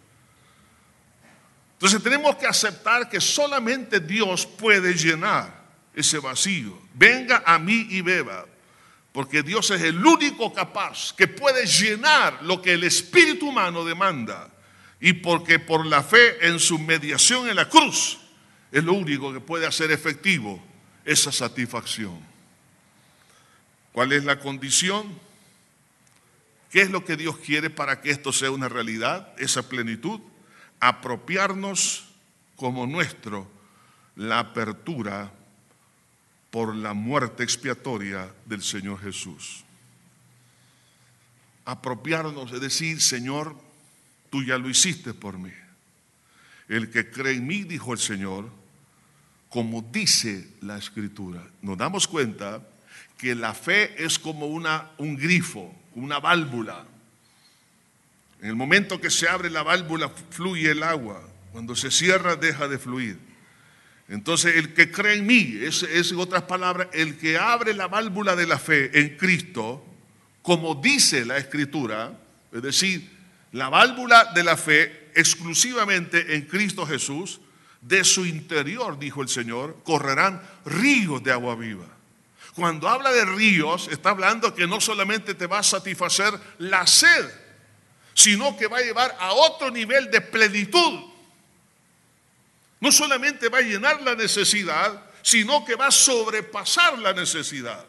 Entonces 1.73 2.03
tenemos 2.03 2.37
que 2.37 2.47
aceptar 2.47 3.09
que 3.09 3.21
solamente 3.21 4.01
Dios 4.01 4.47
puede 4.47 4.95
llenar 4.95 5.66
ese 5.97 6.19
vacío. 6.21 6.79
Venga 6.95 7.43
a 7.45 7.59
mí 7.59 7.89
y 7.91 8.03
beba, 8.03 8.47
porque 9.13 9.43
Dios 9.43 9.71
es 9.71 9.81
el 9.81 10.05
único 10.05 10.53
capaz 10.53 11.15
que 11.15 11.27
puede 11.27 11.67
llenar 11.67 12.43
lo 12.43 12.63
que 12.63 12.75
el 12.75 12.85
espíritu 12.85 13.49
humano 13.49 13.85
demanda. 13.85 14.53
Y 15.01 15.15
porque 15.15 15.59
por 15.59 15.85
la 15.85 16.03
fe 16.03 16.47
en 16.47 16.61
su 16.61 16.79
mediación 16.79 17.49
en 17.49 17.57
la 17.57 17.69
cruz 17.69 18.19
es 18.71 18.85
lo 18.85 18.93
único 18.93 19.33
que 19.33 19.41
puede 19.41 19.67
hacer 19.67 19.91
efectivo 19.91 20.63
esa 21.05 21.33
satisfacción. 21.33 22.19
¿Cuál 23.93 24.13
es 24.13 24.25
la 24.25 24.39
condición? 24.39 25.19
¿Qué 26.71 26.83
es 26.83 26.91
lo 26.91 27.05
que 27.05 27.17
Dios 27.17 27.39
quiere 27.39 27.71
para 27.71 28.03
que 28.03 28.11
esto 28.11 28.33
sea 28.33 28.51
una 28.51 28.69
realidad, 28.69 29.33
esa 29.39 29.69
plenitud? 29.69 30.21
Apropiarnos 30.81 32.05
como 32.57 32.87
nuestro 32.87 33.51
la 34.17 34.41
apertura 34.41 35.33
por 36.57 36.75
la 36.75 36.95
muerte 36.95 37.43
expiatoria 37.43 38.33
del 38.47 38.63
Señor 38.63 38.99
Jesús. 39.03 39.63
Apropiarnos, 41.67 42.51
es 42.51 42.63
decir, 42.63 43.03
Señor, 43.03 43.55
tú 44.31 44.43
ya 44.43 44.57
lo 44.57 44.71
hiciste 44.71 45.13
por 45.13 45.39
mí. 45.39 45.53
El 46.67 46.89
que 46.89 47.11
cree 47.11 47.35
en 47.35 47.47
mí, 47.47 47.65
dijo 47.65 47.93
el 47.93 47.99
Señor, 47.99 48.51
como 49.51 49.83
dice 49.83 50.49
la 50.63 50.79
Escritura. 50.79 51.47
Nos 51.61 51.77
damos 51.77 52.09
cuenta 52.09 52.67
que 53.19 53.35
la 53.35 53.53
fe 53.53 54.03
es 54.03 54.19
como 54.19 54.47
una, 54.47 54.93
un 54.97 55.15
grifo, 55.15 55.75
una 55.95 56.21
válvula. 56.21 56.87
En 58.41 58.49
el 58.49 58.57
momento 58.57 58.99
que 58.99 59.11
se 59.11 59.29
abre 59.29 59.51
la 59.51 59.63
válvula, 59.63 60.09
fluye 60.31 60.71
el 60.71 60.83
agua. 60.83 61.23
Cuando 61.53 61.77
se 61.77 61.91
cierra, 61.91 62.35
deja 62.35 62.67
de 62.67 62.79
fluir. 62.79 63.19
Entonces, 64.09 64.57
el 64.57 64.73
que 64.73 64.91
cree 64.93 65.17
en 65.17 65.27
mí, 65.27 65.59
es, 65.63 65.83
en 65.83 66.19
otras 66.19 66.43
palabras, 66.43 66.89
el 66.93 67.19
que 67.19 67.39
abre 67.39 67.75
la 67.75 67.89
válvula 67.89 68.37
de 68.37 68.47
la 68.47 68.59
fe 68.59 69.01
en 69.01 69.17
Cristo, 69.17 69.85
como 70.43 70.77
dice 70.77 71.25
la 71.25 71.39
Escritura, 71.39 72.17
es 72.53 72.63
decir, 72.63 73.11
la 73.53 73.69
válvula 73.69 74.33
de 74.33 74.45
la 74.45 74.57
fe 74.57 75.11
exclusivamente 75.15 76.37
en 76.37 76.43
Cristo 76.43 76.87
Jesús, 76.87 77.41
de 77.81 78.05
su 78.05 78.27
interior, 78.27 78.99
dijo 78.99 79.23
el 79.23 79.29
Señor, 79.29 79.79
correrán 79.85 80.41
ríos 80.65 81.23
de 81.23 81.33
agua 81.33 81.57
viva. 81.57 81.87
Cuando 82.55 82.89
habla 82.89 83.13
de 83.13 83.25
ríos, 83.25 83.89
está 83.91 84.11
hablando 84.11 84.55
que 84.55 84.67
no 84.67 84.81
solamente 84.81 85.35
te 85.35 85.47
va 85.47 85.59
a 85.59 85.63
satisfacer 85.63 86.33
la 86.59 86.87
sed, 86.87 87.29
sino 88.15 88.57
que 88.57 88.67
va 88.67 88.79
a 88.79 88.83
llevar 88.83 89.15
a 89.21 89.33
otro 89.33 89.71
nivel 89.71 90.11
de 90.11 90.21
plenitud 90.21 91.16
no 92.81 92.93
solamente 92.93 93.49
va 93.49 93.59
a 93.59 93.63
llenar 93.63 94.03
la 94.03 94.15
necesidad, 94.15 95.03
sino 95.23 95.65
que 95.65 95.75
va 95.75 95.89
a 95.89 95.91
sobrepasar 95.91 96.99
la 96.99 97.13
necesidad. 97.13 97.85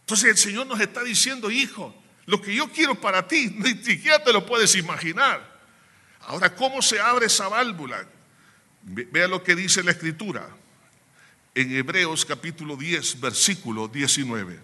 Entonces 0.00 0.30
el 0.30 0.36
Señor 0.36 0.66
nos 0.66 0.80
está 0.80 1.02
diciendo, 1.02 1.50
hijo, 1.50 1.94
lo 2.26 2.40
que 2.40 2.54
yo 2.54 2.68
quiero 2.70 2.94
para 2.94 3.26
ti, 3.26 3.50
ni 3.56 3.74
siquiera 3.82 4.22
te 4.22 4.32
lo 4.32 4.44
puedes 4.44 4.74
imaginar. 4.74 5.50
Ahora, 6.20 6.54
¿cómo 6.54 6.82
se 6.82 7.00
abre 7.00 7.26
esa 7.26 7.48
válvula? 7.48 8.06
Vea 8.82 9.28
lo 9.28 9.42
que 9.42 9.54
dice 9.54 9.82
la 9.82 9.92
Escritura 9.92 10.48
en 11.54 11.76
Hebreos 11.76 12.24
capítulo 12.24 12.76
10, 12.76 13.20
versículo 13.20 13.88
19. 13.88 14.58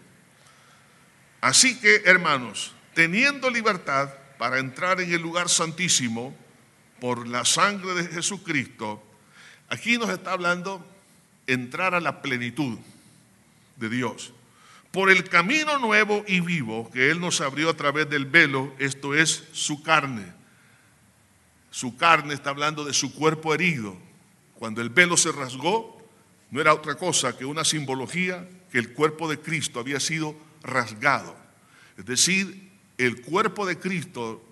Así 1.40 1.78
que, 1.78 2.02
hermanos, 2.04 2.72
teniendo 2.94 3.50
libertad 3.50 4.10
para 4.38 4.58
entrar 4.58 5.00
en 5.00 5.12
el 5.12 5.20
lugar 5.20 5.48
santísimo, 5.48 6.36
por 7.00 7.26
la 7.28 7.44
sangre 7.44 7.94
de 7.94 8.04
Jesucristo, 8.08 9.02
aquí 9.68 9.98
nos 9.98 10.10
está 10.10 10.32
hablando 10.32 10.84
entrar 11.46 11.94
a 11.94 12.00
la 12.00 12.22
plenitud 12.22 12.78
de 13.76 13.88
Dios. 13.88 14.32
Por 14.90 15.10
el 15.10 15.24
camino 15.28 15.78
nuevo 15.78 16.24
y 16.26 16.40
vivo 16.40 16.90
que 16.90 17.10
Él 17.10 17.20
nos 17.20 17.40
abrió 17.40 17.70
a 17.70 17.76
través 17.76 18.08
del 18.08 18.26
velo, 18.26 18.74
esto 18.78 19.14
es 19.14 19.44
su 19.52 19.82
carne. 19.82 20.32
Su 21.70 21.96
carne 21.96 22.34
está 22.34 22.50
hablando 22.50 22.84
de 22.84 22.94
su 22.94 23.14
cuerpo 23.14 23.54
herido, 23.54 23.96
cuando 24.54 24.80
el 24.80 24.88
velo 24.88 25.16
se 25.16 25.30
rasgó, 25.30 26.02
no 26.50 26.60
era 26.60 26.74
otra 26.74 26.96
cosa 26.96 27.36
que 27.36 27.44
una 27.44 27.64
simbología 27.64 28.48
que 28.72 28.78
el 28.78 28.92
cuerpo 28.92 29.28
de 29.28 29.38
Cristo 29.38 29.78
había 29.78 30.00
sido 30.00 30.34
rasgado. 30.62 31.36
Es 31.96 32.06
decir, 32.06 32.70
el 32.96 33.20
cuerpo 33.22 33.66
de 33.66 33.78
Cristo 33.78 34.42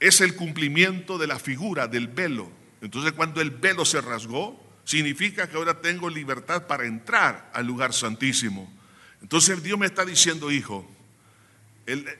es 0.00 0.20
el 0.20 0.34
cumplimiento 0.34 1.18
de 1.18 1.26
la 1.26 1.38
figura 1.38 1.88
del 1.88 2.08
velo. 2.08 2.50
Entonces 2.80 3.12
cuando 3.12 3.40
el 3.40 3.50
velo 3.50 3.84
se 3.84 4.00
rasgó, 4.00 4.62
significa 4.84 5.48
que 5.48 5.56
ahora 5.56 5.80
tengo 5.80 6.08
libertad 6.08 6.66
para 6.66 6.86
entrar 6.86 7.50
al 7.52 7.66
lugar 7.66 7.92
santísimo. 7.92 8.72
Entonces 9.22 9.62
Dios 9.62 9.78
me 9.78 9.86
está 9.86 10.04
diciendo, 10.04 10.50
hijo, 10.50 10.88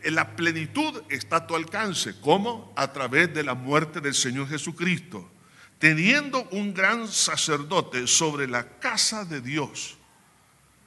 la 0.04 0.36
plenitud 0.36 1.02
está 1.08 1.36
a 1.36 1.46
tu 1.46 1.56
alcance. 1.56 2.14
¿Cómo? 2.20 2.72
A 2.76 2.92
través 2.92 3.32
de 3.34 3.42
la 3.42 3.54
muerte 3.54 4.00
del 4.00 4.14
Señor 4.14 4.48
Jesucristo. 4.48 5.30
Teniendo 5.78 6.48
un 6.50 6.72
gran 6.72 7.06
sacerdote 7.08 8.06
sobre 8.06 8.46
la 8.46 8.78
casa 8.78 9.24
de 9.24 9.40
Dios 9.40 9.98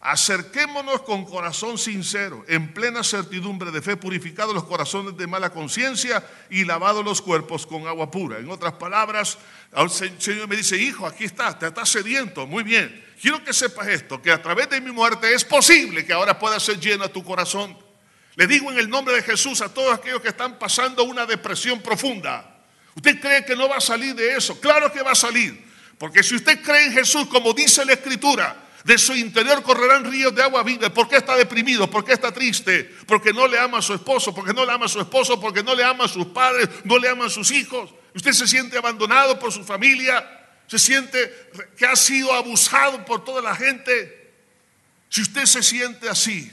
Acerquémonos 0.01 1.01
con 1.01 1.25
corazón 1.25 1.77
sincero, 1.77 2.45
en 2.47 2.73
plena 2.73 3.03
certidumbre 3.03 3.69
de 3.69 3.81
fe, 3.81 3.97
purificados 3.97 4.53
los 4.53 4.63
corazones 4.63 5.17
de 5.17 5.27
mala 5.27 5.49
conciencia 5.49 6.25
y 6.49 6.63
lavados 6.63 7.03
los 7.03 7.21
cuerpos 7.21 7.67
con 7.67 7.85
agua 7.85 8.09
pura. 8.09 8.37
En 8.39 8.49
otras 8.49 8.73
palabras, 8.73 9.37
el 9.75 9.89
Señor 9.89 10.47
me 10.47 10.55
dice, 10.55 10.77
hijo, 10.77 11.05
aquí 11.05 11.25
estás, 11.25 11.59
te 11.59 11.67
estás 11.67 11.89
sediento, 11.89 12.47
muy 12.47 12.63
bien. 12.63 13.05
Quiero 13.21 13.43
que 13.43 13.51
sepas 13.51 13.87
esto, 13.87 14.21
que 14.21 14.31
a 14.31 14.41
través 14.41 14.69
de 14.69 14.79
mi 14.79 14.91
muerte 14.91 15.33
es 15.33 15.43
posible 15.43 16.05
que 16.05 16.13
ahora 16.13 16.39
pueda 16.39 16.57
ser 16.61 16.79
lleno 16.79 17.09
tu 17.09 17.21
corazón. 17.21 17.77
Le 18.35 18.47
digo 18.47 18.71
en 18.71 18.79
el 18.79 18.89
nombre 18.89 19.15
de 19.15 19.21
Jesús 19.21 19.59
a 19.59 19.73
todos 19.73 19.93
aquellos 19.93 20.21
que 20.21 20.29
están 20.29 20.57
pasando 20.57 21.03
una 21.03 21.25
depresión 21.25 21.81
profunda. 21.81 22.57
¿Usted 22.95 23.19
cree 23.19 23.43
que 23.43 23.53
no 23.53 23.67
va 23.67 23.75
a 23.75 23.81
salir 23.81 24.15
de 24.15 24.37
eso? 24.37 24.61
Claro 24.61 24.93
que 24.93 25.01
va 25.01 25.11
a 25.11 25.15
salir. 25.15 25.67
Porque 25.97 26.23
si 26.23 26.35
usted 26.35 26.61
cree 26.61 26.85
en 26.85 26.93
Jesús, 26.93 27.27
como 27.27 27.51
dice 27.51 27.83
la 27.83 27.91
Escritura, 27.91 28.68
de 28.83 28.97
su 28.97 29.13
interior 29.13 29.61
correrán 29.63 30.09
ríos 30.09 30.33
de 30.33 30.41
agua 30.41 30.63
viva. 30.63 30.89
¿Por 30.89 31.07
qué 31.07 31.17
está 31.17 31.35
deprimido? 31.35 31.89
¿Por 31.89 32.05
qué 32.05 32.13
está 32.13 32.31
triste? 32.31 32.89
Porque 33.05 33.33
no 33.33 33.47
le 33.47 33.59
ama 33.59 33.79
a 33.79 33.81
su 33.81 33.93
esposo, 33.93 34.33
porque 34.33 34.53
no 34.53 34.65
le 34.65 34.71
ama 34.71 34.85
a 34.85 34.89
su 34.89 34.99
esposo, 34.99 35.39
porque 35.39 35.63
no 35.63 35.75
le 35.75 35.83
ama 35.83 36.05
a 36.05 36.07
sus 36.07 36.27
padres, 36.27 36.69
no 36.83 36.97
le 36.97 37.09
ama 37.09 37.25
a 37.25 37.29
sus 37.29 37.51
hijos. 37.51 37.93
Usted 38.15 38.31
se 38.31 38.47
siente 38.47 38.77
abandonado 38.77 39.37
por 39.37 39.51
su 39.51 39.63
familia, 39.63 40.47
se 40.67 40.79
siente 40.79 41.51
que 41.77 41.85
ha 41.85 41.95
sido 41.95 42.33
abusado 42.33 43.03
por 43.05 43.23
toda 43.23 43.41
la 43.41 43.55
gente. 43.55 44.33
Si 45.09 45.21
usted 45.21 45.45
se 45.45 45.61
siente 45.63 46.07
así, 46.07 46.51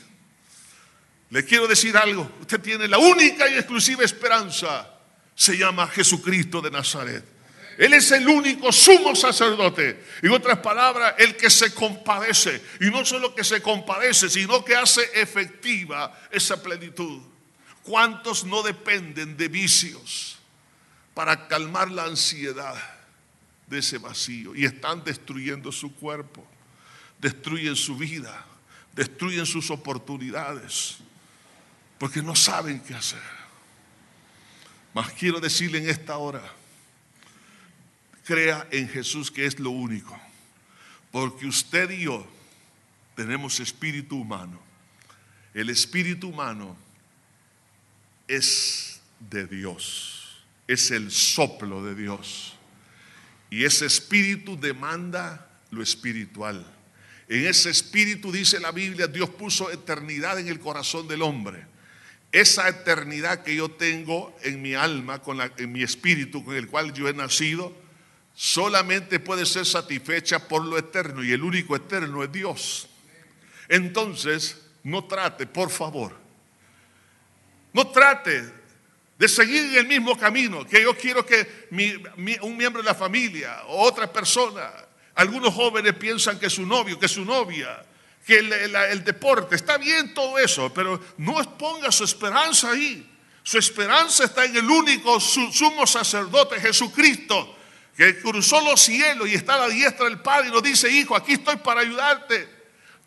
le 1.31 1.45
quiero 1.45 1.68
decir 1.68 1.97
algo. 1.97 2.31
Usted 2.41 2.61
tiene 2.61 2.89
la 2.89 2.99
única 2.99 3.49
y 3.49 3.55
exclusiva 3.55 4.05
esperanza. 4.05 4.91
Se 5.35 5.57
llama 5.57 5.87
Jesucristo 5.87 6.61
de 6.61 6.70
Nazaret. 6.70 7.36
Él 7.79 7.93
es 7.93 8.11
el 8.11 8.27
único 8.27 8.72
sumo 8.72 9.14
sacerdote. 9.14 10.03
En 10.22 10.33
otras 10.33 10.59
palabras, 10.59 11.14
el 11.18 11.37
que 11.37 11.51
se 11.51 11.74
compadece. 11.74 12.62
Y 12.81 12.87
no 12.87 13.05
solo 13.05 13.35
que 13.35 13.45
se 13.45 13.61
compadece, 13.61 14.31
sino 14.31 14.64
que 14.64 14.74
hace 14.74 15.03
efectiva 15.14 16.18
esa 16.31 16.62
plenitud. 16.62 17.20
¿Cuántos 17.83 18.45
no 18.45 18.62
dependen 18.62 19.37
de 19.37 19.49
vicios 19.49 20.39
para 21.14 21.49
calmar 21.49 21.91
la 21.91 22.05
ansiedad 22.05 22.77
de 23.66 23.79
ese 23.79 23.99
vacío? 23.99 24.55
Y 24.55 24.64
están 24.64 25.05
destruyendo 25.05 25.70
su 25.70 25.95
cuerpo, 25.95 26.47
destruyen 27.18 27.77
su 27.77 27.97
vida, 27.97 28.45
destruyen 28.93 29.45
sus 29.45 29.70
oportunidades, 29.70 30.97
porque 31.99 32.22
no 32.22 32.35
saben 32.35 32.81
qué 32.81 32.95
hacer. 32.95 33.37
Mas 34.95 35.12
quiero 35.12 35.41
decirle 35.41 35.79
en 35.79 35.91
esta 35.91 36.16
hora, 36.16 36.43
crea 38.27 38.66
en 38.70 38.89
Jesús 38.89 39.31
que 39.31 39.47
es 39.47 39.59
lo 39.59 39.70
único. 39.70 40.20
Porque 41.11 41.47
usted 41.47 41.91
y 41.91 42.03
yo 42.03 42.27
tenemos 43.14 43.61
espíritu 43.61 44.20
humano. 44.20 44.61
El 45.55 45.70
espíritu 45.70 46.29
humano 46.29 46.77
es 48.29 49.01
de 49.18 49.47
Dios, 49.47 50.45
es 50.66 50.91
el 50.91 51.11
soplo 51.11 51.83
de 51.83 51.95
Dios. 51.95 52.55
Y 53.49 53.64
ese 53.64 53.87
espíritu 53.87 54.59
demanda 54.61 55.49
lo 55.70 55.83
espiritual. 55.83 56.66
En 57.29 57.47
ese 57.47 57.70
espíritu, 57.70 58.31
dice 58.31 58.61
la 58.61 58.72
Biblia, 58.72 59.07
Dios 59.07 59.31
puso 59.31 59.70
eternidad 59.70 60.39
en 60.39 60.49
el 60.49 60.61
corazón 60.61 61.09
del 61.09 61.22
hombre. 61.22 61.64
Esa 62.33 62.68
eternidad 62.68 63.43
que 63.43 63.57
yo 63.57 63.70
tengo 63.70 64.37
en 64.43 64.61
mi 64.61 64.74
alma, 64.74 65.22
con 65.22 65.39
en 65.41 65.72
mi 65.72 65.83
espíritu, 65.83 66.45
con 66.45 66.55
el 66.55 66.68
cual 66.68 66.93
yo 66.93 67.09
he 67.09 67.14
nacido, 67.14 67.86
solamente 68.37 69.18
puede 69.18 69.47
ser 69.47 69.64
satisfecha 69.64 70.47
por 70.47 70.62
lo 70.62 70.76
eterno 70.76 71.24
y 71.24 71.32
el 71.32 71.43
único 71.43 71.74
eterno 71.74 72.22
es 72.22 72.30
Dios. 72.30 72.87
Entonces, 73.66 74.62
no 74.84 75.05
trate, 75.05 75.47
por 75.47 75.70
favor, 75.70 76.14
no 77.72 77.89
trate 77.89 78.53
de 79.18 79.28
seguir 79.28 79.78
el 79.78 79.87
mismo 79.87 80.18
camino, 80.18 80.66
que 80.66 80.82
yo 80.82 80.95
quiero 80.95 81.24
que 81.24 81.68
un 82.43 82.57
miembro 82.57 82.82
de 82.82 82.87
la 82.87 82.95
familia 82.95 83.62
o 83.68 83.82
otra 83.82 84.12
persona, 84.12 84.70
algunos 85.14 85.55
jóvenes 85.55 85.95
piensan 85.95 86.39
que 86.39 86.51
su 86.51 86.66
novio, 86.66 87.01
que 87.01 87.09
su 87.09 87.24
novia, 87.24 87.82
que 88.26 88.39
el, 88.39 89.03
deporte, 89.03 89.57
está 89.57 89.78
bien 89.78 90.12
todo 90.12 90.39
eso, 90.39 90.72
pero 90.74 91.01
no 91.16 91.57
ponga 91.57 91.91
su 91.91 92.05
esperanza 92.05 92.72
ahí. 92.72 93.14
Su 93.43 93.57
esperanza 93.59 94.24
está 94.24 94.45
en 94.45 94.57
el 94.57 94.68
único 94.68 95.18
sumo 95.20 95.87
sacerdote, 95.87 96.61
Jesucristo, 96.61 97.55
que 97.97 98.20
cruzó 98.20 98.61
los 98.61 98.82
cielos 98.82 99.26
y 99.26 99.34
está 99.34 99.55
a 99.55 99.66
la 99.66 99.68
diestra 99.68 100.05
del 100.05 100.20
Padre 100.20 100.49
y 100.49 100.53
nos 100.53 100.62
dice, 100.62 100.90
hijo, 100.90 101.16
aquí 101.16 101.32
estoy 101.32 101.57
para 101.57 101.80
ayudarte. 101.80 102.47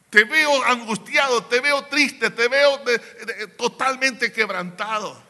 Te 0.10 0.24
veo 0.24 0.64
angustiado, 0.66 1.46
te 1.46 1.60
veo 1.60 1.86
triste, 1.86 2.32
te 2.32 2.48
veo 2.48 2.82
totalmente 3.56 4.32
quebrantado. 4.32 5.22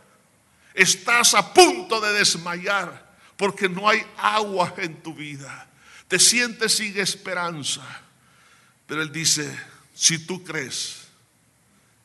Estás 0.74 1.34
a 1.34 1.54
punto 1.54 2.00
de 2.00 2.14
desmayar 2.14 3.10
porque 3.36 3.68
no 3.68 3.90
hay 3.90 4.02
agua 4.16 4.74
en 4.78 5.04
tu 5.04 5.14
vida. 5.14 5.68
Te 6.08 6.20
sientes 6.20 6.76
sin 6.76 6.98
esperanza. 6.98 7.82
Pero 8.88 9.02
Él 9.02 9.12
dice, 9.12 9.54
si 9.94 10.20
tú 10.20 10.42
crees 10.42 11.10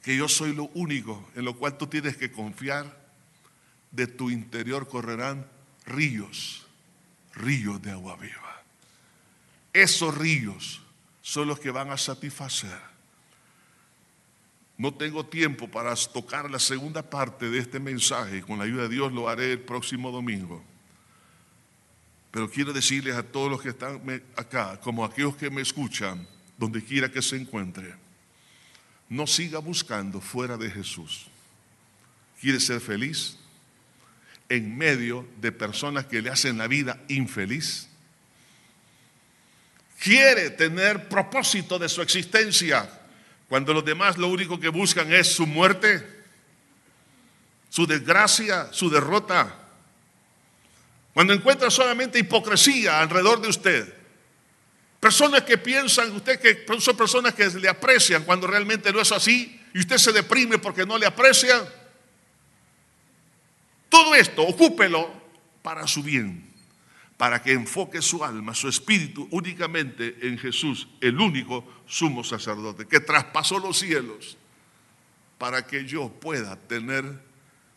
que 0.02 0.16
yo 0.16 0.28
soy 0.28 0.52
lo 0.52 0.64
único 0.74 1.30
en 1.36 1.44
lo 1.44 1.56
cual 1.56 1.78
tú 1.78 1.86
tienes 1.86 2.16
que 2.16 2.32
confiar, 2.32 3.04
de 3.92 4.08
tu 4.08 4.28
interior 4.28 4.88
correrán 4.88 5.46
ríos 5.86 6.63
ríos 7.34 7.80
de 7.82 7.90
agua 7.90 8.16
viva. 8.16 8.62
Esos 9.72 10.16
ríos 10.16 10.80
son 11.22 11.48
los 11.48 11.58
que 11.58 11.70
van 11.70 11.90
a 11.90 11.98
satisfacer. 11.98 12.78
No 14.76 14.92
tengo 14.92 15.24
tiempo 15.26 15.68
para 15.68 15.94
tocar 15.94 16.50
la 16.50 16.58
segunda 16.58 17.08
parte 17.08 17.48
de 17.48 17.58
este 17.58 17.78
mensaje. 17.78 18.42
Con 18.42 18.58
la 18.58 18.64
ayuda 18.64 18.82
de 18.82 18.88
Dios 18.88 19.12
lo 19.12 19.28
haré 19.28 19.52
el 19.52 19.60
próximo 19.60 20.10
domingo. 20.10 20.62
Pero 22.30 22.50
quiero 22.50 22.72
decirles 22.72 23.14
a 23.14 23.22
todos 23.22 23.50
los 23.50 23.62
que 23.62 23.68
están 23.68 24.00
acá, 24.36 24.80
como 24.80 25.04
aquellos 25.04 25.36
que 25.36 25.50
me 25.50 25.62
escuchan, 25.62 26.26
donde 26.58 26.82
quiera 26.82 27.10
que 27.10 27.22
se 27.22 27.36
encuentre, 27.36 27.94
no 29.08 29.26
siga 29.26 29.60
buscando 29.60 30.20
fuera 30.20 30.56
de 30.56 30.68
Jesús. 30.70 31.26
¿Quiere 32.40 32.58
ser 32.58 32.80
feliz? 32.80 33.38
En 34.54 34.76
medio 34.76 35.26
de 35.40 35.52
personas 35.52 36.06
que 36.06 36.22
le 36.22 36.30
hacen 36.30 36.58
la 36.58 36.66
vida 36.66 36.98
infeliz. 37.08 37.88
Quiere 39.98 40.50
tener 40.50 41.08
propósito 41.08 41.78
de 41.78 41.88
su 41.88 42.02
existencia 42.02 42.88
cuando 43.48 43.72
los 43.72 43.84
demás 43.84 44.18
lo 44.18 44.28
único 44.28 44.58
que 44.58 44.68
buscan 44.68 45.12
es 45.12 45.28
su 45.28 45.46
muerte, 45.46 46.06
su 47.68 47.86
desgracia, 47.86 48.68
su 48.72 48.90
derrota. 48.90 49.54
Cuando 51.12 51.32
encuentra 51.32 51.70
solamente 51.70 52.18
hipocresía 52.18 53.00
alrededor 53.00 53.40
de 53.40 53.48
usted. 53.48 53.94
Personas 55.00 55.42
que 55.42 55.58
piensan 55.58 56.12
usted 56.12 56.40
que 56.40 56.64
son 56.80 56.96
personas 56.96 57.34
que 57.34 57.46
le 57.50 57.68
aprecian 57.68 58.24
cuando 58.24 58.46
realmente 58.46 58.92
no 58.92 59.00
es 59.00 59.12
así 59.12 59.60
y 59.74 59.80
usted 59.80 59.98
se 59.98 60.12
deprime 60.12 60.58
porque 60.58 60.86
no 60.86 60.96
le 60.96 61.06
aprecian. 61.06 61.62
Todo 63.94 64.16
esto, 64.16 64.42
ocúpelo 64.42 65.08
para 65.62 65.86
su 65.86 66.02
bien, 66.02 66.52
para 67.16 67.40
que 67.40 67.52
enfoque 67.52 68.02
su 68.02 68.24
alma, 68.24 68.52
su 68.52 68.68
espíritu 68.68 69.28
únicamente 69.30 70.16
en 70.22 70.36
Jesús, 70.36 70.88
el 71.00 71.20
único 71.20 71.64
sumo 71.86 72.24
sacerdote, 72.24 72.88
que 72.88 72.98
traspasó 72.98 73.60
los 73.60 73.78
cielos, 73.78 74.36
para 75.38 75.64
que 75.64 75.84
yo 75.84 76.08
pueda 76.08 76.56
tener 76.56 77.04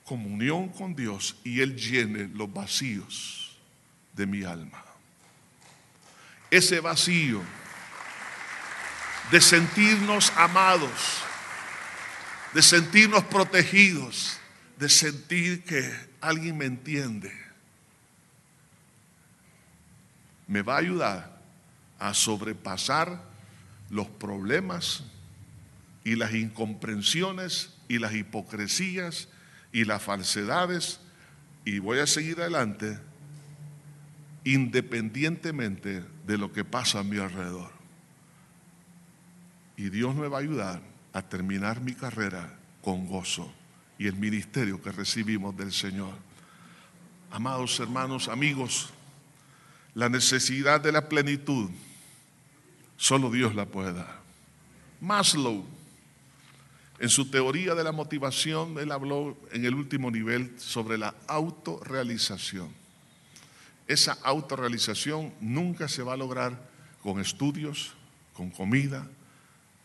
comunión 0.05 0.69
con 0.69 0.95
Dios 0.95 1.35
y 1.43 1.61
Él 1.61 1.75
llene 1.75 2.31
los 2.33 2.51
vacíos 2.51 3.55
de 4.13 4.25
mi 4.25 4.43
alma. 4.43 4.83
Ese 6.49 6.79
vacío 6.79 7.43
de 9.29 9.39
sentirnos 9.39 10.33
amados, 10.35 11.21
de 12.55 12.63
sentirnos 12.63 13.23
protegidos, 13.25 14.39
de 14.77 14.89
sentir 14.89 15.63
que 15.63 16.06
alguien 16.21 16.57
me 16.57 16.65
entiende. 16.65 17.47
me 20.47 20.61
va 20.61 20.75
a 20.75 20.79
ayudar 20.79 21.37
a 21.99 22.13
sobrepasar 22.13 23.21
los 23.89 24.07
problemas 24.07 25.03
y 26.03 26.15
las 26.15 26.33
incomprensiones 26.33 27.73
y 27.89 27.99
las 27.99 28.13
hipocresías 28.13 29.27
y 29.71 29.83
las 29.83 30.01
falsedades 30.01 30.99
y 31.65 31.79
voy 31.79 31.99
a 31.99 32.07
seguir 32.07 32.39
adelante 32.39 32.97
independientemente 34.45 36.03
de 36.25 36.37
lo 36.37 36.53
que 36.53 36.63
pasa 36.63 36.99
a 36.99 37.03
mi 37.03 37.17
alrededor. 37.17 37.71
Y 39.75 39.89
Dios 39.89 40.15
me 40.15 40.29
va 40.29 40.37
a 40.37 40.41
ayudar 40.41 40.81
a 41.11 41.21
terminar 41.21 41.81
mi 41.81 41.93
carrera 41.93 42.57
con 42.81 43.07
gozo 43.07 43.53
y 43.99 44.07
el 44.07 44.15
ministerio 44.15 44.81
que 44.81 44.91
recibimos 44.91 45.55
del 45.57 45.71
Señor. 45.71 46.13
Amados 47.31 47.79
hermanos, 47.79 48.27
amigos, 48.27 48.89
la 49.93 50.09
necesidad 50.09 50.79
de 50.79 50.91
la 50.91 51.09
plenitud, 51.09 51.69
solo 52.97 53.31
Dios 53.31 53.55
la 53.55 53.65
puede 53.65 53.93
dar. 53.93 54.21
Maslow, 55.01 55.65
en 56.99 57.09
su 57.09 57.29
teoría 57.29 57.75
de 57.75 57.83
la 57.83 57.91
motivación, 57.91 58.77
él 58.79 58.91
habló 58.91 59.37
en 59.51 59.65
el 59.65 59.75
último 59.75 60.09
nivel 60.09 60.53
sobre 60.59 60.97
la 60.97 61.13
autorrealización. 61.27 62.69
Esa 63.87 64.17
autorrealización 64.23 65.33
nunca 65.39 65.87
se 65.87 66.03
va 66.03 66.13
a 66.13 66.17
lograr 66.17 66.69
con 67.01 67.19
estudios, 67.19 67.93
con 68.33 68.49
comida, 68.49 69.07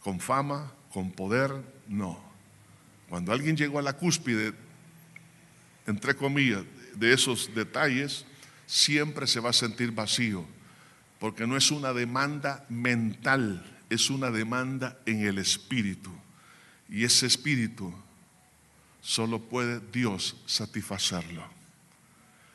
con 0.01 0.21
fama, 0.21 0.73
con 0.93 1.13
poder, 1.13 1.53
no. 1.87 2.32
Cuando 3.13 3.31
alguien 3.31 3.59
llegó 3.59 3.79
a 3.79 3.83
la 3.83 3.93
cúspide, 3.93 4.55
entre 5.87 6.17
comillas, 6.17 6.65
de 6.95 7.13
esos 7.13 7.55
detalles, 7.55 8.25
siempre 8.65 9.27
se 9.27 9.39
va 9.39 9.51
a 9.51 9.53
sentir 9.53 9.93
vacío, 9.93 10.47
porque 11.19 11.47
no 11.47 11.59
es 11.59 11.71
una 11.71 11.93
demanda 11.93 12.65
mental, 12.71 13.63
es 13.91 14.09
una 14.09 14.31
demanda 14.31 14.99
en 15.05 15.27
el 15.27 15.37
espíritu. 15.37 16.11
Y 16.89 17.05
ese 17.05 17.27
espíritu 17.27 17.93
solo 19.03 19.43
puede 19.43 19.81
Dios 19.93 20.35
satisfacerlo. 20.47 21.45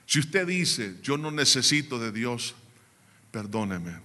Si 0.08 0.18
usted 0.18 0.48
dice, 0.48 0.96
yo 1.04 1.20
no 1.20 1.30
necesito 1.30 2.00
de 2.00 2.12
Dios, 2.12 2.56
perdóneme, 3.30 4.00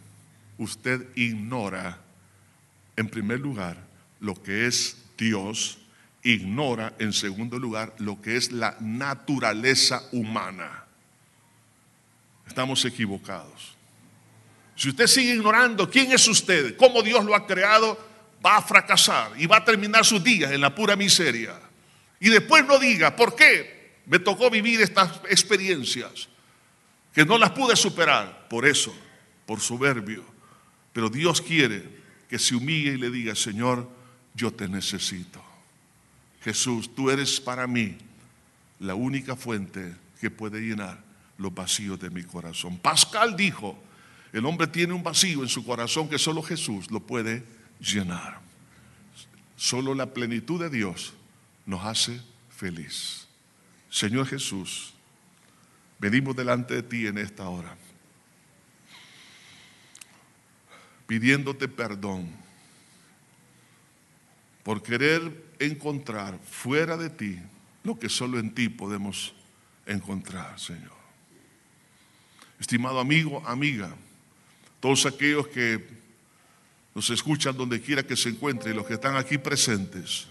usted 0.58 1.16
ignora, 1.16 1.98
en 2.94 3.08
primer 3.08 3.40
lugar, 3.40 3.88
lo 4.20 4.34
que 4.34 4.66
es 4.66 4.98
Dios, 5.16 5.78
ignora, 6.22 6.94
en 6.98 7.12
segundo 7.12 7.58
lugar, 7.58 7.94
lo 7.98 8.20
que 8.20 8.36
es 8.36 8.52
la 8.52 8.76
naturaleza 8.80 10.02
humana. 10.12 10.84
Estamos 12.46 12.84
equivocados. 12.84 13.76
Si 14.76 14.88
usted 14.88 15.06
sigue 15.06 15.34
ignorando 15.34 15.88
quién 15.90 16.12
es 16.12 16.26
usted, 16.28 16.76
cómo 16.76 17.02
Dios 17.02 17.24
lo 17.24 17.34
ha 17.34 17.46
creado, 17.46 17.98
va 18.44 18.56
a 18.56 18.62
fracasar 18.62 19.32
y 19.36 19.46
va 19.46 19.58
a 19.58 19.64
terminar 19.64 20.04
sus 20.04 20.22
días 20.22 20.52
en 20.52 20.60
la 20.60 20.74
pura 20.74 20.96
miseria. 20.96 21.54
Y 22.20 22.28
después 22.28 22.64
no 22.66 22.78
diga, 22.78 23.14
¿por 23.14 23.34
qué 23.34 24.00
me 24.06 24.18
tocó 24.18 24.50
vivir 24.50 24.80
estas 24.80 25.20
experiencias? 25.28 26.28
Que 27.12 27.24
no 27.24 27.36
las 27.36 27.50
pude 27.50 27.76
superar 27.76 28.48
por 28.48 28.66
eso, 28.66 28.94
por 29.46 29.60
soberbio. 29.60 30.24
Pero 30.92 31.08
Dios 31.08 31.40
quiere 31.40 31.84
que 32.28 32.38
se 32.38 32.54
humille 32.54 32.92
y 32.92 32.98
le 32.98 33.10
diga, 33.10 33.34
Señor, 33.34 33.88
yo 34.34 34.52
te 34.52 34.68
necesito. 34.68 35.51
Jesús, 36.44 36.94
tú 36.94 37.10
eres 37.10 37.40
para 37.40 37.66
mí 37.66 37.96
la 38.80 38.94
única 38.94 39.36
fuente 39.36 39.94
que 40.20 40.30
puede 40.30 40.60
llenar 40.60 41.02
los 41.38 41.54
vacíos 41.54 41.98
de 42.00 42.10
mi 42.10 42.22
corazón. 42.22 42.78
Pascal 42.78 43.36
dijo, 43.36 43.80
el 44.32 44.44
hombre 44.46 44.66
tiene 44.66 44.92
un 44.92 45.02
vacío 45.02 45.42
en 45.42 45.48
su 45.48 45.64
corazón 45.64 46.08
que 46.08 46.18
solo 46.18 46.42
Jesús 46.42 46.90
lo 46.90 47.00
puede 47.00 47.44
llenar. 47.80 48.40
Solo 49.56 49.94
la 49.94 50.12
plenitud 50.12 50.60
de 50.60 50.70
Dios 50.70 51.12
nos 51.66 51.84
hace 51.84 52.20
feliz. 52.50 53.28
Señor 53.90 54.26
Jesús, 54.26 54.94
venimos 55.98 56.34
delante 56.34 56.74
de 56.74 56.82
ti 56.82 57.06
en 57.06 57.18
esta 57.18 57.48
hora, 57.48 57.76
pidiéndote 61.06 61.68
perdón 61.68 62.41
por 64.62 64.82
querer 64.82 65.52
encontrar 65.58 66.38
fuera 66.38 66.96
de 66.96 67.10
ti 67.10 67.38
lo 67.84 67.98
que 67.98 68.08
solo 68.08 68.38
en 68.38 68.54
ti 68.54 68.68
podemos 68.68 69.34
encontrar, 69.86 70.58
Señor. 70.58 71.02
Estimado 72.60 73.00
amigo, 73.00 73.42
amiga, 73.46 73.94
todos 74.80 75.04
aquellos 75.06 75.48
que 75.48 75.84
nos 76.94 77.10
escuchan 77.10 77.56
donde 77.56 77.80
quiera 77.80 78.02
que 78.02 78.16
se 78.16 78.28
encuentre 78.28 78.70
y 78.70 78.74
los 78.74 78.86
que 78.86 78.94
están 78.94 79.16
aquí 79.16 79.38
presentes, 79.38 80.26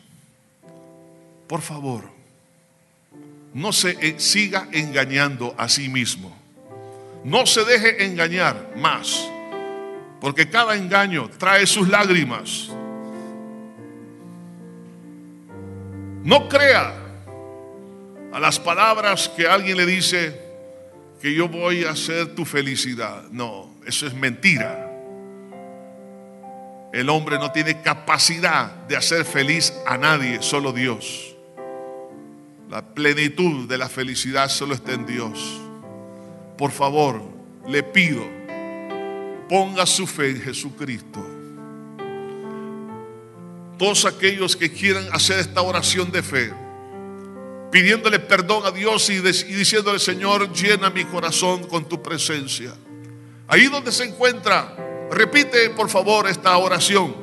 por 1.47 1.61
favor, 1.61 2.09
no 3.53 3.73
se 3.73 3.97
eh, 3.99 4.19
siga 4.19 4.69
engañando 4.71 5.53
a 5.57 5.67
sí 5.67 5.89
mismo. 5.89 6.37
No 7.23 7.45
se 7.45 7.65
deje 7.65 8.05
engañar 8.05 8.73
más, 8.77 9.29
porque 10.19 10.49
cada 10.49 10.75
engaño 10.75 11.29
trae 11.37 11.67
sus 11.67 11.89
lágrimas. 11.89 12.71
No 16.23 16.47
crea 16.47 16.93
a 18.31 18.39
las 18.39 18.59
palabras 18.59 19.27
que 19.29 19.47
alguien 19.47 19.77
le 19.77 19.87
dice 19.87 20.39
que 21.19 21.33
yo 21.33 21.47
voy 21.47 21.83
a 21.83 21.91
hacer 21.91 22.35
tu 22.35 22.45
felicidad. 22.45 23.23
No, 23.31 23.73
eso 23.87 24.05
es 24.05 24.13
mentira. 24.13 24.87
El 26.93 27.09
hombre 27.09 27.39
no 27.39 27.51
tiene 27.51 27.81
capacidad 27.81 28.67
de 28.87 28.97
hacer 28.97 29.25
feliz 29.25 29.73
a 29.87 29.97
nadie, 29.97 30.41
solo 30.41 30.71
Dios. 30.73 31.35
La 32.69 32.93
plenitud 32.93 33.67
de 33.67 33.77
la 33.77 33.89
felicidad 33.89 34.47
solo 34.49 34.75
está 34.75 34.93
en 34.93 35.07
Dios. 35.07 35.59
Por 36.55 36.71
favor, 36.71 37.21
le 37.67 37.81
pido, 37.81 38.23
ponga 39.49 39.87
su 39.87 40.05
fe 40.05 40.29
en 40.29 40.41
Jesucristo 40.41 41.30
todos 43.81 44.05
aquellos 44.05 44.55
que 44.55 44.71
quieran 44.71 45.07
hacer 45.11 45.39
esta 45.39 45.63
oración 45.63 46.11
de 46.11 46.21
fe, 46.21 46.53
pidiéndole 47.71 48.19
perdón 48.19 48.63
a 48.63 48.69
Dios 48.69 49.09
y, 49.09 49.17
diciéndole, 49.21 49.97
Señor, 49.97 50.53
llena 50.53 50.91
mi 50.91 51.03
corazón 51.05 51.63
con 51.63 51.89
tu 51.89 51.99
presencia. 51.99 52.75
Ahí 53.47 53.65
donde 53.65 53.91
se 53.91 54.03
encuentra, 54.03 54.77
repite 55.09 55.71
por 55.71 55.89
favor 55.89 56.27
esta 56.27 56.55
oración 56.57 57.15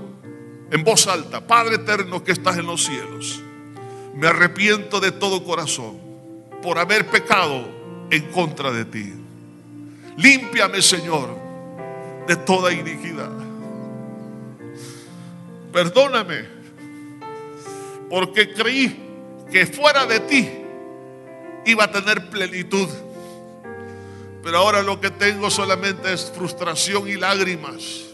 en 0.73 0.83
voz 0.83 1.07
alta. 1.07 1.47
Padre 1.47 1.77
eterno 1.77 2.25
que 2.25 2.33
estás 2.33 2.59
en 2.59 2.67
los 2.67 2.85
cielos, 2.85 3.41
me 4.17 4.27
arrepiento 4.27 4.99
de 4.99 5.13
todo 5.13 5.45
corazón 5.45 5.97
por 6.61 6.81
haber 6.81 7.07
pecado 7.07 7.69
en 8.11 8.33
contra 8.33 8.73
de 8.73 8.85
ti. 8.85 9.13
Límpiame, 10.17 10.83
Señor, 10.83 11.39
de 12.27 12.35
toda 12.35 12.73
iniquidad. 12.73 13.47
Perdóname, 15.73 16.47
porque 18.09 18.53
creí 18.55 19.09
que 19.51 19.66
fuera 19.66 20.07
de 20.07 20.21
ti 20.21 20.49
iba 21.66 21.85
a 21.85 21.91
tener 21.91 22.31
plenitud. 22.31 22.89
Pero 24.43 24.59
ahora 24.59 24.83
lo 24.83 25.01
que 25.01 25.11
tengo 25.11 25.51
solamente 25.51 26.12
es 26.12 26.33
frustración 26.35 27.09
y 27.09 27.16
lágrimas, 27.16 28.07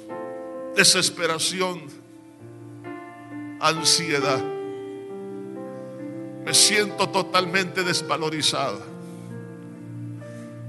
desesperación, 0.75 1.83
ansiedad. 3.61 4.43
Me 6.45 6.53
siento 6.53 7.09
totalmente 7.09 7.85
desvalorizada 7.85 8.81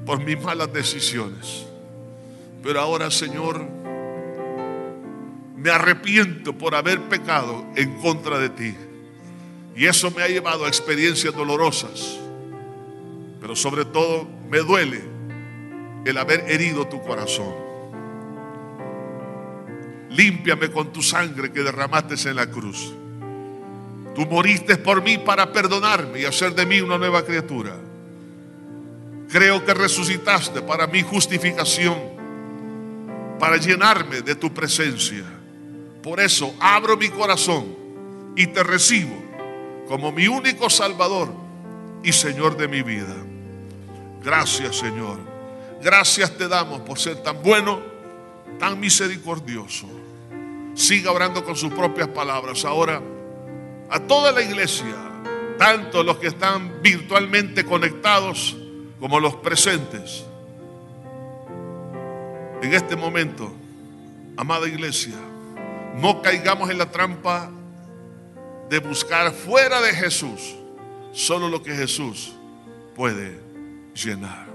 por 0.05 0.23
mis 0.23 0.39
malas 0.39 0.71
decisiones. 0.71 1.65
Pero 2.61 2.79
ahora, 2.79 3.09
Señor, 3.11 3.65
me 5.65 5.71
arrepiento 5.71 6.55
por 6.55 6.75
haber 6.75 7.01
pecado 7.09 7.65
en 7.75 7.95
contra 7.95 8.37
de 8.37 8.49
ti. 8.49 8.75
Y 9.75 9.87
eso 9.87 10.11
me 10.11 10.21
ha 10.21 10.27
llevado 10.27 10.63
a 10.63 10.67
experiencias 10.67 11.33
dolorosas. 11.33 12.19
Pero 13.41 13.55
sobre 13.55 13.83
todo 13.83 14.27
me 14.47 14.59
duele 14.59 15.03
el 16.05 16.19
haber 16.19 16.51
herido 16.51 16.87
tu 16.87 17.01
corazón. 17.01 17.51
Límpiame 20.11 20.69
con 20.69 20.93
tu 20.93 21.01
sangre 21.01 21.51
que 21.51 21.63
derramaste 21.63 22.29
en 22.29 22.35
la 22.35 22.45
cruz. 22.45 22.93
Tú 24.13 24.27
moriste 24.27 24.77
por 24.77 25.01
mí 25.01 25.17
para 25.17 25.51
perdonarme 25.51 26.19
y 26.19 26.25
hacer 26.25 26.53
de 26.53 26.67
mí 26.67 26.79
una 26.79 26.99
nueva 26.99 27.25
criatura. 27.25 27.75
Creo 29.31 29.65
que 29.65 29.73
resucitaste 29.73 30.61
para 30.61 30.85
mi 30.85 31.01
justificación, 31.01 31.97
para 33.39 33.57
llenarme 33.57 34.21
de 34.21 34.35
tu 34.35 34.53
presencia. 34.53 35.34
Por 36.05 36.19
eso 36.19 36.53
abro 36.59 36.95
mi 36.97 37.09
corazón 37.09 37.65
y 38.35 38.45
te 38.45 38.61
recibo 38.61 39.15
como 39.87 40.11
mi 40.11 40.27
único 40.27 40.69
Salvador 40.69 41.33
y 42.03 42.11
Señor 42.11 42.57
de 42.57 42.67
mi 42.67 42.83
vida. 42.83 43.15
Gracias 44.23 44.75
Señor. 44.75 45.17
gracias 45.81 46.37
te 46.37 46.47
damos 46.47 46.81
por 46.81 46.99
ser 46.99 47.23
tan 47.23 47.41
bueno, 47.41 47.79
tan 48.59 48.79
misericordioso. 48.79 49.87
Siga 50.75 51.11
orando 51.11 51.43
con 51.43 51.55
sus 51.55 51.73
propias 51.73 52.09
palabras. 52.09 52.65
Ahora, 52.65 53.01
a 53.89 53.99
toda 54.01 54.31
la 54.31 54.43
iglesia, 54.43 54.95
tanto 55.57 56.03
los 56.03 56.19
que 56.19 56.27
están 56.27 56.83
virtualmente 56.83 57.65
conectados 57.65 58.55
como 58.99 59.19
los 59.19 59.37
presentes. 59.37 60.23
En 62.61 62.75
este 62.75 62.95
momento, 62.95 63.51
amada 64.37 64.67
iglesia, 64.67 65.15
no 65.99 66.21
caigamos 66.21 66.69
en 66.69 66.77
la 66.77 66.91
trampa 66.91 67.49
de 68.69 68.79
buscar 68.79 69.31
fuera 69.31 69.81
de 69.81 69.93
Jesús 69.93 70.55
solo 71.11 71.47
lo 71.49 71.63
que 71.63 71.73
Jesús 71.73 72.35
puede 72.95 73.39
llenar. 73.93 74.47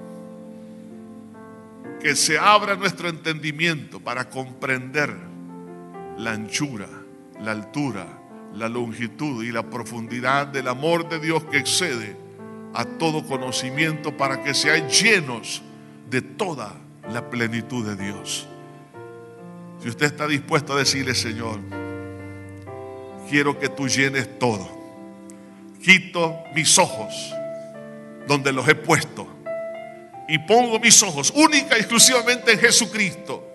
Que 2.00 2.14
se 2.16 2.38
abra 2.38 2.76
nuestro 2.76 3.08
entendimiento 3.08 4.00
para 4.00 4.28
comprender 4.28 5.14
la 6.18 6.32
anchura, 6.32 6.88
la 7.40 7.52
altura, 7.52 8.06
la 8.54 8.68
longitud 8.68 9.44
y 9.44 9.52
la 9.52 9.62
profundidad 9.62 10.46
del 10.46 10.68
amor 10.68 11.08
de 11.08 11.20
Dios 11.20 11.44
que 11.44 11.58
excede 11.58 12.16
a 12.74 12.84
todo 12.84 13.24
conocimiento 13.26 14.16
para 14.16 14.42
que 14.42 14.54
sean 14.54 14.88
llenos 14.88 15.62
de 16.08 16.22
toda 16.22 16.74
la 17.10 17.28
plenitud 17.30 17.86
de 17.86 17.96
Dios. 17.96 18.46
Si 19.82 19.88
usted 19.88 20.06
está 20.06 20.26
dispuesto 20.26 20.74
a 20.74 20.78
decirle, 20.78 21.14
Señor, 21.14 21.58
quiero 23.28 23.58
que 23.58 23.68
tú 23.68 23.88
llenes 23.88 24.38
todo. 24.38 24.68
Quito 25.82 26.42
mis 26.54 26.78
ojos 26.78 27.32
donde 28.26 28.52
los 28.52 28.68
he 28.68 28.74
puesto 28.74 29.26
y 30.28 30.38
pongo 30.38 30.78
mis 30.78 31.02
ojos 31.02 31.32
única 31.34 31.76
y 31.76 31.80
exclusivamente 31.80 32.52
en 32.52 32.58
Jesucristo. 32.58 33.46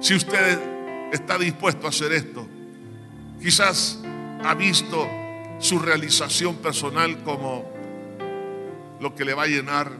Si 0.00 0.14
usted 0.14 0.58
está 1.12 1.38
dispuesto 1.38 1.86
a 1.86 1.90
hacer 1.90 2.12
esto, 2.12 2.46
quizás 3.40 4.00
ha 4.42 4.54
visto 4.54 5.08
su 5.58 5.78
realización 5.78 6.56
personal 6.56 7.22
como 7.22 7.70
lo 8.98 9.14
que 9.14 9.24
le 9.24 9.34
va 9.34 9.44
a 9.44 9.46
llenar 9.46 9.92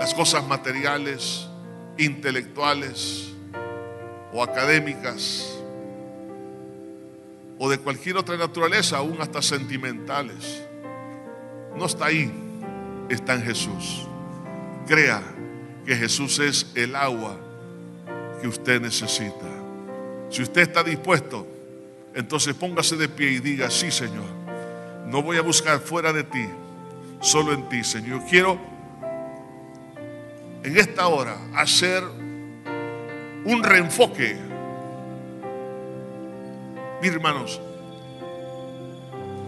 las 0.00 0.14
cosas 0.14 0.46
materiales, 0.46 1.47
intelectuales 1.98 3.32
o 4.32 4.42
académicas 4.42 5.58
o 7.58 7.68
de 7.68 7.78
cualquier 7.78 8.16
otra 8.16 8.36
naturaleza, 8.36 8.98
aún 8.98 9.20
hasta 9.20 9.42
sentimentales. 9.42 10.62
No 11.76 11.86
está 11.86 12.06
ahí, 12.06 12.32
está 13.08 13.34
en 13.34 13.42
Jesús. 13.42 14.06
Crea 14.86 15.22
que 15.84 15.96
Jesús 15.96 16.38
es 16.38 16.70
el 16.74 16.94
agua 16.94 17.36
que 18.40 18.48
usted 18.48 18.80
necesita. 18.80 19.46
Si 20.30 20.42
usted 20.42 20.62
está 20.62 20.84
dispuesto, 20.84 21.46
entonces 22.14 22.54
póngase 22.54 22.96
de 22.96 23.08
pie 23.08 23.32
y 23.32 23.40
diga, 23.40 23.70
sí 23.70 23.90
Señor, 23.90 24.26
no 25.06 25.22
voy 25.22 25.36
a 25.36 25.42
buscar 25.42 25.80
fuera 25.80 26.12
de 26.12 26.24
ti, 26.24 26.46
solo 27.20 27.52
en 27.52 27.68
ti 27.68 27.82
Señor. 27.82 28.22
Quiero 28.28 28.58
en 30.62 30.76
esta 30.76 31.08
hora 31.08 31.36
hacer 31.54 32.02
un 33.44 33.62
reenfoque. 33.62 34.36
Mis 37.00 37.12
hermanos, 37.12 37.60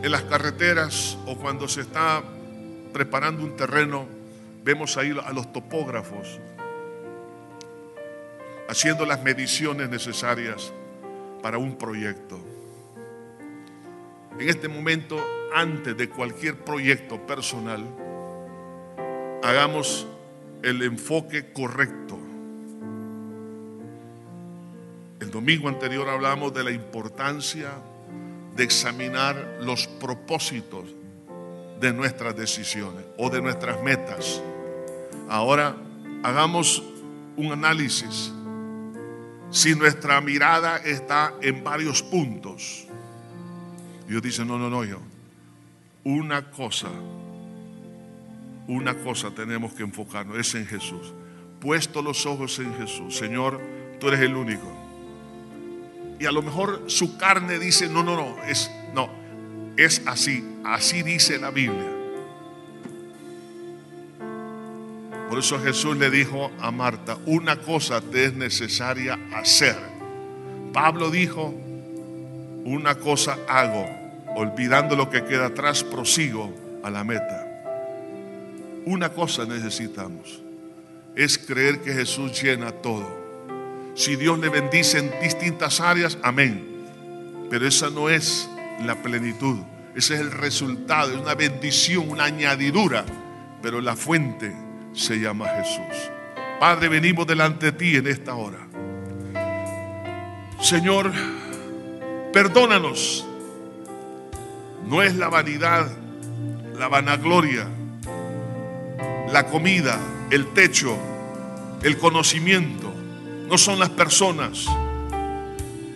en 0.03 0.11
las 0.11 0.23
carreteras 0.23 1.19
o 1.27 1.37
cuando 1.37 1.69
se 1.69 1.83
está 1.83 2.23
preparando 2.93 3.43
un 3.43 3.57
terreno, 3.57 4.07
vemos 4.65 4.97
ahí 4.97 5.17
a 5.25 5.33
los 5.33 5.53
topógrafos 5.53 6.41
haciendo 8.69 9.05
las 9.05 9.23
mediciones 9.23 9.91
necesarias 9.91 10.73
para 11.43 11.59
un 11.59 11.77
proyecto. 11.77 12.39
En 14.39 14.49
este 14.49 14.69
momento, 14.69 15.19
antes 15.53 15.97
de 15.97 16.09
cualquier 16.09 16.57
proyecto 16.57 17.27
personal, 17.27 17.85
hagamos 19.43 20.07
el 20.63 20.83
enfoque 20.83 21.53
correcto. 21.53 22.19
El 25.21 25.31
domingo 25.31 25.69
anterior 25.69 26.09
hablamos 26.09 26.53
de 26.53 26.65
la 26.65 26.71
importancia 26.71 27.71
de 28.57 28.65
examinar 28.65 29.59
los 29.63 29.87
propósitos 29.87 30.85
de 31.81 31.93
nuestras 31.93 32.37
decisiones 32.37 33.05
o 33.17 33.31
de 33.31 33.41
nuestras 33.41 33.83
metas. 33.83 34.43
Ahora 35.29 35.77
hagamos 36.23 36.83
un 37.37 37.53
análisis. 37.53 38.33
Si 39.51 39.75
nuestra 39.75 40.21
mirada 40.21 40.77
está 40.79 41.35
en 41.41 41.65
varios 41.65 42.03
puntos, 42.03 42.87
Dios 44.07 44.23
dice, 44.23 44.45
no, 44.45 44.59
no, 44.59 44.69
no, 44.69 44.85
yo. 44.85 44.99
Una 46.05 46.51
cosa 46.51 46.89
una 48.71 48.95
cosa 48.95 49.33
tenemos 49.33 49.73
que 49.73 49.83
enfocarnos, 49.83 50.39
es 50.39 50.55
en 50.55 50.64
Jesús. 50.64 51.12
Puesto 51.61 52.03
los 52.03 52.25
ojos 52.25 52.59
en 52.61 52.73
Jesús, 52.77 53.16
Señor, 53.16 53.61
tú 53.99 54.09
eres 54.09 54.21
el 54.21 54.37
único. 54.37 54.73
Y 56.21 56.27
a 56.27 56.33
lo 56.33 56.41
mejor 56.41 56.85
su 56.87 57.18
carne 57.18 57.59
dice, 57.59 57.89
no, 57.89 58.05
no, 58.05 58.14
no, 58.14 58.37
es 58.45 58.71
no, 58.95 59.11
es 59.77 60.03
así, 60.07 60.45
así 60.64 61.03
dice 61.03 61.39
la 61.39 61.51
Biblia. 61.51 61.91
Por 65.29 65.41
eso 65.41 65.59
Jesús 65.61 65.97
le 65.97 66.09
dijo 66.09 66.53
a 66.61 66.71
Marta, 66.71 67.18
una 67.27 67.57
cosa 67.57 68.01
te 68.01 68.27
es 68.27 68.35
necesaria 68.35 69.18
hacer. 69.35 69.77
Pablo 70.73 71.11
dijo, 71.11 71.53
una 72.64 72.95
cosa 72.97 73.37
hago, 73.49 73.85
olvidando 74.37 74.95
lo 74.95 75.11
que 75.11 75.25
queda 75.25 75.47
atrás, 75.47 75.83
prosigo 75.83 76.55
a 76.85 76.91
la 76.91 77.03
meta. 77.03 77.49
Una 78.87 79.11
cosa 79.11 79.45
necesitamos, 79.45 80.41
es 81.14 81.37
creer 81.37 81.81
que 81.83 81.93
Jesús 81.93 82.41
llena 82.41 82.72
todo. 82.72 83.20
Si 83.95 84.16
Dios 84.16 84.39
le 84.39 84.49
bendice 84.49 84.99
en 84.99 85.12
distintas 85.20 85.81
áreas, 85.81 86.16
amén. 86.22 86.66
Pero 87.51 87.66
esa 87.66 87.91
no 87.91 88.09
es 88.09 88.49
la 88.85 89.03
plenitud, 89.03 89.59
ese 89.95 90.14
es 90.14 90.20
el 90.20 90.31
resultado, 90.31 91.12
es 91.12 91.20
una 91.20 91.35
bendición, 91.35 92.09
una 92.09 92.24
añadidura. 92.24 93.05
Pero 93.61 93.83
la 93.83 93.97
fuente 93.97 94.55
se 94.95 95.16
llama 95.16 95.47
Jesús. 95.49 96.11
Padre, 96.59 96.89
venimos 96.89 97.26
delante 97.26 97.66
de 97.66 97.72
ti 97.72 97.97
en 97.97 98.07
esta 98.07 98.35
hora. 98.35 98.66
Señor, 100.61 101.12
perdónanos. 102.33 103.26
No 104.87 105.03
es 105.03 105.14
la 105.16 105.28
vanidad, 105.28 105.87
la 106.78 106.89
vanagloria 106.89 107.66
la 109.33 109.47
comida, 109.47 109.99
el 110.31 110.49
techo, 110.49 110.97
el 111.83 111.99
conocimiento, 111.99 112.93
no 113.49 113.59
son 113.59 113.78
las 113.78 113.91
personas, 113.91 114.66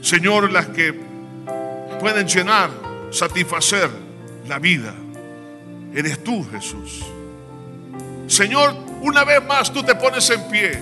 Señor, 0.00 0.52
las 0.52 0.66
que 0.66 0.94
pueden 1.98 2.26
llenar, 2.26 2.70
satisfacer 3.10 3.88
la 4.46 4.58
vida. 4.58 4.94
Eres 5.94 6.22
tú, 6.22 6.46
Jesús. 6.50 7.02
Señor, 8.26 8.74
una 9.00 9.24
vez 9.24 9.42
más 9.44 9.72
tú 9.72 9.82
te 9.82 9.94
pones 9.94 10.28
en 10.28 10.48
pie 10.48 10.78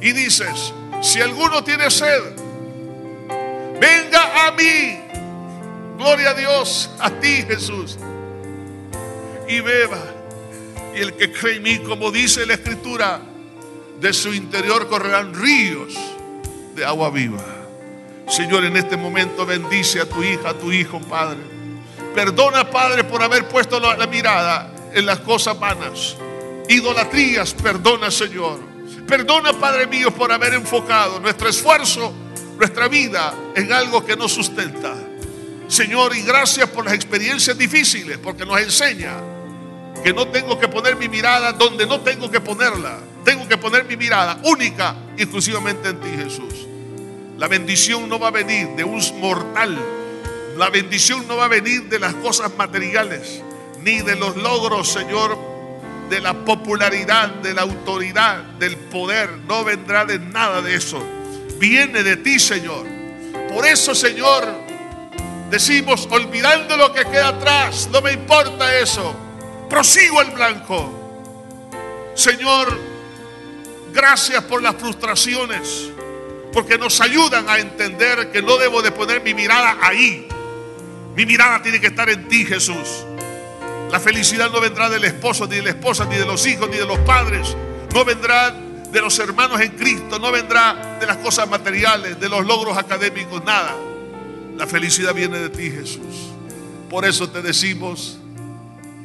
y 0.00 0.12
dices, 0.12 0.72
si 1.00 1.20
alguno 1.20 1.64
tiene 1.64 1.90
sed, 1.90 2.22
venga 3.80 4.46
a 4.46 4.52
mí. 4.52 5.00
Gloria 5.96 6.30
a 6.30 6.34
Dios, 6.34 6.90
a 7.00 7.10
ti 7.10 7.42
Jesús. 7.48 7.98
Y 9.48 9.60
beba. 9.60 10.13
Y 10.94 11.00
el 11.00 11.14
que 11.14 11.32
cree 11.32 11.56
en 11.56 11.62
mí, 11.62 11.78
como 11.78 12.10
dice 12.10 12.46
la 12.46 12.54
escritura, 12.54 13.20
de 14.00 14.12
su 14.12 14.32
interior 14.32 14.88
correrán 14.88 15.34
ríos 15.34 15.94
de 16.74 16.84
agua 16.84 17.10
viva. 17.10 17.42
Señor, 18.28 18.64
en 18.64 18.76
este 18.76 18.96
momento 18.96 19.44
bendice 19.44 20.00
a 20.00 20.08
tu 20.08 20.22
hija, 20.22 20.50
a 20.50 20.54
tu 20.54 20.72
hijo, 20.72 21.00
Padre. 21.00 21.40
Perdona, 22.14 22.70
Padre, 22.70 23.04
por 23.04 23.22
haber 23.22 23.48
puesto 23.48 23.80
la 23.80 24.06
mirada 24.06 24.72
en 24.92 25.04
las 25.04 25.20
cosas 25.20 25.58
vanas. 25.58 26.16
Idolatrías, 26.68 27.54
perdona, 27.54 28.10
Señor. 28.10 28.60
Perdona, 29.06 29.52
Padre 29.52 29.86
mío, 29.86 30.10
por 30.12 30.32
haber 30.32 30.54
enfocado 30.54 31.20
nuestro 31.20 31.48
esfuerzo, 31.48 32.12
nuestra 32.56 32.88
vida 32.88 33.34
en 33.54 33.72
algo 33.72 34.04
que 34.04 34.16
nos 34.16 34.32
sustenta. 34.32 34.94
Señor, 35.66 36.16
y 36.16 36.22
gracias 36.22 36.68
por 36.70 36.84
las 36.84 36.94
experiencias 36.94 37.58
difíciles, 37.58 38.16
porque 38.18 38.46
nos 38.46 38.60
enseña 38.60 39.33
que 40.04 40.12
no 40.12 40.28
tengo 40.28 40.60
que 40.60 40.68
poner 40.68 40.96
mi 40.96 41.08
mirada 41.08 41.54
donde 41.54 41.86
no 41.86 42.02
tengo 42.02 42.30
que 42.30 42.38
ponerla. 42.38 42.98
Tengo 43.24 43.48
que 43.48 43.56
poner 43.56 43.86
mi 43.86 43.96
mirada 43.96 44.38
única, 44.44 44.94
exclusivamente 45.16 45.88
en 45.88 45.98
ti, 45.98 46.10
Jesús. 46.14 46.66
La 47.38 47.48
bendición 47.48 48.06
no 48.06 48.18
va 48.18 48.28
a 48.28 48.30
venir 48.30 48.68
de 48.76 48.84
un 48.84 49.00
mortal. 49.18 49.78
La 50.58 50.68
bendición 50.68 51.26
no 51.26 51.36
va 51.36 51.46
a 51.46 51.48
venir 51.48 51.88
de 51.88 51.98
las 51.98 52.12
cosas 52.16 52.54
materiales. 52.54 53.42
ni 53.80 54.00
de 54.00 54.16
los 54.16 54.36
logros, 54.36 54.88
Señor, 54.88 55.36
de 56.08 56.18
la 56.18 56.32
popularidad, 56.32 57.28
de 57.28 57.52
la 57.52 57.62
autoridad, 57.62 58.42
del 58.58 58.76
poder. 58.76 59.30
No 59.46 59.62
vendrá 59.62 60.06
de 60.06 60.18
nada 60.18 60.62
de 60.62 60.74
eso. 60.74 61.02
Viene 61.58 62.02
de 62.02 62.16
ti, 62.16 62.38
Señor. 62.38 62.86
Por 63.52 63.66
eso, 63.66 63.94
Señor, 63.94 64.46
decimos, 65.50 66.08
olvidando 66.10 66.78
lo 66.78 66.94
que 66.94 67.04
queda 67.04 67.28
atrás, 67.28 67.88
no 67.92 68.00
me 68.00 68.12
importa 68.12 68.78
eso. 68.78 69.23
Prosigo 69.68 70.20
el 70.22 70.30
blanco. 70.30 71.00
Señor, 72.14 72.78
gracias 73.92 74.44
por 74.44 74.62
las 74.62 74.76
frustraciones, 74.76 75.90
porque 76.52 76.78
nos 76.78 77.00
ayudan 77.00 77.48
a 77.48 77.58
entender 77.58 78.30
que 78.30 78.42
no 78.42 78.56
debo 78.56 78.82
de 78.82 78.92
poner 78.92 79.22
mi 79.22 79.34
mirada 79.34 79.78
ahí. 79.82 80.28
Mi 81.16 81.26
mirada 81.26 81.62
tiene 81.62 81.80
que 81.80 81.88
estar 81.88 82.08
en 82.10 82.28
ti, 82.28 82.44
Jesús. 82.44 83.04
La 83.90 84.00
felicidad 84.00 84.50
no 84.50 84.60
vendrá 84.60 84.90
del 84.90 85.04
esposo, 85.04 85.46
ni 85.46 85.56
de 85.56 85.62
la 85.62 85.70
esposa, 85.70 86.04
ni 86.04 86.16
de 86.16 86.26
los 86.26 86.44
hijos, 86.46 86.68
ni 86.68 86.76
de 86.76 86.86
los 86.86 86.98
padres. 87.00 87.56
No 87.92 88.04
vendrá 88.04 88.50
de 88.50 89.00
los 89.00 89.18
hermanos 89.18 89.60
en 89.60 89.70
Cristo, 89.72 90.18
no 90.18 90.32
vendrá 90.32 90.98
de 91.00 91.06
las 91.06 91.16
cosas 91.18 91.48
materiales, 91.48 92.18
de 92.18 92.28
los 92.28 92.44
logros 92.44 92.76
académicos, 92.76 93.44
nada. 93.44 93.74
La 94.56 94.66
felicidad 94.66 95.14
viene 95.14 95.38
de 95.38 95.50
ti, 95.50 95.70
Jesús. 95.70 96.30
Por 96.88 97.04
eso 97.04 97.28
te 97.28 97.42
decimos, 97.42 98.18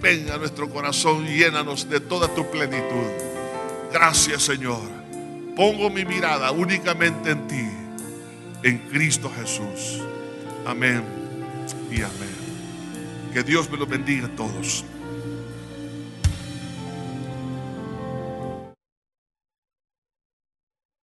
Venga 0.02 0.36
a 0.36 0.38
nuestro 0.38 0.70
corazón, 0.70 1.26
llénanos 1.26 1.90
de 1.90 2.00
toda 2.00 2.34
tu 2.34 2.50
plenitud. 2.50 3.12
Gracias 3.92 4.44
Señor. 4.44 4.82
Pongo 5.56 5.90
mi 5.90 6.06
mirada 6.06 6.52
únicamente 6.52 7.32
en 7.32 7.48
ti, 7.48 7.70
en 8.64 8.78
Cristo 8.90 9.30
Jesús. 9.36 10.02
Amén 10.66 11.04
y 11.92 11.96
amén. 12.02 12.40
Que 13.34 13.44
Dios 13.44 13.70
me 13.70 13.78
lo 13.78 13.86
bendiga 13.86 14.28
a 14.28 14.36
todos. 14.36 14.86